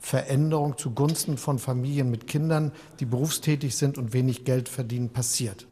Veränderung 0.00 0.76
zugunsten 0.76 1.38
von 1.38 1.58
Familien 1.58 2.10
mit 2.10 2.26
Kindern, 2.26 2.72
die 3.00 3.06
berufstätig 3.06 3.74
sind 3.74 3.96
und 3.96 4.12
wenig 4.12 4.44
Geld 4.44 4.68
verdienen, 4.68 5.08
passiert. 5.08 5.66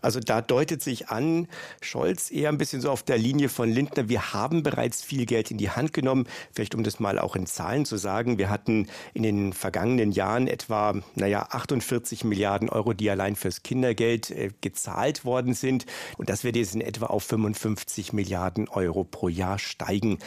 Also 0.00 0.20
da 0.20 0.40
deutet 0.40 0.82
sich 0.82 1.08
an, 1.08 1.48
Scholz 1.80 2.30
eher 2.30 2.48
ein 2.48 2.58
bisschen 2.58 2.80
so 2.80 2.90
auf 2.90 3.02
der 3.02 3.18
Linie 3.18 3.48
von 3.48 3.70
Lindner. 3.70 4.08
Wir 4.08 4.32
haben 4.32 4.62
bereits 4.62 5.02
viel 5.02 5.26
Geld 5.26 5.50
in 5.50 5.58
die 5.58 5.70
Hand 5.70 5.92
genommen. 5.92 6.26
Vielleicht 6.52 6.74
um 6.74 6.82
das 6.82 7.00
mal 7.00 7.18
auch 7.18 7.36
in 7.36 7.46
Zahlen 7.46 7.84
zu 7.84 7.96
sagen. 7.96 8.38
Wir 8.38 8.50
hatten 8.50 8.88
in 9.14 9.22
den 9.22 9.52
vergangenen 9.52 10.12
Jahren 10.12 10.46
etwa, 10.46 10.94
naja, 11.14 11.48
48 11.50 12.24
Milliarden 12.24 12.68
Euro, 12.68 12.92
die 12.92 13.10
allein 13.10 13.36
fürs 13.36 13.62
Kindergeld 13.62 14.30
äh, 14.30 14.50
gezahlt 14.60 15.24
worden 15.24 15.54
sind. 15.54 15.86
Und 16.16 16.30
das 16.30 16.44
wird 16.44 16.56
jetzt 16.56 16.74
in 16.74 16.80
etwa 16.80 17.06
auf 17.06 17.24
55 17.24 18.12
Milliarden 18.12 18.68
Euro 18.68 19.04
pro 19.04 19.28
Jahr 19.28 19.58
steigen. 19.58 20.18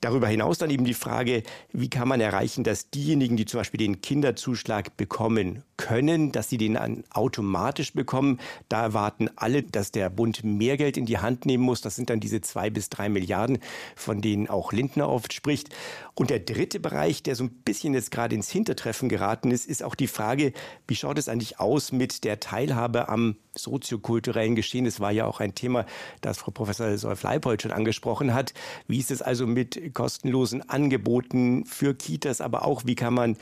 Darüber 0.00 0.28
hinaus 0.28 0.58
dann 0.58 0.70
eben 0.70 0.84
die 0.84 0.94
Frage, 0.94 1.42
wie 1.72 1.88
kann 1.88 2.06
man 2.06 2.20
erreichen, 2.20 2.64
dass 2.64 2.90
diejenigen, 2.90 3.36
die 3.36 3.46
zum 3.46 3.60
Beispiel 3.60 3.78
den 3.78 4.02
Kinderzuschlag 4.02 4.96
bekommen 4.96 5.62
können, 5.76 6.32
dass 6.32 6.48
sie 6.48 6.58
den 6.58 6.74
dann 6.74 7.04
automatisch 7.10 7.92
bekommen. 7.92 8.40
Da 8.68 8.82
erwarten 8.82 9.28
alle, 9.36 9.62
dass 9.62 9.92
der 9.92 10.10
Bund 10.10 10.44
mehr 10.44 10.76
Geld 10.76 10.96
in 10.96 11.06
die 11.06 11.18
Hand 11.18 11.46
nehmen 11.46 11.64
muss. 11.64 11.80
Das 11.80 11.96
sind 11.96 12.10
dann 12.10 12.20
diese 12.20 12.40
zwei 12.40 12.70
bis 12.70 12.88
drei 12.88 13.08
Milliarden, 13.08 13.58
von 13.94 14.20
denen 14.20 14.48
auch 14.48 14.72
Lindner 14.72 15.08
oft 15.08 15.32
spricht. 15.32 15.74
Und 16.14 16.30
der 16.30 16.40
dritte 16.40 16.80
Bereich, 16.80 17.22
der 17.22 17.36
so 17.36 17.44
ein 17.44 17.50
bisschen 17.50 17.92
jetzt 17.92 18.10
gerade 18.10 18.34
ins 18.34 18.50
Hintertreffen 18.50 19.08
geraten 19.08 19.50
ist, 19.50 19.66
ist 19.66 19.82
auch 19.82 19.94
die 19.94 20.06
Frage, 20.06 20.52
wie 20.88 20.96
schaut 20.96 21.18
es 21.18 21.28
eigentlich 21.28 21.60
aus 21.60 21.92
mit 21.92 22.24
der 22.24 22.40
Teilhabe 22.40 23.08
am 23.08 23.36
soziokulturellen 23.54 24.54
Geschehen? 24.54 24.86
Das 24.86 24.98
war 25.00 25.12
ja 25.12 25.26
auch 25.26 25.40
ein 25.40 25.54
Thema, 25.54 25.84
das 26.22 26.38
Frau 26.38 26.52
Professor 26.52 26.96
Solf-Leipold 26.96 27.60
schon 27.60 27.72
angesprochen 27.72 28.32
hat. 28.32 28.54
Wie 28.88 28.98
ist 28.98 29.10
es 29.10 29.20
also 29.20 29.46
mit 29.46 29.92
kostenlosen 29.92 30.68
Angeboten 30.68 31.66
für 31.66 31.94
Kitas, 31.94 32.40
aber 32.40 32.64
auch 32.64 32.82
wie 32.86 32.94
kann 32.94 33.12
man 33.12 33.36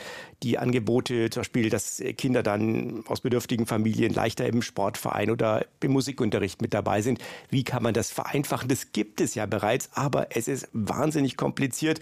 die 0.44 0.58
Angebote, 0.58 1.30
zum 1.30 1.40
Beispiel, 1.40 1.70
dass 1.70 2.02
Kinder 2.16 2.42
dann 2.42 3.02
aus 3.06 3.22
bedürftigen 3.22 3.66
Familien 3.66 4.12
leichter 4.12 4.46
im 4.46 4.62
Sportverein 4.62 5.30
oder 5.30 5.66
im 5.80 5.92
Musikunterricht 5.92 6.60
mit 6.60 6.74
dabei 6.74 7.02
sind, 7.02 7.18
wie 7.48 7.64
kann 7.64 7.82
man 7.82 7.94
das 7.94 8.12
vereinfachen? 8.12 8.68
Das 8.68 8.92
gibt 8.92 9.20
es 9.20 9.34
ja 9.34 9.46
bereits, 9.46 9.88
aber 9.94 10.28
es 10.36 10.46
ist 10.46 10.68
wahnsinnig 10.72 11.36
kompliziert. 11.36 12.00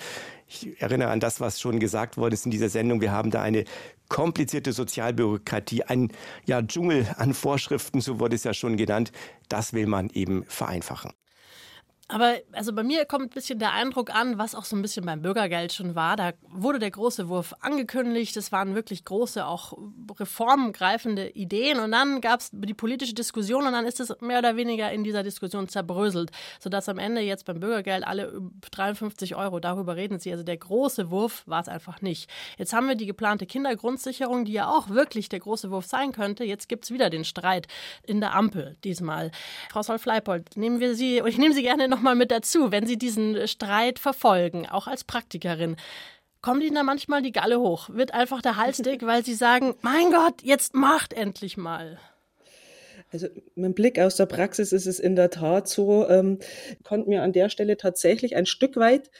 Ich 0.49 0.80
erinnere 0.82 1.11
an 1.11 1.20
das, 1.20 1.40
was 1.40 1.61
schon 1.61 1.78
gesagt 1.78 2.16
worden 2.16 2.34
ist 2.34 2.45
in 2.45 2.51
dieser 2.51 2.68
Sendung. 2.68 3.01
Wir 3.01 3.12
haben 3.12 3.30
da 3.30 3.40
eine 3.40 3.64
komplizierte 4.09 4.72
Sozialbürokratie, 4.72 5.84
ein 5.84 6.12
ja, 6.45 6.61
Dschungel 6.61 7.07
an 7.16 7.32
Vorschriften, 7.32 8.01
so 8.01 8.20
wurde 8.20 8.34
es 8.34 8.45
ja 8.45 8.53
schon 8.53 8.76
genannt. 8.76 9.12
Das 9.49 9.72
will 9.72 9.86
man 9.86 10.11
eben 10.11 10.45
vereinfachen. 10.49 11.12
Aber 12.12 12.34
also 12.52 12.74
bei 12.74 12.82
mir 12.82 13.06
kommt 13.06 13.24
ein 13.24 13.30
bisschen 13.30 13.58
der 13.58 13.72
Eindruck 13.72 14.14
an, 14.14 14.36
was 14.36 14.54
auch 14.54 14.66
so 14.66 14.76
ein 14.76 14.82
bisschen 14.82 15.06
beim 15.06 15.22
Bürgergeld 15.22 15.72
schon 15.72 15.94
war. 15.94 16.16
Da 16.16 16.32
wurde 16.50 16.78
der 16.78 16.90
große 16.90 17.30
Wurf 17.30 17.54
angekündigt. 17.60 18.36
Es 18.36 18.52
waren 18.52 18.74
wirklich 18.74 19.06
große, 19.06 19.46
auch 19.46 19.72
reformgreifende 20.20 21.30
Ideen. 21.30 21.80
Und 21.80 21.92
dann 21.92 22.20
gab 22.20 22.40
es 22.40 22.50
die 22.52 22.74
politische 22.74 23.14
Diskussion 23.14 23.66
und 23.66 23.72
dann 23.72 23.86
ist 23.86 23.98
es 23.98 24.14
mehr 24.20 24.40
oder 24.40 24.56
weniger 24.56 24.92
in 24.92 25.04
dieser 25.04 25.22
Diskussion 25.22 25.68
zerbröselt, 25.68 26.30
sodass 26.60 26.90
am 26.90 26.98
Ende 26.98 27.22
jetzt 27.22 27.46
beim 27.46 27.60
Bürgergeld 27.60 28.06
alle 28.06 28.42
53 28.70 29.34
Euro, 29.34 29.58
darüber 29.58 29.96
reden 29.96 30.18
sie. 30.18 30.32
Also 30.32 30.44
der 30.44 30.58
große 30.58 31.10
Wurf 31.10 31.44
war 31.46 31.62
es 31.62 31.68
einfach 31.68 32.02
nicht. 32.02 32.28
Jetzt 32.58 32.74
haben 32.74 32.88
wir 32.88 32.94
die 32.94 33.06
geplante 33.06 33.46
Kindergrundsicherung, 33.46 34.44
die 34.44 34.52
ja 34.52 34.68
auch 34.68 34.90
wirklich 34.90 35.30
der 35.30 35.40
große 35.40 35.70
Wurf 35.70 35.86
sein 35.86 36.12
könnte. 36.12 36.44
Jetzt 36.44 36.68
gibt 36.68 36.84
es 36.84 36.90
wieder 36.90 37.08
den 37.08 37.24
Streit 37.24 37.68
in 38.02 38.20
der 38.20 38.34
Ampel 38.34 38.76
diesmal. 38.84 39.30
Frau 39.70 39.80
Solf-Leipold, 39.80 40.58
nehmen 40.58 40.78
wir 40.78 40.94
Sie, 40.94 41.22
und 41.22 41.28
ich 41.28 41.38
nehme 41.38 41.54
Sie 41.54 41.62
gerne 41.62 41.88
noch 41.88 42.01
mal 42.03 42.14
mit 42.14 42.30
dazu, 42.30 42.72
wenn 42.72 42.86
Sie 42.86 42.98
diesen 42.98 43.46
Streit 43.48 43.98
verfolgen, 43.98 44.68
auch 44.68 44.86
als 44.86 45.05
Praktikerin. 45.05 45.76
Kommen 46.40 46.61
Ihnen 46.61 46.74
da 46.74 46.82
manchmal 46.82 47.22
die 47.22 47.32
Galle 47.32 47.61
hoch? 47.61 47.88
Wird 47.90 48.12
einfach 48.14 48.42
der 48.42 48.57
Hals 48.57 48.78
dick, 48.78 49.03
weil 49.07 49.24
Sie 49.24 49.34
sagen, 49.34 49.74
mein 49.80 50.11
Gott, 50.11 50.42
jetzt 50.42 50.74
macht 50.74 51.12
endlich 51.12 51.57
mal. 51.57 51.98
Also 53.12 53.28
mit 53.55 53.74
Blick 53.74 53.98
aus 53.98 54.16
der 54.16 54.26
Praxis 54.26 54.72
ist 54.72 54.86
es 54.86 54.98
in 54.98 55.16
der 55.16 55.28
Tat 55.28 55.68
so, 55.68 56.09
ähm, 56.09 56.38
konnten 56.82 57.11
wir 57.11 57.22
an 57.22 57.32
der 57.32 57.50
Stelle 57.50 57.76
tatsächlich 57.76 58.36
ein 58.36 58.46
Stück 58.46 58.76
weit 58.76 59.11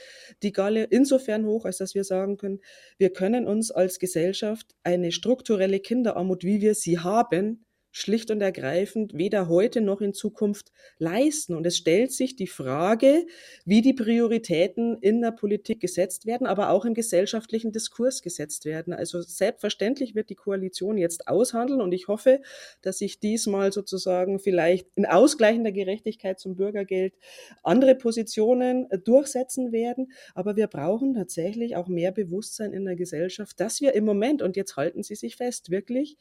die 0.43 0.53
Galle 0.53 0.85
insofern 0.85 1.45
hoch, 1.45 1.67
als 1.67 1.77
dass 1.77 1.95
wir 1.95 2.05
sagen 2.05 2.39
können, 2.39 2.61
wir 2.97 3.11
können 3.11 3.47
uns 3.47 3.71
als 3.71 3.99
Gesellschaft 3.99 4.67
eine 4.83 5.13
strukturelle 5.13 5.79
Kinderarmut, 5.79 6.43
wie 6.43 6.63
wir 6.63 6.75
sie 6.75 7.01
haben, 7.01 7.67
schlicht 7.93 8.31
und 8.31 8.41
ergreifend 8.41 9.17
weder 9.17 9.49
heute 9.49 9.83
noch 9.83 10.01
in 10.01 10.15
Zukunft 10.15 10.73
leisten. 10.99 11.55
Und 11.55 11.67
es 11.67 11.77
stellt 11.77 12.11
sich 12.11 12.35
die 12.35 12.47
Frage, 12.47 13.27
wie 13.65 13.83
die 13.83 13.93
Prioritäten 13.93 14.97
in 15.01 15.21
der 15.21 15.31
Politik 15.31 15.81
gesetzt 15.81 16.27
werden, 16.27 16.47
aber 16.47 16.71
auch 16.71 16.87
im 16.87 16.95
gesellschaftlichen 16.95 17.71
Diskurs 17.71 18.23
gesetzt 18.23 18.65
werden. 18.65 18.95
Also 18.95 19.21
selbstverständlich 19.21 20.15
wird 20.15 20.31
die 20.31 20.35
Koalition 20.35 20.97
jetzt 20.97 21.29
aushandeln 21.29 21.83
und 21.83 21.93
ich 21.93 22.09
hoffe, 22.09 22.41
dass 22.81 22.99
sich 22.99 23.21
diesmal 23.21 23.73
sozusagen 23.73 24.39
vielleicht 24.39 24.89
in 24.97 25.05
ausgleichender 25.05 25.71
Gerechtigkeit 25.71 26.41
zum 26.41 26.57
Bürgergeld 26.57 27.15
andere 27.63 27.95
Positionen 27.95 28.91
äh, 28.91 28.99
durchsetzen 28.99 29.71
werden. 29.71 30.13
Aber 30.35 30.57
wir 30.57 30.67
brauchen 30.67 31.15
tatsächlich 31.15 31.77
auch 31.77 31.89
mehr 31.89 32.11
Bewusstsein 32.11 32.73
in 32.73 32.87
der 32.87 32.97
Gesellschaft, 32.97 33.61
dass 33.61 33.83
wir 33.83 33.93
im 33.95 34.07
Moment, 34.07 34.41
und 34.41 34.57
jetzt 34.57 34.77
halten 34.77 35.03
Sie 35.03 35.15
sich 35.15 35.37
fest, 35.37 35.71
wirklich 35.71 36.17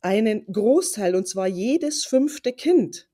einen 0.00 0.46
Großteil, 0.52 1.14
und 1.14 1.26
zwar 1.26 1.46
jedes 1.46 2.04
fünfte 2.04 2.52
Kind, 2.52 3.08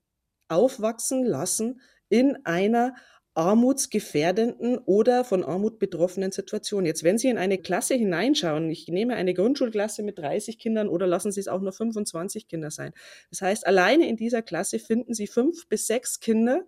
aufwachsen 0.48 1.24
lassen 1.24 1.80
in 2.08 2.36
einer 2.44 2.94
armutsgefährdenden 3.34 4.76
oder 4.78 5.24
von 5.24 5.42
Armut 5.42 5.78
betroffenen 5.78 6.32
Situation. 6.32 6.84
Jetzt, 6.84 7.02
wenn 7.02 7.16
Sie 7.16 7.28
in 7.28 7.38
eine 7.38 7.56
Klasse 7.56 7.94
hineinschauen, 7.94 8.70
ich 8.70 8.88
nehme 8.88 9.14
eine 9.14 9.32
Grundschulklasse 9.32 10.02
mit 10.02 10.18
30 10.18 10.58
Kindern 10.58 10.88
oder 10.88 11.06
lassen 11.06 11.32
Sie 11.32 11.40
es 11.40 11.48
auch 11.48 11.62
nur 11.62 11.72
25 11.72 12.46
Kinder 12.46 12.70
sein. 12.70 12.92
Das 13.30 13.40
heißt, 13.40 13.66
alleine 13.66 14.06
in 14.06 14.16
dieser 14.16 14.42
Klasse 14.42 14.78
finden 14.78 15.14
Sie 15.14 15.26
fünf 15.26 15.66
bis 15.68 15.86
sechs 15.86 16.20
Kinder, 16.20 16.64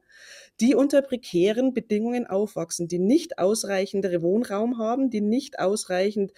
die 0.61 0.75
unter 0.75 1.03
prekären 1.03 1.75
Bedingungen 1.75 2.27
aufwachsen, 2.27 2.89
die 2.89 2.99
nicht 2.99 3.39
ausreichendere 3.39 4.23
Wohnraum 4.23 4.79
haben, 4.79 5.11
die 5.11 5.21
nicht 5.21 5.59
ausreichend 5.59 6.33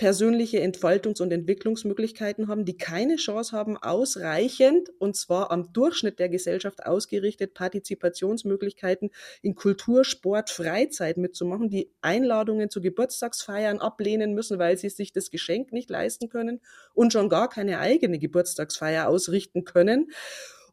persönliche 0.00 0.62
Entfaltungs- 0.62 1.20
und 1.20 1.30
Entwicklungsmöglichkeiten 1.30 2.48
haben, 2.48 2.64
die 2.64 2.78
keine 2.78 3.16
Chance 3.16 3.54
haben, 3.54 3.76
ausreichend, 3.76 4.88
und 4.98 5.14
zwar 5.14 5.50
am 5.50 5.74
Durchschnitt 5.74 6.18
der 6.18 6.30
Gesellschaft 6.30 6.86
ausgerichtet, 6.86 7.52
Partizipationsmöglichkeiten 7.52 9.10
in 9.42 9.54
Kultur, 9.54 10.04
Sport, 10.04 10.48
Freizeit 10.48 11.18
mitzumachen, 11.18 11.68
die 11.68 11.92
Einladungen 12.00 12.70
zu 12.70 12.80
Geburtstagsfeiern 12.80 13.78
ablehnen 13.78 14.32
müssen, 14.32 14.58
weil 14.58 14.78
sie 14.78 14.88
sich 14.88 15.12
das 15.12 15.28
Geschenk 15.30 15.70
nicht 15.70 15.90
leisten 15.90 16.30
können 16.30 16.62
und 16.94 17.12
schon 17.12 17.28
gar 17.28 17.50
keine 17.50 17.78
eigene 17.78 18.18
Geburtstagsfeier 18.18 19.06
ausrichten 19.06 19.64
können. 19.64 20.10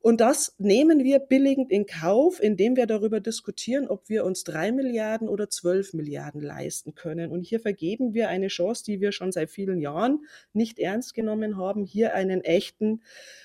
Und 0.01 0.21
das 0.21 0.55
nehmen 0.57 1.03
wir 1.03 1.19
billigend 1.19 1.71
in 1.71 1.85
Kauf, 1.85 2.41
indem 2.41 2.75
wir 2.75 2.85
darüber 2.85 3.19
diskutieren, 3.19 3.87
ob 3.87 4.07
wir 4.09 4.25
uns 4.25 4.43
drei 4.43 4.71
Milliarden 4.71 5.27
oder 5.27 5.49
zwölf 5.49 5.93
Milliarden 5.93 6.41
leisten 6.41 6.95
können. 6.95 7.31
Und 7.31 7.43
hier 7.43 7.59
vergeben 7.59 8.13
wir 8.13 8.29
eine 8.29 8.47
Chance, 8.47 8.83
die 8.85 9.01
wir 9.01 9.11
schon 9.11 9.31
seit 9.31 9.49
vielen 9.49 9.81
Jahren 9.81 10.25
nicht 10.53 10.79
ernst 10.79 11.13
genommen 11.13 11.57
haben, 11.57 11.83
hier 11.83 12.13
einen 12.13 12.41
echten, 12.41 13.01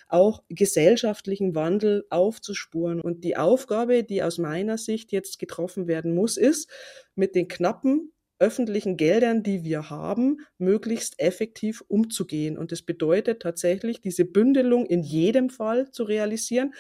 auch 0.09 0.43
gesellschaftlichen 0.49 1.55
Wandel 1.55 2.05
aufzuspuren. 2.11 3.01
Und 3.01 3.25
die 3.25 3.37
Aufgabe, 3.37 4.05
die 4.05 4.23
aus 4.23 4.39
meiner 4.39 4.79
Sicht 4.79 5.11
jetzt 5.11 5.39
getroffen 5.39 5.87
werden 5.87 6.15
muss, 6.15 6.37
ist, 6.37 6.71
mit 7.15 7.35
den 7.35 7.49
knappen 7.49 8.12
öffentlichen 8.43 8.97
Geldern, 8.97 9.45
die 9.45 9.65
wir 9.65 9.89
haben, 9.89 10.41
möglichst 10.59 11.21
effektiv 11.21 11.83
umzugehen. 11.87 12.59
Und 12.59 12.73
das 12.73 12.83
bedeutet 12.83 13.41
tatsächlich, 13.41 14.01
diese 14.01 14.25
Bündelung 14.25 14.85
in 14.85 15.03
jedem 15.03 15.49
Fall 15.49 15.91
zu 15.93 16.03
realisieren. 16.03 16.75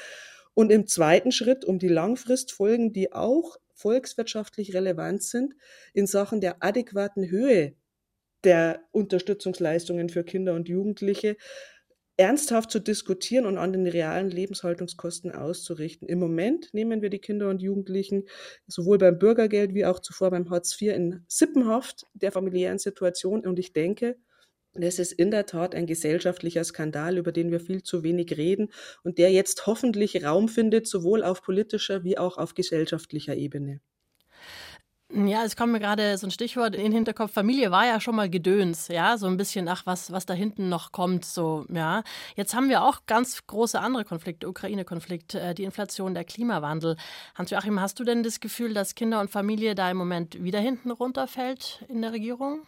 Und 0.54 0.72
im 0.72 0.88
zweiten 0.88 1.30
Schritt, 1.30 1.64
um 1.64 1.78
die 1.78 1.88
Langfristfolgen, 1.88 2.92
die 2.92 3.12
auch 3.12 3.56
volkswirtschaftlich 3.74 4.74
relevant 4.74 5.22
sind, 5.22 5.54
in 5.94 6.06
Sachen 6.06 6.40
der 6.40 6.62
adäquaten 6.62 7.30
Höhe 7.30 7.74
der 8.44 8.82
Unterstützungsleistungen 8.90 10.08
für 10.08 10.24
Kinder 10.24 10.54
und 10.54 10.68
Jugendliche 10.68 11.36
ernsthaft 12.16 12.70
zu 12.70 12.78
diskutieren 12.78 13.46
und 13.46 13.58
an 13.58 13.72
den 13.72 13.86
realen 13.86 14.30
Lebenshaltungskosten 14.30 15.32
auszurichten. 15.32 16.08
Im 16.08 16.18
Moment 16.18 16.72
nehmen 16.74 17.02
wir 17.02 17.10
die 17.10 17.18
Kinder 17.18 17.48
und 17.48 17.62
Jugendlichen 17.62 18.24
sowohl 18.66 18.98
beim 18.98 19.18
Bürgergeld 19.18 19.74
wie 19.74 19.86
auch 19.86 19.98
zuvor 19.98 20.30
beim 20.30 20.50
Hartz 20.50 20.80
IV 20.80 20.94
in 20.94 21.24
Sippenhaft 21.26 22.06
der 22.14 22.32
familiären 22.32 22.78
Situation. 22.78 23.46
Und 23.46 23.58
ich 23.58 23.72
denke, 23.72 24.16
das 24.74 24.98
ist 24.98 25.12
in 25.12 25.30
der 25.30 25.46
Tat 25.46 25.74
ein 25.74 25.86
gesellschaftlicher 25.86 26.64
Skandal, 26.64 27.18
über 27.18 27.32
den 27.32 27.50
wir 27.50 27.60
viel 27.60 27.82
zu 27.82 28.02
wenig 28.02 28.36
reden 28.36 28.72
und 29.04 29.18
der 29.18 29.30
jetzt 29.30 29.66
hoffentlich 29.66 30.24
Raum 30.24 30.48
findet, 30.48 30.86
sowohl 30.86 31.22
auf 31.22 31.42
politischer 31.42 32.04
wie 32.04 32.16
auch 32.16 32.38
auf 32.38 32.54
gesellschaftlicher 32.54 33.36
Ebene. 33.36 33.80
Ja, 35.14 35.44
es 35.44 35.56
kommt 35.56 35.72
mir 35.72 35.80
gerade 35.80 36.16
so 36.16 36.26
ein 36.26 36.30
Stichwort 36.30 36.74
in 36.74 36.84
den 36.84 36.92
Hinterkopf. 36.92 37.32
Familie 37.32 37.70
war 37.70 37.84
ja 37.84 38.00
schon 38.00 38.16
mal 38.16 38.30
Gedöns, 38.30 38.88
ja, 38.88 39.18
so 39.18 39.26
ein 39.26 39.36
bisschen, 39.36 39.68
ach, 39.68 39.84
was, 39.84 40.10
was 40.10 40.24
da 40.24 40.32
hinten 40.32 40.70
noch 40.70 40.90
kommt, 40.90 41.26
so, 41.26 41.66
ja. 41.68 42.02
Jetzt 42.34 42.54
haben 42.54 42.70
wir 42.70 42.82
auch 42.82 43.00
ganz 43.06 43.46
große 43.46 43.78
andere 43.78 44.06
Konflikte, 44.06 44.48
Ukraine-Konflikt, 44.48 45.34
äh, 45.34 45.54
die 45.54 45.64
Inflation, 45.64 46.14
der 46.14 46.24
Klimawandel. 46.24 46.96
Hans-Joachim, 47.34 47.78
hast 47.78 48.00
du 48.00 48.04
denn 48.04 48.22
das 48.22 48.40
Gefühl, 48.40 48.72
dass 48.72 48.94
Kinder 48.94 49.20
und 49.20 49.30
Familie 49.30 49.74
da 49.74 49.90
im 49.90 49.98
Moment 49.98 50.42
wieder 50.42 50.60
hinten 50.60 50.90
runterfällt 50.90 51.84
in 51.88 52.00
der 52.00 52.12
Regierung? 52.12 52.62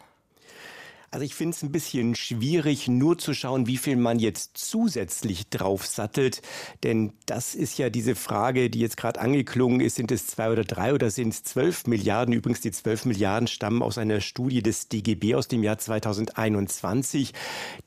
Also 1.11 1.23
ich 1.25 1.35
finde 1.35 1.55
es 1.55 1.63
ein 1.63 1.71
bisschen 1.71 2.15
schwierig, 2.15 2.87
nur 2.87 3.17
zu 3.17 3.33
schauen, 3.33 3.67
wie 3.67 3.77
viel 3.77 3.95
man 3.95 4.19
jetzt 4.19 4.57
zusätzlich 4.57 5.49
draufsattelt. 5.49 6.41
Denn 6.83 7.13
das 7.25 7.55
ist 7.55 7.77
ja 7.77 7.89
diese 7.89 8.15
Frage, 8.15 8.69
die 8.69 8.79
jetzt 8.79 8.97
gerade 8.97 9.21
angeklungen 9.21 9.79
ist. 9.79 9.95
Sind 9.95 10.11
es 10.11 10.27
zwei 10.27 10.51
oder 10.51 10.63
drei 10.63 10.93
oder 10.93 11.09
sind 11.09 11.29
es 11.29 11.43
zwölf 11.43 11.87
Milliarden? 11.87 12.33
Übrigens, 12.33 12.61
die 12.61 12.71
zwölf 12.71 13.05
Milliarden 13.05 13.47
stammen 13.47 13.81
aus 13.81 13.97
einer 13.97 14.21
Studie 14.21 14.61
des 14.61 14.89
DGB 14.89 15.35
aus 15.35 15.47
dem 15.47 15.63
Jahr 15.63 15.77
2021. 15.77 17.33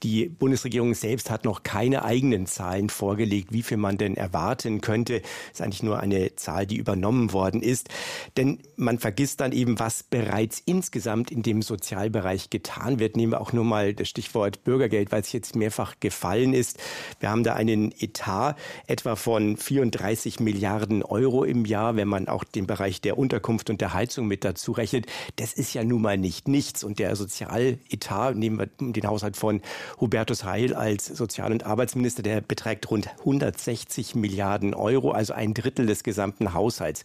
Die 0.02 0.26
Bundesregierung 0.26 0.94
selbst 0.94 1.30
hat 1.30 1.44
noch 1.44 1.62
keine 1.62 2.04
eigenen 2.04 2.46
Zahlen 2.46 2.88
vorgelegt, 2.88 3.52
wie 3.52 3.62
viel 3.62 3.76
man 3.76 3.98
denn 3.98 4.16
erwarten 4.16 4.80
könnte. 4.80 5.20
Das 5.20 5.30
ist 5.54 5.62
eigentlich 5.62 5.82
nur 5.82 6.00
eine 6.00 6.36
Zahl, 6.36 6.66
die 6.66 6.76
übernommen 6.76 7.32
worden 7.32 7.62
ist. 7.62 7.88
Denn 8.36 8.60
man 8.76 8.98
vergisst 8.98 9.40
dann 9.40 9.52
eben, 9.52 9.78
was 9.78 10.02
bereits 10.02 10.62
insgesamt 10.64 11.30
in 11.30 11.42
dem 11.42 11.62
Sozialbereich 11.62 12.50
getan 12.50 12.98
wird 12.98 13.07
nehmen 13.16 13.32
wir 13.32 13.40
auch 13.40 13.52
nur 13.52 13.64
mal 13.64 13.94
das 13.94 14.08
Stichwort 14.08 14.64
Bürgergeld, 14.64 15.12
weil 15.12 15.20
es 15.20 15.32
jetzt 15.32 15.56
mehrfach 15.56 15.94
gefallen 16.00 16.52
ist. 16.52 16.78
Wir 17.20 17.30
haben 17.30 17.44
da 17.44 17.54
einen 17.54 17.92
Etat 17.98 18.56
etwa 18.86 19.16
von 19.16 19.56
34 19.56 20.40
Milliarden 20.40 21.02
Euro 21.02 21.44
im 21.44 21.64
Jahr, 21.64 21.96
wenn 21.96 22.08
man 22.08 22.28
auch 22.28 22.44
den 22.44 22.66
Bereich 22.66 23.00
der 23.00 23.18
Unterkunft 23.18 23.70
und 23.70 23.80
der 23.80 23.94
Heizung 23.94 24.26
mit 24.26 24.44
dazu 24.44 24.72
rechnet. 24.72 25.06
Das 25.36 25.52
ist 25.52 25.74
ja 25.74 25.84
nun 25.84 26.02
mal 26.02 26.18
nicht 26.18 26.48
nichts. 26.48 26.84
Und 26.84 26.98
der 26.98 27.14
Sozialetat, 27.16 28.36
nehmen 28.36 28.58
wir 28.58 28.68
den 28.92 29.06
Haushalt 29.06 29.36
von 29.36 29.60
Hubertus 30.00 30.44
Heil 30.44 30.74
als 30.74 31.06
Sozial- 31.06 31.52
und 31.52 31.64
Arbeitsminister, 31.64 32.22
der 32.22 32.40
beträgt 32.40 32.90
rund 32.90 33.08
160 33.20 34.14
Milliarden 34.14 34.74
Euro, 34.74 35.10
also 35.12 35.32
ein 35.32 35.54
Drittel 35.54 35.86
des 35.86 36.02
gesamten 36.02 36.54
Haushalts. 36.54 37.02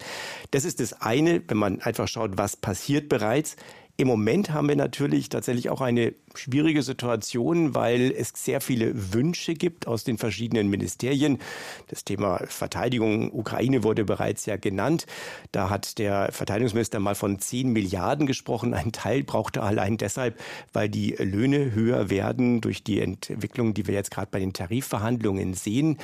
Das 0.51 0.65
ist 0.65 0.79
das 0.79 0.93
eine, 1.01 1.41
wenn 1.47 1.57
man 1.57 1.81
einfach 1.81 2.07
schaut, 2.07 2.37
was 2.37 2.55
passiert 2.55 3.09
bereits. 3.09 3.55
Im 3.97 4.07
Moment 4.07 4.51
haben 4.51 4.67
wir 4.67 4.75
natürlich 4.75 5.29
tatsächlich 5.29 5.69
auch 5.69 5.81
eine 5.81 6.13
schwierige 6.35 6.83
Situation, 6.83 7.75
weil 7.75 8.11
es 8.11 8.31
sehr 8.35 8.61
viele 8.61 9.13
Wünsche 9.13 9.53
gibt 9.53 9.87
aus 9.87 10.03
den 10.03 10.17
verschiedenen 10.17 10.69
Ministerien. 10.69 11.39
Das 11.87 12.03
Thema 12.03 12.39
Verteidigung 12.47 13.31
Ukraine 13.31 13.83
wurde 13.83 14.05
bereits 14.05 14.45
ja 14.45 14.57
genannt. 14.57 15.05
Da 15.51 15.69
hat 15.69 15.97
der 15.97 16.31
Verteidigungsminister 16.31 16.99
mal 16.99 17.15
von 17.15 17.39
10 17.39 17.69
Milliarden 17.71 18.25
gesprochen. 18.25 18.73
Ein 18.73 18.91
Teil 18.91 19.23
brauchte 19.23 19.59
er 19.59 19.65
allein 19.65 19.97
deshalb, 19.97 20.39
weil 20.71 20.89
die 20.89 21.11
Löhne 21.11 21.73
höher 21.73 22.09
werden 22.09 22.61
durch 22.61 22.83
die 22.83 22.99
Entwicklung, 22.99 23.73
die 23.73 23.87
wir 23.87 23.93
jetzt 23.93 24.11
gerade 24.11 24.29
bei 24.31 24.39
den 24.39 24.53
Tarifverhandlungen 24.53 25.53
sehen. 25.53 25.97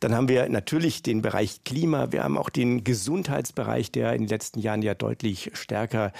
Dann 0.00 0.14
haben 0.14 0.28
wir 0.28 0.48
natürlich 0.48 1.02
den 1.02 1.22
Bereich 1.22 1.64
Klima. 1.64 2.12
Wir 2.12 2.24
haben 2.24 2.38
auch 2.38 2.50
den 2.50 2.84
Gesundheitsbereich, 2.84 3.90
der 3.90 4.12
in 4.12 4.22
den 4.22 4.28
letzten 4.28 4.60
Jahren 4.60 4.82
ja 4.82 4.94
deutlich 4.94 5.50
stärker, 5.54 6.12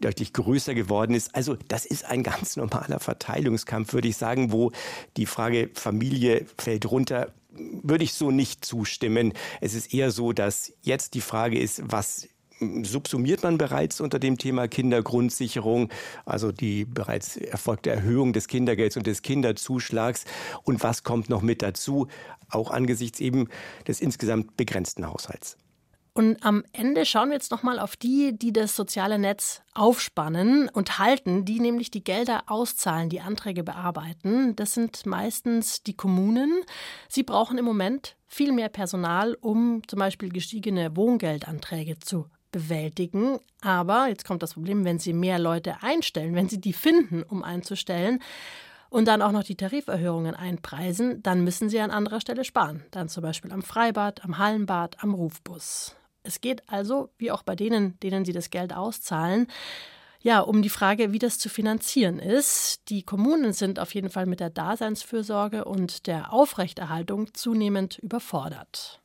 deutlich 0.00 0.32
größer 0.32 0.74
geworden 0.74 1.14
ist. 1.14 1.34
Also 1.34 1.56
das 1.68 1.86
ist 1.86 2.04
ein 2.04 2.22
ganz 2.22 2.56
normaler 2.56 2.95
sozialer 2.96 3.00
Verteilungskampf, 3.00 3.92
würde 3.92 4.08
ich 4.08 4.16
sagen, 4.16 4.52
wo 4.52 4.72
die 5.16 5.26
Frage 5.26 5.70
Familie 5.74 6.46
fällt 6.58 6.90
runter, 6.90 7.32
würde 7.82 8.04
ich 8.04 8.14
so 8.14 8.30
nicht 8.30 8.64
zustimmen. 8.64 9.32
Es 9.60 9.74
ist 9.74 9.94
eher 9.94 10.10
so, 10.10 10.32
dass 10.32 10.72
jetzt 10.82 11.14
die 11.14 11.20
Frage 11.20 11.58
ist, 11.58 11.82
was 11.84 12.28
subsumiert 12.82 13.42
man 13.42 13.58
bereits 13.58 14.00
unter 14.00 14.18
dem 14.18 14.38
Thema 14.38 14.66
Kindergrundsicherung, 14.66 15.90
also 16.24 16.52
die 16.52 16.86
bereits 16.86 17.36
erfolgte 17.36 17.90
Erhöhung 17.90 18.32
des 18.32 18.48
Kindergelds 18.48 18.96
und 18.96 19.06
des 19.06 19.20
Kinderzuschlags 19.20 20.24
und 20.64 20.82
was 20.82 21.02
kommt 21.02 21.28
noch 21.28 21.42
mit 21.42 21.60
dazu, 21.60 22.08
auch 22.48 22.70
angesichts 22.70 23.20
eben 23.20 23.48
des 23.86 24.00
insgesamt 24.00 24.56
begrenzten 24.56 25.06
Haushalts. 25.06 25.58
Und 26.16 26.42
am 26.46 26.64
Ende 26.72 27.04
schauen 27.04 27.28
wir 27.28 27.34
jetzt 27.34 27.50
nochmal 27.50 27.78
auf 27.78 27.94
die, 27.94 28.38
die 28.38 28.50
das 28.50 28.74
soziale 28.74 29.18
Netz 29.18 29.60
aufspannen 29.74 30.70
und 30.70 30.98
halten, 30.98 31.44
die 31.44 31.60
nämlich 31.60 31.90
die 31.90 32.02
Gelder 32.02 32.44
auszahlen, 32.46 33.10
die 33.10 33.20
Anträge 33.20 33.62
bearbeiten. 33.62 34.56
Das 34.56 34.72
sind 34.72 35.04
meistens 35.04 35.82
die 35.82 35.94
Kommunen. 35.94 36.62
Sie 37.10 37.22
brauchen 37.22 37.58
im 37.58 37.66
Moment 37.66 38.16
viel 38.26 38.52
mehr 38.52 38.70
Personal, 38.70 39.36
um 39.42 39.82
zum 39.88 39.98
Beispiel 39.98 40.30
gestiegene 40.30 40.96
Wohngeldanträge 40.96 41.98
zu 41.98 42.30
bewältigen. 42.50 43.38
Aber 43.60 44.08
jetzt 44.08 44.24
kommt 44.24 44.42
das 44.42 44.54
Problem, 44.54 44.86
wenn 44.86 44.98
Sie 44.98 45.12
mehr 45.12 45.38
Leute 45.38 45.82
einstellen, 45.82 46.34
wenn 46.34 46.48
Sie 46.48 46.62
die 46.62 46.72
finden, 46.72 47.24
um 47.24 47.42
einzustellen, 47.42 48.20
und 48.88 49.08
dann 49.08 49.20
auch 49.20 49.32
noch 49.32 49.42
die 49.42 49.56
Tariferhöhungen 49.56 50.34
einpreisen, 50.34 51.22
dann 51.22 51.42
müssen 51.42 51.68
sie 51.68 51.80
an 51.80 51.90
anderer 51.90 52.20
Stelle 52.20 52.44
sparen. 52.44 52.84
Dann 52.92 53.08
zum 53.08 53.24
Beispiel 53.24 53.52
am 53.52 53.62
Freibad, 53.62 54.24
am 54.24 54.38
Hallenbad, 54.38 55.02
am 55.02 55.12
Rufbus. 55.12 55.96
Es 56.26 56.40
geht 56.40 56.68
also, 56.68 57.10
wie 57.18 57.30
auch 57.30 57.42
bei 57.42 57.54
denen, 57.54 57.98
denen 58.00 58.24
sie 58.24 58.32
das 58.32 58.50
Geld 58.50 58.74
auszahlen, 58.74 59.46
ja, 60.20 60.40
um 60.40 60.60
die 60.60 60.70
Frage, 60.70 61.12
wie 61.12 61.20
das 61.20 61.38
zu 61.38 61.48
finanzieren 61.48 62.18
ist. 62.18 62.88
Die 62.88 63.04
Kommunen 63.04 63.52
sind 63.52 63.78
auf 63.78 63.94
jeden 63.94 64.10
Fall 64.10 64.26
mit 64.26 64.40
der 64.40 64.50
Daseinsfürsorge 64.50 65.64
und 65.64 66.08
der 66.08 66.32
Aufrechterhaltung 66.32 67.32
zunehmend 67.32 67.98
überfordert. 67.98 69.00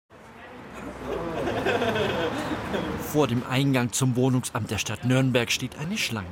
Vor 3.11 3.27
dem 3.27 3.43
Eingang 3.47 3.91
zum 3.91 4.15
Wohnungsamt 4.15 4.71
der 4.71 4.79
Stadt 4.79 5.05
Nürnberg 5.05 5.51
steht 5.51 5.77
eine 5.77 5.97
Schlange. 5.97 6.27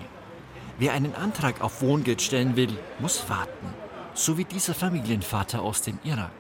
Wer 0.80 0.94
einen 0.94 1.14
Antrag 1.14 1.62
auf 1.62 1.84
Wohngeld 1.84 2.22
stellen 2.22 2.56
will, 2.56 2.76
muss 3.00 3.30
warten. 3.30 3.74
So 4.16 4.40
wie 4.40 4.46
dieser 4.46 4.74
Familienvater 4.74 5.62
aus 5.62 5.84
dem 5.84 6.00
Irak. 6.04 6.32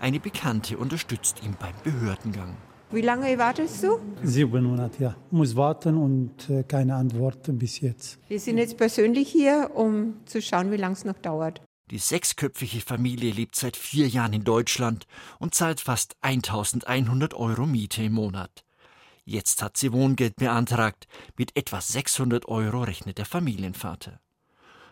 Eine 0.00 0.20
Bekannte 0.20 0.76
unterstützt 0.76 1.42
ihn 1.42 1.56
beim 1.58 1.74
Behördengang. 1.82 2.56
Wie 2.92 3.02
lange 3.02 3.38
wartest 3.38 3.84
du? 3.84 4.00
Sieben 4.24 4.64
Monate, 4.64 5.02
ja. 5.02 5.16
Muss 5.30 5.54
warten 5.54 5.96
und 5.96 6.50
äh, 6.50 6.64
keine 6.64 6.96
Antwort 6.96 7.38
bis 7.56 7.80
jetzt. 7.80 8.18
Wir 8.26 8.40
sind 8.40 8.58
jetzt 8.58 8.76
persönlich 8.76 9.28
hier, 9.28 9.70
um 9.74 10.14
zu 10.26 10.42
schauen, 10.42 10.72
wie 10.72 10.76
lange 10.76 10.94
es 10.94 11.04
noch 11.04 11.18
dauert. 11.18 11.62
Die 11.92 11.98
sechsköpfige 11.98 12.80
Familie 12.80 13.32
lebt 13.32 13.54
seit 13.54 13.76
vier 13.76 14.08
Jahren 14.08 14.32
in 14.32 14.42
Deutschland 14.42 15.06
und 15.38 15.54
zahlt 15.54 15.80
fast 15.80 16.16
1100 16.22 17.34
Euro 17.34 17.64
Miete 17.64 18.02
im 18.02 18.14
Monat. 18.14 18.64
Jetzt 19.24 19.62
hat 19.62 19.76
sie 19.76 19.92
Wohngeld 19.92 20.34
beantragt. 20.34 21.06
Mit 21.36 21.56
etwa 21.56 21.80
600 21.80 22.48
Euro 22.48 22.82
rechnet 22.82 23.18
der 23.18 23.26
Familienvater. 23.26 24.18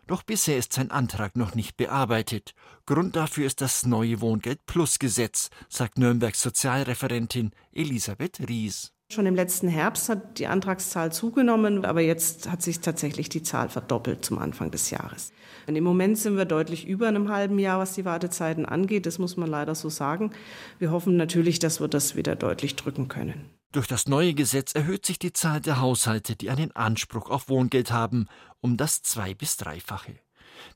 Doch 0.09 0.23
bisher 0.23 0.57
ist 0.57 0.73
sein 0.73 0.91
Antrag 0.91 1.37
noch 1.37 1.55
nicht 1.55 1.77
bearbeitet. 1.77 2.55
Grund 2.87 3.15
dafür 3.15 3.47
ist 3.47 3.61
das 3.61 3.85
neue 3.85 4.23
Wohngeld 4.23 4.65
Plus 4.65 4.99
Gesetz, 4.99 5.51
sagt 5.69 5.99
Nürnbergs 5.99 6.41
Sozialreferentin 6.41 7.51
Elisabeth 7.75 8.41
Ries. 8.49 8.95
Schon 9.13 9.27
im 9.27 9.35
letzten 9.35 9.69
Herbst 9.69 10.09
hat 10.09 10.39
die 10.39 10.47
Antragszahl 10.47 11.13
zugenommen, 11.13 11.85
aber 11.85 12.01
jetzt 12.01 12.51
hat 12.51 12.63
sich 12.63 12.81
tatsächlich 12.81 13.29
die 13.29 13.43
Zahl 13.43 13.69
verdoppelt 13.69 14.25
zum 14.25 14.39
Anfang 14.39 14.71
des 14.71 14.89
Jahres. 14.89 15.31
Und 15.67 15.77
Im 15.77 15.85
Moment 15.85 16.17
sind 16.17 16.39
wir 16.39 16.47
deutlich 16.47 16.87
über 16.87 17.09
einem 17.09 17.29
halben 17.29 17.59
Jahr, 17.59 17.79
was 17.79 17.93
die 17.93 18.07
Wartezeiten 18.07 18.65
angeht. 18.65 19.05
Das 19.05 19.19
muss 19.19 19.37
man 19.37 19.51
leider 19.51 19.75
so 19.75 19.91
sagen. 19.91 20.33
Wir 20.79 20.91
hoffen 20.91 21.19
natürlich, 21.19 21.59
dass 21.59 21.81
wir 21.81 21.89
das 21.89 22.17
wieder 22.17 22.35
deutlich 22.35 22.77
drücken 22.77 23.09
können. 23.09 23.58
Durch 23.73 23.87
das 23.87 24.09
neue 24.09 24.33
Gesetz 24.33 24.75
erhöht 24.75 25.05
sich 25.05 25.19
die 25.19 25.35
Zahl 25.35 25.61
der 25.61 25.81
Haushalte, 25.81 26.37
die 26.37 26.49
einen 26.49 26.73
Anspruch 26.73 27.29
auf 27.29 27.49
Wohngeld 27.51 27.91
haben, 27.91 28.27
um 28.61 28.77
das 28.79 29.03
zwei- 29.03 29.35
bis 29.35 29.59
dreifache. 29.59 30.19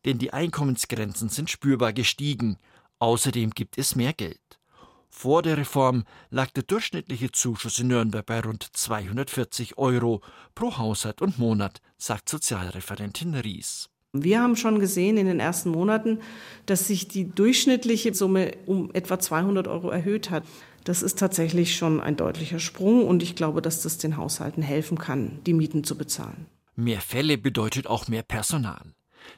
Denn 0.04 0.18
die 0.18 0.32
Einkommensgrenzen 0.32 1.30
sind 1.30 1.48
spürbar 1.48 1.92
gestiegen. 1.94 2.58
Außerdem 2.98 3.50
gibt 3.50 3.78
es 3.78 3.96
mehr 3.96 4.12
Geld. 4.12 4.60
Vor 5.08 5.42
der 5.42 5.56
Reform 5.56 6.04
lag 6.30 6.50
der 6.50 6.62
durchschnittliche 6.62 7.32
Zuschuss 7.32 7.78
in 7.78 7.88
Nürnberg 7.88 8.24
bei 8.24 8.40
rund 8.40 8.64
240 8.72 9.78
Euro 9.78 10.22
pro 10.54 10.76
Haushalt 10.78 11.20
und 11.20 11.38
Monat, 11.38 11.80
sagt 11.98 12.28
Sozialreferentin 12.28 13.34
Ries. 13.34 13.88
Wir 14.14 14.42
haben 14.42 14.56
schon 14.56 14.78
gesehen 14.78 15.16
in 15.16 15.24
den 15.24 15.40
ersten 15.40 15.70
Monaten, 15.70 16.18
dass 16.66 16.86
sich 16.86 17.08
die 17.08 17.30
durchschnittliche 17.30 18.12
Summe 18.12 18.52
um 18.66 18.90
etwa 18.92 19.18
200 19.18 19.66
Euro 19.68 19.88
erhöht 19.88 20.28
hat. 20.28 20.44
Das 20.84 21.02
ist 21.02 21.18
tatsächlich 21.18 21.76
schon 21.76 21.98
ein 21.98 22.16
deutlicher 22.16 22.58
Sprung 22.58 23.06
und 23.06 23.22
ich 23.22 23.36
glaube, 23.36 23.62
dass 23.62 23.80
das 23.80 23.96
den 23.96 24.18
Haushalten 24.18 24.62
helfen 24.62 24.98
kann, 24.98 25.38
die 25.46 25.54
Mieten 25.54 25.82
zu 25.82 25.96
bezahlen. 25.96 26.44
Mehr 26.76 27.00
Fälle 27.00 27.38
bedeutet 27.38 27.86
auch 27.86 28.06
mehr 28.08 28.22
Personal. 28.22 28.82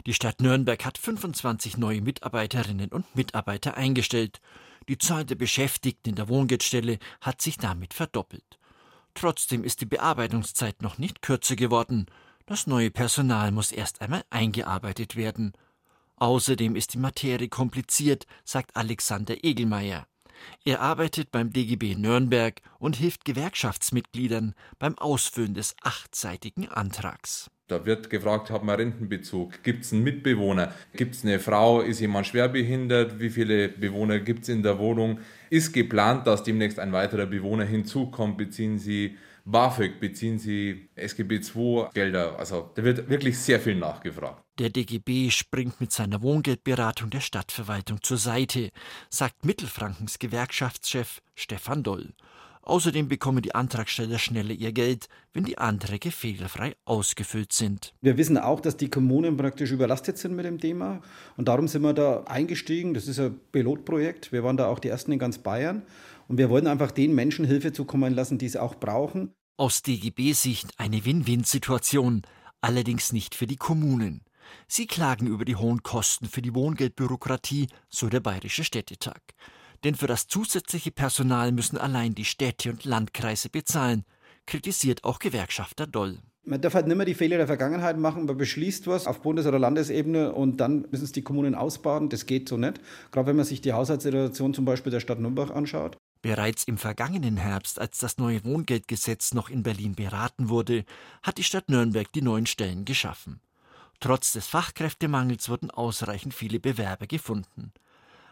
Die 0.06 0.14
Stadt 0.14 0.40
Nürnberg 0.40 0.84
hat 0.84 0.98
25 0.98 1.76
neue 1.76 2.00
Mitarbeiterinnen 2.00 2.88
und 2.90 3.14
Mitarbeiter 3.14 3.76
eingestellt. 3.76 4.40
Die 4.88 4.98
Zahl 4.98 5.24
der 5.24 5.36
Beschäftigten 5.36 6.10
in 6.10 6.16
der 6.16 6.28
Wohngeldstelle 6.28 6.98
hat 7.20 7.42
sich 7.42 7.58
damit 7.58 7.94
verdoppelt. 7.94 8.58
Trotzdem 9.14 9.62
ist 9.62 9.80
die 9.80 9.86
Bearbeitungszeit 9.86 10.82
noch 10.82 10.98
nicht 10.98 11.22
kürzer 11.22 11.54
geworden. 11.54 12.06
Das 12.46 12.66
neue 12.66 12.90
Personal 12.90 13.52
muss 13.52 13.72
erst 13.72 14.02
einmal 14.02 14.22
eingearbeitet 14.28 15.16
werden. 15.16 15.52
Außerdem 16.16 16.76
ist 16.76 16.92
die 16.92 16.98
Materie 16.98 17.48
kompliziert, 17.48 18.26
sagt 18.44 18.76
Alexander 18.76 19.42
Egelmeier. 19.42 20.06
Er 20.62 20.80
arbeitet 20.80 21.30
beim 21.30 21.54
DGB 21.54 21.94
Nürnberg 21.94 22.60
und 22.78 22.96
hilft 22.96 23.24
Gewerkschaftsmitgliedern 23.24 24.54
beim 24.78 24.98
Ausfüllen 24.98 25.54
des 25.54 25.74
achtseitigen 25.82 26.68
Antrags. 26.68 27.50
Da 27.66 27.86
wird 27.86 28.10
gefragt, 28.10 28.50
hat 28.50 28.62
man 28.62 28.76
Rentenbezug? 28.76 29.62
Gibt 29.62 29.86
es 29.86 29.94
einen 29.94 30.02
Mitbewohner? 30.02 30.74
Gibt 30.94 31.14
es 31.14 31.24
eine 31.24 31.40
Frau? 31.40 31.80
Ist 31.80 32.00
jemand 32.00 32.26
schwerbehindert? 32.26 33.20
Wie 33.20 33.30
viele 33.30 33.70
Bewohner 33.70 34.20
gibt 34.20 34.42
es 34.42 34.50
in 34.50 34.62
der 34.62 34.78
Wohnung? 34.78 35.20
Ist 35.48 35.72
geplant, 35.72 36.26
dass 36.26 36.42
demnächst 36.42 36.78
ein 36.78 36.92
weiterer 36.92 37.24
Bewohner 37.24 37.64
hinzukommt? 37.64 38.36
Beziehen 38.36 38.78
Sie 38.78 39.16
BAföG? 39.44 40.00
Beziehen 40.00 40.38
Sie 40.38 40.88
SGB 40.94 41.40
II 41.54 41.86
Gelder? 41.92 42.38
Also 42.38 42.70
da 42.74 42.82
wird 42.82 43.08
wirklich 43.08 43.38
sehr 43.38 43.60
viel 43.60 43.74
nachgefragt. 43.74 44.42
Der 44.58 44.70
DGB 44.70 45.30
springt 45.30 45.80
mit 45.80 45.92
seiner 45.92 46.22
Wohngeldberatung 46.22 47.10
der 47.10 47.20
Stadtverwaltung 47.20 48.02
zur 48.02 48.18
Seite, 48.18 48.70
sagt 49.10 49.44
Mittelfrankens 49.44 50.18
Gewerkschaftschef 50.18 51.20
Stefan 51.34 51.82
Doll. 51.82 52.14
Außerdem 52.66 53.08
bekommen 53.08 53.42
die 53.42 53.54
Antragsteller 53.54 54.18
schneller 54.18 54.52
ihr 54.52 54.72
Geld, 54.72 55.08
wenn 55.34 55.44
die 55.44 55.58
Anträge 55.58 56.10
fehlerfrei 56.10 56.74
ausgefüllt 56.86 57.52
sind. 57.52 57.92
Wir 58.00 58.16
wissen 58.16 58.38
auch, 58.38 58.60
dass 58.60 58.78
die 58.78 58.88
Kommunen 58.88 59.36
praktisch 59.36 59.70
überlastet 59.70 60.16
sind 60.16 60.34
mit 60.34 60.46
dem 60.46 60.58
Thema. 60.58 61.02
Und 61.36 61.48
darum 61.48 61.68
sind 61.68 61.82
wir 61.82 61.92
da 61.92 62.22
eingestiegen. 62.24 62.94
Das 62.94 63.06
ist 63.06 63.20
ein 63.20 63.38
Pilotprojekt. 63.52 64.32
Wir 64.32 64.44
waren 64.44 64.56
da 64.56 64.68
auch 64.68 64.78
die 64.78 64.88
Ersten 64.88 65.12
in 65.12 65.18
ganz 65.18 65.36
Bayern. 65.36 65.82
Und 66.28 66.38
wir 66.38 66.50
wollen 66.50 66.66
einfach 66.66 66.90
den 66.90 67.14
Menschen 67.14 67.44
Hilfe 67.44 67.72
zukommen 67.72 68.14
lassen, 68.14 68.38
die 68.38 68.46
es 68.46 68.56
auch 68.56 68.76
brauchen. 68.76 69.34
Aus 69.56 69.82
DGB-Sicht 69.82 70.68
eine 70.78 71.04
Win-Win-Situation, 71.04 72.22
allerdings 72.60 73.12
nicht 73.12 73.34
für 73.34 73.46
die 73.46 73.56
Kommunen. 73.56 74.22
Sie 74.66 74.86
klagen 74.86 75.26
über 75.26 75.44
die 75.44 75.56
hohen 75.56 75.82
Kosten 75.82 76.26
für 76.26 76.42
die 76.42 76.54
Wohngeldbürokratie, 76.54 77.68
so 77.88 78.08
der 78.08 78.20
Bayerische 78.20 78.64
Städtetag. 78.64 79.20
Denn 79.84 79.94
für 79.94 80.06
das 80.06 80.26
zusätzliche 80.26 80.90
Personal 80.90 81.52
müssen 81.52 81.76
allein 81.76 82.14
die 82.14 82.24
Städte 82.24 82.70
und 82.70 82.84
Landkreise 82.84 83.50
bezahlen, 83.50 84.04
kritisiert 84.46 85.04
auch 85.04 85.18
Gewerkschafter 85.18 85.86
Doll. 85.86 86.18
Man 86.46 86.60
darf 86.60 86.74
halt 86.74 86.86
nicht 86.86 86.96
mehr 86.96 87.06
die 87.06 87.14
Fehler 87.14 87.38
der 87.38 87.46
Vergangenheit 87.46 87.98
machen. 87.98 88.26
Man 88.26 88.36
beschließt 88.36 88.86
was 88.86 89.06
auf 89.06 89.22
Bundes- 89.22 89.46
oder 89.46 89.58
Landesebene 89.58 90.32
und 90.32 90.58
dann 90.58 90.86
müssen 90.90 91.04
es 91.04 91.12
die 91.12 91.22
Kommunen 91.22 91.54
ausbaden. 91.54 92.10
Das 92.10 92.26
geht 92.26 92.48
so 92.48 92.58
nicht. 92.58 92.80
Gerade 93.12 93.28
wenn 93.28 93.36
man 93.36 93.46
sich 93.46 93.62
die 93.62 93.72
Haushaltssituation 93.72 94.52
zum 94.52 94.66
Beispiel 94.66 94.92
der 94.92 95.00
Stadt 95.00 95.20
Nürnberg 95.20 95.50
anschaut. 95.50 95.96
Bereits 96.24 96.64
im 96.64 96.78
vergangenen 96.78 97.36
Herbst, 97.36 97.78
als 97.78 97.98
das 97.98 98.16
neue 98.16 98.42
Wohngeldgesetz 98.46 99.34
noch 99.34 99.50
in 99.50 99.62
Berlin 99.62 99.94
beraten 99.94 100.48
wurde, 100.48 100.86
hat 101.22 101.36
die 101.36 101.44
Stadt 101.44 101.68
Nürnberg 101.68 102.10
die 102.14 102.22
neuen 102.22 102.46
Stellen 102.46 102.86
geschaffen. 102.86 103.40
Trotz 104.00 104.32
des 104.32 104.46
Fachkräftemangels 104.46 105.50
wurden 105.50 105.70
ausreichend 105.70 106.32
viele 106.32 106.60
Bewerber 106.60 107.06
gefunden. 107.06 107.74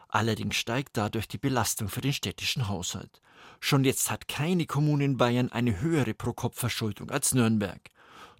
Allerdings 0.09 0.57
steigt 0.57 0.97
dadurch 0.97 1.29
die 1.29 1.37
Belastung 1.37 1.91
für 1.91 2.01
den 2.01 2.15
städtischen 2.15 2.67
Haushalt. 2.67 3.21
Schon 3.61 3.85
jetzt 3.85 4.11
hat 4.11 4.27
keine 4.27 4.65
Kommune 4.65 5.05
in 5.05 5.19
Bayern 5.19 5.53
eine 5.53 5.83
höhere 5.83 6.15
Pro-Kopf-Verschuldung 6.15 7.11
als 7.11 7.35
Nürnberg. 7.35 7.91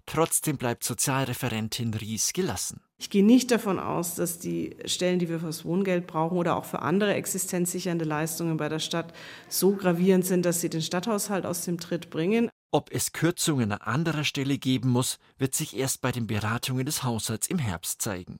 Trotzdem 0.05 0.57
bleibt 0.57 0.83
Sozialreferentin 0.83 1.93
Ries 1.93 2.33
gelassen. 2.33 2.81
Ich 2.97 3.09
gehe 3.09 3.23
nicht 3.23 3.51
davon 3.51 3.79
aus, 3.79 4.15
dass 4.15 4.39
die 4.39 4.77
Stellen, 4.85 5.19
die 5.19 5.29
wir 5.29 5.39
fürs 5.39 5.65
Wohngeld 5.65 6.07
brauchen 6.07 6.37
oder 6.37 6.55
auch 6.55 6.65
für 6.65 6.81
andere 6.81 7.13
existenzsichernde 7.13 8.05
Leistungen 8.05 8.57
bei 8.57 8.69
der 8.69 8.79
Stadt 8.79 9.13
so 9.49 9.75
gravierend 9.75 10.25
sind, 10.25 10.45
dass 10.45 10.61
sie 10.61 10.69
den 10.69 10.81
Stadthaushalt 10.81 11.45
aus 11.45 11.65
dem 11.65 11.79
Tritt 11.79 12.09
bringen. 12.09 12.49
Ob 12.71 12.91
es 12.91 13.11
Kürzungen 13.11 13.71
an 13.71 13.81
anderer 13.81 14.23
Stelle 14.23 14.57
geben 14.57 14.89
muss, 14.89 15.19
wird 15.37 15.53
sich 15.53 15.75
erst 15.77 16.01
bei 16.01 16.11
den 16.11 16.27
Beratungen 16.27 16.85
des 16.85 17.03
Haushalts 17.03 17.47
im 17.47 17.59
Herbst 17.59 18.01
zeigen. 18.01 18.39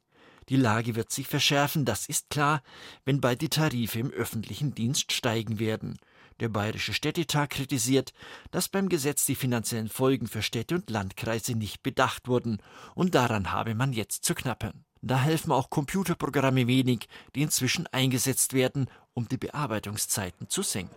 Die 0.50 0.56
Lage 0.56 0.96
wird 0.96 1.12
sich 1.12 1.28
verschärfen, 1.28 1.86
das 1.86 2.08
ist 2.08 2.30
klar, 2.30 2.62
wenn 3.06 3.22
bald 3.22 3.42
die 3.42 3.50
Tarife 3.50 4.00
im 4.00 4.12
öffentlichen 4.12 4.76
Dienst 4.76 5.12
steigen 5.14 5.60
werden. 5.60 5.98
Der 6.40 6.50
Bayerische 6.50 6.94
Städtetag 6.94 7.52
kritisiert, 7.52 8.14
dass 8.52 8.68
beim 8.68 8.90
Gesetz 8.90 9.26
die 9.26 9.36
finanziellen 9.36 9.90
Folgen 9.90 10.28
für 10.28 10.42
Städte 10.42 10.76
und 10.76 10.90
Landkreise 10.90 11.56
nicht 11.56 11.84
bedacht 11.84 12.28
wurden, 12.28 12.58
und 12.96 13.16
daran 13.16 13.52
habe 13.52 13.76
man 13.76 13.94
jetzt 13.94 14.26
zu 14.26 14.36
knappern. 14.36 14.84
Da 15.02 15.20
helfen 15.20 15.52
auch 15.52 15.70
Computerprogramme 15.70 16.66
wenig, 16.68 17.08
die 17.36 17.42
inzwischen 17.42 17.88
eingesetzt 17.88 18.54
werden, 18.54 18.88
um 19.14 19.28
die 19.28 19.38
Bearbeitungszeiten 19.38 20.48
zu 20.50 20.62
senken. 20.62 20.96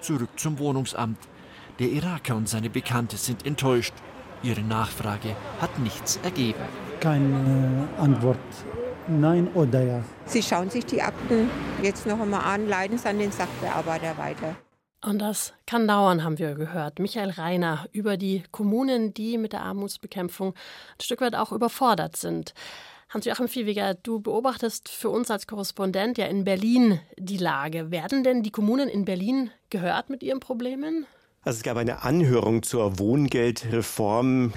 Zurück 0.00 0.30
zum 0.36 0.58
Wohnungsamt. 0.58 1.18
Der 1.78 1.88
Iraker 1.88 2.36
und 2.36 2.48
seine 2.48 2.70
Bekannte 2.70 3.16
sind 3.16 3.46
enttäuscht. 3.46 3.94
Ihre 4.42 4.62
Nachfrage 4.62 5.36
hat 5.60 5.78
nichts 5.78 6.16
ergeben. 6.22 6.60
Keine 7.00 7.88
Antwort. 7.98 8.38
Nein 9.10 9.48
oder 9.54 9.82
ja. 9.82 10.04
Sie 10.26 10.42
schauen 10.42 10.70
sich 10.70 10.86
die 10.86 11.02
Akten 11.02 11.50
jetzt 11.82 12.06
noch 12.06 12.20
einmal 12.20 12.42
an, 12.42 12.68
leiten 12.68 12.96
es 12.96 13.06
an 13.06 13.18
den 13.18 13.32
Sachbearbeiter 13.32 14.16
weiter. 14.18 14.54
Und 15.04 15.18
das 15.18 15.54
kann 15.66 15.88
dauern, 15.88 16.22
haben 16.22 16.38
wir 16.38 16.54
gehört. 16.54 16.98
Michael 16.98 17.30
Reiner 17.30 17.86
über 17.90 18.16
die 18.16 18.42
Kommunen, 18.50 19.14
die 19.14 19.38
mit 19.38 19.52
der 19.52 19.62
Armutsbekämpfung 19.62 20.50
ein 20.50 21.02
Stück 21.02 21.22
weit 21.22 21.34
auch 21.34 21.52
überfordert 21.52 22.16
sind. 22.16 22.54
Hans-Joachim 23.08 23.48
Viehweger, 23.48 23.94
du 23.94 24.20
beobachtest 24.20 24.88
für 24.88 25.08
uns 25.10 25.30
als 25.30 25.48
Korrespondent 25.48 26.16
ja 26.16 26.26
in 26.26 26.44
Berlin 26.44 27.00
die 27.18 27.38
Lage. 27.38 27.90
Werden 27.90 28.22
denn 28.22 28.44
die 28.44 28.52
Kommunen 28.52 28.88
in 28.88 29.04
Berlin 29.04 29.50
gehört 29.70 30.10
mit 30.10 30.22
ihren 30.22 30.38
Problemen? 30.38 31.06
Also 31.42 31.56
es 31.56 31.62
gab 31.64 31.78
eine 31.78 32.02
Anhörung 32.02 32.62
zur 32.62 32.98
Wohngeldreform 32.98 34.52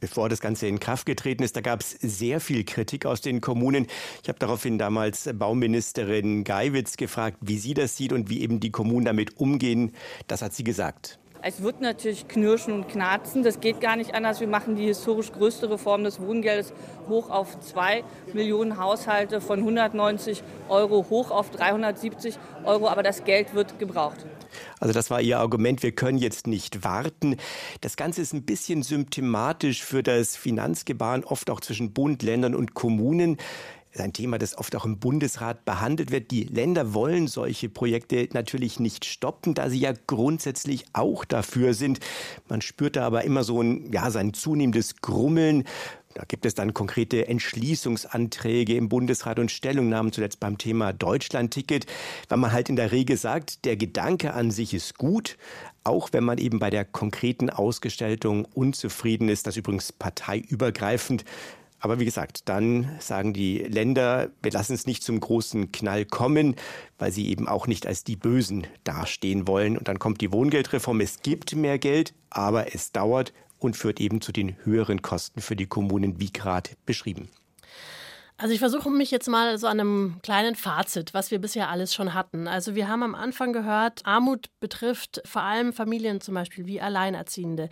bevor 0.00 0.28
das 0.28 0.40
Ganze 0.40 0.66
in 0.66 0.80
Kraft 0.80 1.06
getreten 1.06 1.42
ist. 1.42 1.56
Da 1.56 1.60
gab 1.60 1.80
es 1.80 1.90
sehr 1.90 2.40
viel 2.40 2.64
Kritik 2.64 3.06
aus 3.06 3.20
den 3.20 3.40
Kommunen. 3.40 3.86
Ich 4.22 4.28
habe 4.28 4.38
daraufhin 4.38 4.78
damals 4.78 5.28
Bauministerin 5.34 6.44
Geiwitz 6.44 6.96
gefragt, 6.96 7.38
wie 7.40 7.58
sie 7.58 7.74
das 7.74 7.96
sieht 7.96 8.12
und 8.12 8.30
wie 8.30 8.40
eben 8.40 8.60
die 8.60 8.70
Kommunen 8.70 9.06
damit 9.06 9.38
umgehen. 9.38 9.92
Das 10.26 10.42
hat 10.42 10.54
sie 10.54 10.64
gesagt. 10.64 11.18
Es 11.40 11.62
wird 11.62 11.80
natürlich 11.80 12.26
knirschen 12.26 12.72
und 12.72 12.88
knarzen. 12.88 13.44
Das 13.44 13.60
geht 13.60 13.80
gar 13.80 13.96
nicht 13.96 14.14
anders. 14.14 14.40
Wir 14.40 14.48
machen 14.48 14.74
die 14.74 14.86
historisch 14.86 15.30
größte 15.30 15.70
Reform 15.70 16.02
des 16.02 16.20
Wohngeldes 16.20 16.72
hoch 17.08 17.30
auf 17.30 17.60
zwei 17.60 18.02
Millionen 18.32 18.78
Haushalte 18.78 19.40
von 19.40 19.60
190 19.60 20.42
Euro 20.68 21.06
hoch 21.08 21.30
auf 21.30 21.50
370 21.50 22.36
Euro. 22.64 22.88
Aber 22.88 23.04
das 23.04 23.22
Geld 23.22 23.54
wird 23.54 23.78
gebraucht. 23.78 24.26
Also 24.80 24.92
das 24.92 25.10
war 25.10 25.20
Ihr 25.20 25.38
Argument, 25.38 25.82
wir 25.82 25.92
können 25.92 26.18
jetzt 26.18 26.46
nicht 26.46 26.82
warten. 26.82 27.36
Das 27.80 27.96
Ganze 27.96 28.22
ist 28.22 28.32
ein 28.32 28.42
bisschen 28.42 28.82
symptomatisch 28.82 29.84
für 29.84 30.02
das 30.02 30.36
Finanzgebaren, 30.36 31.24
oft 31.24 31.50
auch 31.50 31.60
zwischen 31.60 31.92
Bund, 31.92 32.22
Ländern 32.22 32.54
und 32.54 32.74
Kommunen 32.74 33.36
ein 34.00 34.12
Thema, 34.12 34.38
das 34.38 34.56
oft 34.56 34.74
auch 34.76 34.84
im 34.84 34.98
Bundesrat 34.98 35.64
behandelt 35.64 36.10
wird. 36.10 36.30
Die 36.30 36.44
Länder 36.44 36.94
wollen 36.94 37.26
solche 37.26 37.68
Projekte 37.68 38.28
natürlich 38.32 38.80
nicht 38.80 39.04
stoppen, 39.04 39.54
da 39.54 39.70
sie 39.70 39.80
ja 39.80 39.92
grundsätzlich 40.06 40.84
auch 40.92 41.24
dafür 41.24 41.74
sind. 41.74 42.00
Man 42.48 42.60
spürt 42.60 42.96
da 42.96 43.06
aber 43.06 43.24
immer 43.24 43.44
so 43.44 43.62
ein, 43.62 43.92
ja, 43.92 44.10
sein 44.10 44.34
zunehmendes 44.34 44.96
Grummeln. 44.96 45.64
Da 46.14 46.24
gibt 46.26 46.46
es 46.46 46.54
dann 46.54 46.74
konkrete 46.74 47.28
Entschließungsanträge 47.28 48.74
im 48.74 48.88
Bundesrat 48.88 49.38
und 49.38 49.52
Stellungnahmen, 49.52 50.12
zuletzt 50.12 50.40
beim 50.40 50.58
Thema 50.58 50.92
Deutschlandticket, 50.92 51.86
weil 52.28 52.38
man 52.38 52.50
halt 52.50 52.68
in 52.68 52.76
der 52.76 52.90
Regel 52.90 53.16
sagt, 53.16 53.64
der 53.64 53.76
Gedanke 53.76 54.34
an 54.34 54.50
sich 54.50 54.74
ist 54.74 54.98
gut, 54.98 55.36
auch 55.84 56.08
wenn 56.12 56.24
man 56.24 56.38
eben 56.38 56.58
bei 56.58 56.70
der 56.70 56.84
konkreten 56.84 57.50
Ausgestaltung 57.50 58.46
unzufrieden 58.46 59.28
ist, 59.28 59.46
das 59.46 59.56
übrigens 59.56 59.92
parteiübergreifend. 59.92 61.24
Aber 61.80 62.00
wie 62.00 62.04
gesagt, 62.04 62.48
dann 62.48 62.90
sagen 62.98 63.32
die 63.32 63.58
Länder, 63.58 64.30
wir 64.42 64.50
lassen 64.50 64.74
es 64.74 64.86
nicht 64.86 65.02
zum 65.02 65.20
großen 65.20 65.70
Knall 65.70 66.04
kommen, 66.04 66.56
weil 66.98 67.12
sie 67.12 67.28
eben 67.28 67.46
auch 67.46 67.66
nicht 67.66 67.86
als 67.86 68.02
die 68.04 68.16
Bösen 68.16 68.66
dastehen 68.84 69.46
wollen. 69.46 69.78
Und 69.78 69.86
dann 69.88 69.98
kommt 69.98 70.20
die 70.20 70.32
Wohngeldreform. 70.32 71.00
Es 71.00 71.22
gibt 71.22 71.54
mehr 71.54 71.78
Geld, 71.78 72.14
aber 72.30 72.74
es 72.74 72.90
dauert 72.92 73.32
und 73.58 73.76
führt 73.76 74.00
eben 74.00 74.20
zu 74.20 74.32
den 74.32 74.56
höheren 74.64 75.02
Kosten 75.02 75.40
für 75.40 75.56
die 75.56 75.66
Kommunen, 75.66 76.20
wie 76.20 76.32
gerade 76.32 76.70
beschrieben. 76.84 77.28
Also 78.40 78.54
ich 78.54 78.60
versuche 78.60 78.88
mich 78.88 79.10
jetzt 79.10 79.26
mal 79.26 79.58
so 79.58 79.66
an 79.66 79.80
einem 79.80 80.20
kleinen 80.22 80.54
Fazit, 80.54 81.12
was 81.12 81.32
wir 81.32 81.40
bisher 81.40 81.70
alles 81.70 81.92
schon 81.92 82.14
hatten. 82.14 82.46
Also 82.46 82.76
wir 82.76 82.86
haben 82.86 83.02
am 83.02 83.16
Anfang 83.16 83.52
gehört, 83.52 84.06
Armut 84.06 84.46
betrifft 84.60 85.20
vor 85.24 85.42
allem 85.42 85.72
Familien 85.72 86.20
zum 86.20 86.34
Beispiel 86.34 86.64
wie 86.64 86.80
Alleinerziehende. 86.80 87.68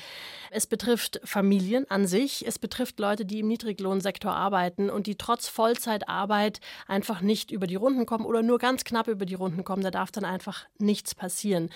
Es 0.50 0.66
betrifft 0.66 1.20
Familien 1.22 1.88
an 1.88 2.08
sich, 2.08 2.44
es 2.48 2.58
betrifft 2.58 2.98
Leute, 2.98 3.24
die 3.24 3.38
im 3.38 3.46
Niedriglohnsektor 3.46 4.32
arbeiten 4.32 4.90
und 4.90 5.06
die 5.06 5.14
trotz 5.14 5.46
Vollzeitarbeit 5.46 6.58
einfach 6.88 7.20
nicht 7.20 7.52
über 7.52 7.68
die 7.68 7.76
Runden 7.76 8.04
kommen 8.04 8.26
oder 8.26 8.42
nur 8.42 8.58
ganz 8.58 8.82
knapp 8.82 9.06
über 9.06 9.24
die 9.24 9.34
Runden 9.34 9.62
kommen. 9.62 9.84
Da 9.84 9.92
darf 9.92 10.10
dann 10.10 10.24
einfach 10.24 10.66
nichts 10.78 11.14
passieren. 11.14 11.70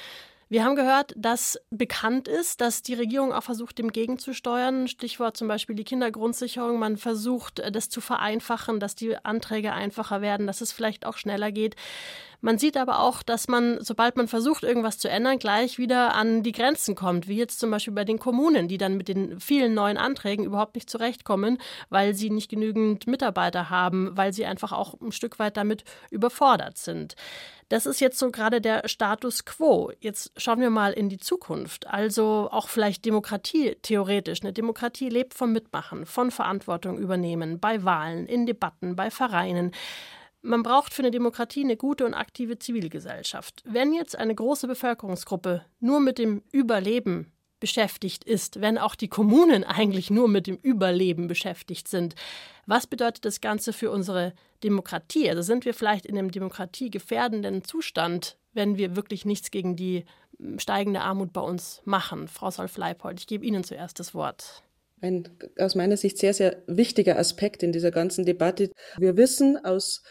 Wir 0.53 0.65
haben 0.65 0.75
gehört, 0.75 1.15
dass 1.17 1.61
bekannt 1.71 2.27
ist, 2.27 2.61
dass 2.61 2.83
die 2.83 2.95
Regierung 2.95 3.33
auch 3.33 3.45
versucht, 3.45 3.79
dem 3.79 3.93
gegenzusteuern. 3.93 4.89
Stichwort 4.89 5.37
zum 5.37 5.47
Beispiel 5.47 5.77
die 5.77 5.85
Kindergrundsicherung. 5.85 6.77
Man 6.77 6.97
versucht, 6.97 7.63
das 7.71 7.89
zu 7.89 8.01
vereinfachen, 8.01 8.81
dass 8.81 8.97
die 8.97 9.17
Anträge 9.25 9.73
einfacher 9.73 10.23
werden, 10.23 10.49
dass 10.49 10.61
es 10.61 10.73
vielleicht 10.73 11.07
auch 11.07 11.19
schneller 11.19 11.53
geht. 11.53 11.77
Man 12.41 12.59
sieht 12.59 12.77
aber 12.77 13.01
auch, 13.01 13.23
dass 13.23 13.49
man, 13.49 13.79
sobald 13.81 14.17
man 14.17 14.29
versucht, 14.29 14.63
irgendwas 14.63 14.99
zu 14.99 15.09
ändern, 15.09 15.39
gleich 15.39 15.79
wieder 15.79 16.15
an 16.15 16.43
die 16.43 16.53
Grenzen 16.53 16.95
kommt, 16.95 17.29
wie 17.29 17.37
jetzt 17.37 17.61
zum 17.61 17.71
Beispiel 17.71 17.93
bei 17.93 18.05
den 18.05 18.19
Kommunen, 18.19 18.69
die 18.69 18.79
dann 18.79 18.97
mit 18.97 19.09
den 19.09 19.39
vielen 19.41 19.75
neuen 19.75 19.99
Anträgen 19.99 20.45
überhaupt 20.45 20.75
nicht 20.75 20.89
zurechtkommen, 20.89 21.59
weil 21.91 22.15
sie 22.15 22.31
nicht 22.31 22.51
genügend 22.51 23.07
Mitarbeiter 23.07 23.69
haben, 23.69 24.17
weil 24.17 24.33
sie 24.33 24.47
einfach 24.47 24.73
auch 24.73 24.95
ein 25.01 25.13
Stück 25.13 25.39
weit 25.39 25.57
damit 25.57 25.85
überfordert 26.11 26.79
sind. 26.79 27.15
Das 27.71 27.87
ist 27.87 28.01
jetzt 28.01 28.19
so 28.19 28.33
gerade 28.33 28.61
der 28.61 28.89
Status 28.89 29.45
quo. 29.45 29.93
Jetzt 30.01 30.33
schauen 30.37 30.61
wir 30.61 30.71
mal 30.71 30.93
in 30.93 31.09
die 31.09 31.19
Zukunft. 31.19 31.87
Also 31.87 32.49
auch 32.51 32.69
vielleicht 32.69 33.05
Demokratie 33.05 33.77
theoretisch. 33.83 34.43
Eine 34.43 34.53
Demokratie 34.53 35.09
lebt 35.09 35.35
vom 35.35 35.53
Mitmachen, 35.53 36.05
von 36.05 36.33
Verantwortung 36.33 36.99
übernehmen, 36.99 37.61
bei 37.61 37.85
Wahlen, 37.85 38.27
in 38.27 38.45
Debatten, 38.45 38.97
bei 38.97 39.13
Vereinen. 39.13 39.71
Man 40.43 40.63
braucht 40.63 40.95
für 40.95 41.03
eine 41.03 41.11
Demokratie 41.11 41.65
eine 41.65 41.77
gute 41.77 42.07
und 42.07 42.15
aktive 42.15 42.59
Zivilgesellschaft. 42.59 43.63
Wenn 43.67 43.93
jetzt 43.93 44.17
eine 44.17 44.35
große 44.35 44.67
Bevölkerungsgruppe 44.67 45.65
nur 45.81 46.01
mit 46.01 46.19
dem 46.19 46.43
Überleben 46.51 47.33
beschäftigt 47.61 48.25
ist, 48.25 48.61
wenn 48.61 48.79
auch 48.79 48.95
die 48.95 49.09
Kommunen 49.09 49.63
eigentlich 49.63 50.11
nur 50.11 50.29
mit 50.29 50.47
dem 50.47 50.57
Überleben 50.57 51.29
beschäftigt 51.29 51.87
sind. 51.87 52.15
Was 52.67 52.87
bedeutet 52.87 53.25
das 53.25 53.41
Ganze 53.41 53.73
für 53.73 53.91
unsere 53.91 54.33
Demokratie? 54.65 55.29
Also 55.29 55.43
sind 55.43 55.65
wir 55.65 55.75
vielleicht 55.75 56.07
in 56.07 56.19
einem 56.19 56.31
demokratiegefährdenden 56.31 57.63
Zustand, 57.63 58.39
wenn 58.53 58.79
wir 58.79 58.97
wirklich 58.97 59.25
nichts 59.25 59.51
gegen 59.51 59.77
die 59.77 60.05
steigende 60.57 61.03
Armut 61.03 61.33
bei 61.33 61.43
uns 61.43 61.83
machen? 61.85 62.27
Frau 62.27 62.51
Solf-Leipold, 62.51 63.21
ich 63.21 63.27
gebe 63.27 63.45
Ihnen 63.45 63.63
zuerst 63.63 64.01
das 64.01 64.15
Wort. 64.15 64.63
Ein 65.01 65.29
aus 65.59 65.75
meiner 65.75 65.97
Sicht 65.97 66.19
sehr, 66.19 66.35
sehr 66.35 66.63
wichtiger 66.67 67.19
Aspekt 67.19 67.63
in 67.63 67.73
dieser 67.73 67.91
ganzen 67.91 68.25
Debatte. 68.25 68.71
Wir 68.99 69.17
wissen 69.17 69.57
aus 69.57 70.03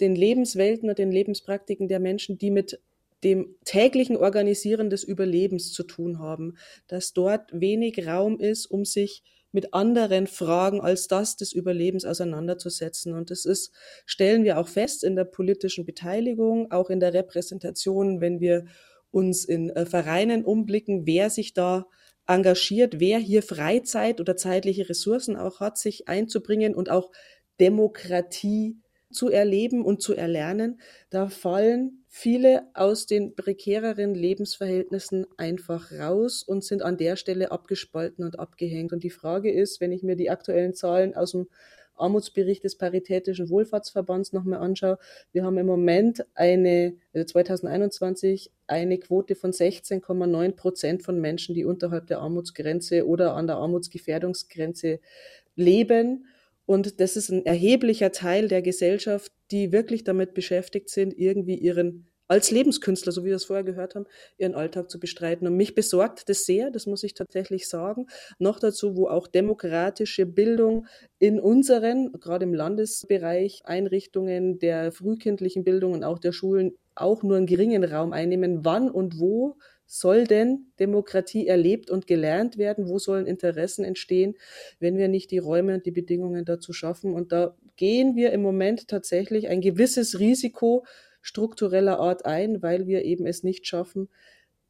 den 0.00 0.16
Lebenswelten 0.16 0.88
und 0.88 0.98
den 0.98 1.12
Lebenspraktiken 1.12 1.88
der 1.88 2.00
Menschen, 2.00 2.38
die 2.38 2.50
mit 2.50 2.80
dem 3.22 3.54
täglichen 3.64 4.16
Organisieren 4.16 4.90
des 4.90 5.04
Überlebens 5.04 5.72
zu 5.72 5.84
tun 5.84 6.18
haben, 6.18 6.56
dass 6.88 7.12
dort 7.12 7.48
wenig 7.52 8.06
Raum 8.06 8.40
ist, 8.40 8.66
um 8.66 8.84
sich 8.84 9.22
mit 9.52 9.74
anderen 9.74 10.26
Fragen 10.26 10.80
als 10.80 11.06
das 11.06 11.36
des 11.36 11.52
Überlebens 11.52 12.04
auseinanderzusetzen. 12.04 13.14
Und 13.14 13.30
das 13.30 13.44
ist, 13.44 13.72
stellen 14.06 14.44
wir 14.44 14.58
auch 14.58 14.66
fest 14.66 15.04
in 15.04 15.14
der 15.14 15.24
politischen 15.24 15.84
Beteiligung, 15.84 16.70
auch 16.72 16.90
in 16.90 17.00
der 17.00 17.14
Repräsentation, 17.14 18.20
wenn 18.20 18.40
wir 18.40 18.64
uns 19.10 19.44
in 19.44 19.70
äh, 19.70 19.84
Vereinen 19.84 20.42
umblicken, 20.44 21.06
wer 21.06 21.28
sich 21.28 21.52
da 21.52 21.86
engagiert, 22.32 23.00
wer 23.00 23.18
hier 23.18 23.42
Freizeit 23.42 24.20
oder 24.20 24.36
zeitliche 24.36 24.88
Ressourcen 24.88 25.36
auch 25.36 25.60
hat, 25.60 25.78
sich 25.78 26.08
einzubringen 26.08 26.74
und 26.74 26.90
auch 26.90 27.10
Demokratie 27.60 28.78
zu 29.10 29.28
erleben 29.28 29.84
und 29.84 30.02
zu 30.02 30.14
erlernen, 30.14 30.80
da 31.10 31.28
fallen 31.28 32.04
viele 32.08 32.68
aus 32.74 33.06
den 33.06 33.34
prekäreren 33.36 34.14
Lebensverhältnissen 34.14 35.26
einfach 35.36 35.92
raus 35.92 36.42
und 36.42 36.64
sind 36.64 36.82
an 36.82 36.96
der 36.96 37.16
Stelle 37.16 37.52
abgespalten 37.52 38.24
und 38.24 38.38
abgehängt. 38.38 38.92
Und 38.92 39.02
die 39.02 39.10
Frage 39.10 39.52
ist, 39.52 39.80
wenn 39.80 39.92
ich 39.92 40.02
mir 40.02 40.16
die 40.16 40.30
aktuellen 40.30 40.74
Zahlen 40.74 41.14
aus 41.14 41.32
dem 41.32 41.48
Armutsbericht 41.96 42.64
des 42.64 42.76
Paritätischen 42.76 43.50
Wohlfahrtsverbands 43.50 44.32
nochmal 44.32 44.60
anschaue, 44.60 44.98
wir 45.32 45.44
haben 45.44 45.58
im 45.58 45.66
Moment 45.66 46.24
eine, 46.34 46.94
also 47.12 47.26
2021, 47.26 48.50
eine 48.66 48.98
Quote 48.98 49.34
von 49.34 49.52
16,9 49.52 50.52
Prozent 50.52 51.02
von 51.02 51.20
Menschen, 51.20 51.54
die 51.54 51.64
unterhalb 51.64 52.06
der 52.06 52.20
Armutsgrenze 52.20 53.06
oder 53.06 53.34
an 53.34 53.46
der 53.46 53.56
Armutsgefährdungsgrenze 53.56 55.00
leben. 55.56 56.26
Und 56.66 57.00
das 57.00 57.16
ist 57.16 57.30
ein 57.30 57.44
erheblicher 57.44 58.12
Teil 58.12 58.48
der 58.48 58.62
Gesellschaft, 58.62 59.32
die 59.50 59.72
wirklich 59.72 60.04
damit 60.04 60.34
beschäftigt 60.34 60.88
sind, 60.88 61.16
irgendwie 61.18 61.56
ihren 61.56 62.06
als 62.32 62.50
Lebenskünstler, 62.50 63.12
so 63.12 63.24
wie 63.24 63.28
wir 63.28 63.36
es 63.36 63.44
vorher 63.44 63.62
gehört 63.62 63.94
haben, 63.94 64.06
ihren 64.38 64.54
Alltag 64.54 64.90
zu 64.90 64.98
bestreiten. 64.98 65.46
Und 65.46 65.54
mich 65.54 65.74
besorgt 65.74 66.30
das 66.30 66.46
sehr, 66.46 66.70
das 66.70 66.86
muss 66.86 67.02
ich 67.02 67.12
tatsächlich 67.12 67.68
sagen. 67.68 68.06
Noch 68.38 68.58
dazu, 68.58 68.96
wo 68.96 69.06
auch 69.06 69.26
demokratische 69.26 70.24
Bildung 70.24 70.86
in 71.18 71.38
unseren, 71.38 72.10
gerade 72.12 72.44
im 72.44 72.54
Landesbereich, 72.54 73.60
Einrichtungen 73.64 74.58
der 74.58 74.92
frühkindlichen 74.92 75.62
Bildung 75.62 75.92
und 75.92 76.04
auch 76.04 76.18
der 76.18 76.32
Schulen 76.32 76.72
auch 76.94 77.22
nur 77.22 77.36
einen 77.36 77.46
geringen 77.46 77.84
Raum 77.84 78.14
einnehmen. 78.14 78.64
Wann 78.64 78.90
und 78.90 79.20
wo 79.20 79.56
soll 79.86 80.26
denn 80.26 80.72
Demokratie 80.80 81.46
erlebt 81.46 81.90
und 81.90 82.06
gelernt 82.06 82.56
werden? 82.56 82.88
Wo 82.88 82.98
sollen 82.98 83.26
Interessen 83.26 83.84
entstehen, 83.84 84.36
wenn 84.80 84.96
wir 84.96 85.08
nicht 85.08 85.30
die 85.30 85.38
Räume 85.38 85.74
und 85.74 85.84
die 85.84 85.90
Bedingungen 85.90 86.46
dazu 86.46 86.72
schaffen? 86.72 87.12
Und 87.12 87.30
da 87.30 87.54
gehen 87.76 88.16
wir 88.16 88.32
im 88.32 88.40
Moment 88.40 88.88
tatsächlich 88.88 89.48
ein 89.48 89.60
gewisses 89.60 90.18
Risiko 90.18 90.86
struktureller 91.22 91.98
Art 91.98 92.26
ein, 92.26 92.62
weil 92.62 92.86
wir 92.86 93.04
eben 93.04 93.26
es 93.26 93.42
nicht 93.42 93.66
schaffen, 93.66 94.08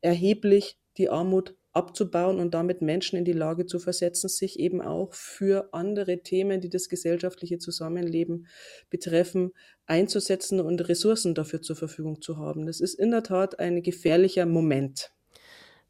erheblich 0.00 0.78
die 0.96 1.08
Armut 1.08 1.56
abzubauen 1.72 2.38
und 2.38 2.52
damit 2.52 2.82
Menschen 2.82 3.18
in 3.18 3.24
die 3.24 3.32
Lage 3.32 3.64
zu 3.66 3.78
versetzen, 3.78 4.28
sich 4.28 4.58
eben 4.58 4.82
auch 4.82 5.14
für 5.14 5.70
andere 5.72 6.22
Themen, 6.22 6.60
die 6.60 6.68
das 6.68 6.88
gesellschaftliche 6.88 7.58
Zusammenleben 7.58 8.46
betreffen, 8.90 9.52
einzusetzen 9.86 10.60
und 10.60 10.86
Ressourcen 10.88 11.34
dafür 11.34 11.62
zur 11.62 11.76
Verfügung 11.76 12.20
zu 12.20 12.36
haben. 12.36 12.66
Das 12.66 12.80
ist 12.80 12.94
in 12.94 13.10
der 13.10 13.22
Tat 13.22 13.58
ein 13.58 13.82
gefährlicher 13.82 14.44
Moment. 14.44 15.12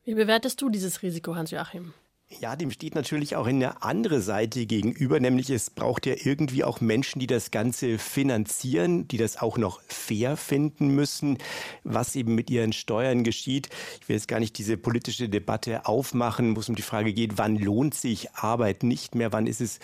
Wie 0.04 0.14
bewertest 0.14 0.60
du 0.62 0.68
dieses 0.68 1.02
Risiko, 1.02 1.34
Hans-Joachim? 1.34 1.92
Ja, 2.40 2.56
dem 2.56 2.70
steht 2.70 2.94
natürlich 2.94 3.36
auch 3.36 3.46
eine 3.46 3.82
andere 3.82 4.20
Seite 4.20 4.66
gegenüber, 4.66 5.20
nämlich 5.20 5.50
es 5.50 5.70
braucht 5.70 6.06
ja 6.06 6.14
irgendwie 6.16 6.64
auch 6.64 6.80
Menschen, 6.80 7.20
die 7.20 7.26
das 7.26 7.50
Ganze 7.50 7.98
finanzieren, 7.98 9.06
die 9.08 9.16
das 9.16 9.36
auch 9.36 9.58
noch 9.58 9.80
fair 9.86 10.36
finden 10.36 10.88
müssen, 10.88 11.38
was 11.84 12.16
eben 12.16 12.34
mit 12.34 12.50
ihren 12.50 12.72
Steuern 12.72 13.22
geschieht. 13.22 13.68
Ich 14.00 14.08
will 14.08 14.16
jetzt 14.16 14.28
gar 14.28 14.40
nicht 14.40 14.56
diese 14.58 14.76
politische 14.76 15.28
Debatte 15.28 15.86
aufmachen, 15.86 16.56
wo 16.56 16.60
es 16.60 16.68
um 16.68 16.74
die 16.74 16.82
Frage 16.82 17.12
geht, 17.12 17.38
wann 17.38 17.56
lohnt 17.56 17.94
sich 17.94 18.32
Arbeit 18.34 18.82
nicht 18.82 19.14
mehr, 19.14 19.32
wann 19.32 19.46
ist 19.46 19.60
es 19.60 19.78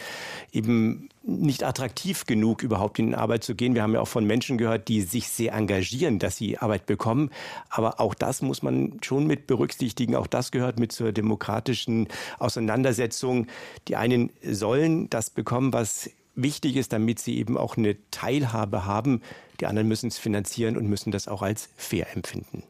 eben 0.53 1.09
nicht 1.29 1.63
attraktiv 1.63 2.25
genug, 2.25 2.63
überhaupt 2.63 2.99
in 2.99 3.15
Arbeit 3.15 3.45
zu 3.45 3.55
gehen. 3.55 3.75
Wir 3.75 3.83
haben 3.83 3.93
ja 3.93 4.01
auch 4.01 4.09
von 4.09 4.25
Menschen 4.25 4.57
gehört, 4.57 4.89
die 4.89 5.03
sich 5.03 5.29
sehr 5.29 5.53
engagieren, 5.53 6.19
dass 6.19 6.37
sie 6.37 6.59
Arbeit 6.59 6.87
bekommen. 6.87 7.31
Aber 7.69 8.01
auch 8.01 8.15
das 8.15 8.41
muss 8.41 8.63
man 8.63 8.99
schon 9.03 9.27
mit 9.27 9.47
berücksichtigen. 9.47 10.17
Auch 10.17 10.27
das 10.27 10.51
gehört 10.51 10.81
mit 10.81 10.91
zur 10.91 11.13
demokratischen 11.13 12.09
Auseinandersetzung. 12.39 13.47
Die 13.89 13.97
einen 13.97 14.31
sollen 14.43 15.11
das 15.11 15.29
bekommen, 15.29 15.75
was 15.75 16.11
wichtig 16.35 16.77
ist, 16.77 16.95
damit 16.95 17.19
sie 17.19 17.37
eben 17.37 17.59
auch 17.59 17.77
eine 17.77 17.97
Teilhabe 18.11 18.87
haben. 18.87 19.21
Die 19.61 19.67
anderen 19.67 19.89
müssen 19.89 20.09
es 20.09 20.17
finanzieren 20.17 20.79
und 20.79 20.89
müssen 20.89 21.11
das 21.11 21.29
auch 21.29 21.43
als 21.43 21.69
fair 21.77 22.07
empfinden. 22.17 22.63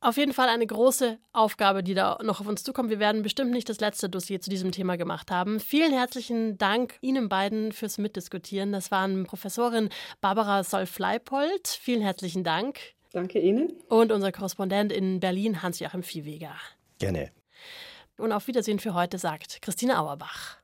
Auf 0.00 0.18
jeden 0.18 0.32
Fall 0.32 0.48
eine 0.48 0.66
große 0.66 1.18
Aufgabe, 1.32 1.82
die 1.82 1.94
da 1.94 2.18
noch 2.22 2.40
auf 2.40 2.46
uns 2.46 2.62
zukommt. 2.62 2.90
Wir 2.90 2.98
werden 2.98 3.22
bestimmt 3.22 3.50
nicht 3.50 3.68
das 3.68 3.80
letzte 3.80 4.08
Dossier 4.08 4.40
zu 4.40 4.50
diesem 4.50 4.70
Thema 4.70 4.96
gemacht 4.96 5.30
haben. 5.30 5.58
Vielen 5.58 5.92
herzlichen 5.92 6.58
Dank 6.58 6.98
Ihnen 7.00 7.28
beiden 7.28 7.72
fürs 7.72 7.96
Mitdiskutieren. 7.96 8.72
Das 8.72 8.90
waren 8.90 9.24
Professorin 9.24 9.88
Barbara 10.20 10.64
Solf-Leipold. 10.64 11.68
Vielen 11.68 12.02
herzlichen 12.02 12.44
Dank. 12.44 12.78
Danke 13.12 13.40
Ihnen. 13.40 13.72
Und 13.88 14.12
unser 14.12 14.32
Korrespondent 14.32 14.92
in 14.92 15.20
Berlin, 15.20 15.62
Hans-Joachim 15.62 16.02
Viehweger. 16.02 16.54
Gerne. 16.98 17.30
Und 18.18 18.32
auf 18.32 18.46
Wiedersehen 18.46 18.78
für 18.78 18.94
heute, 18.94 19.18
sagt 19.18 19.62
Christine 19.62 19.98
Auerbach. 19.98 20.58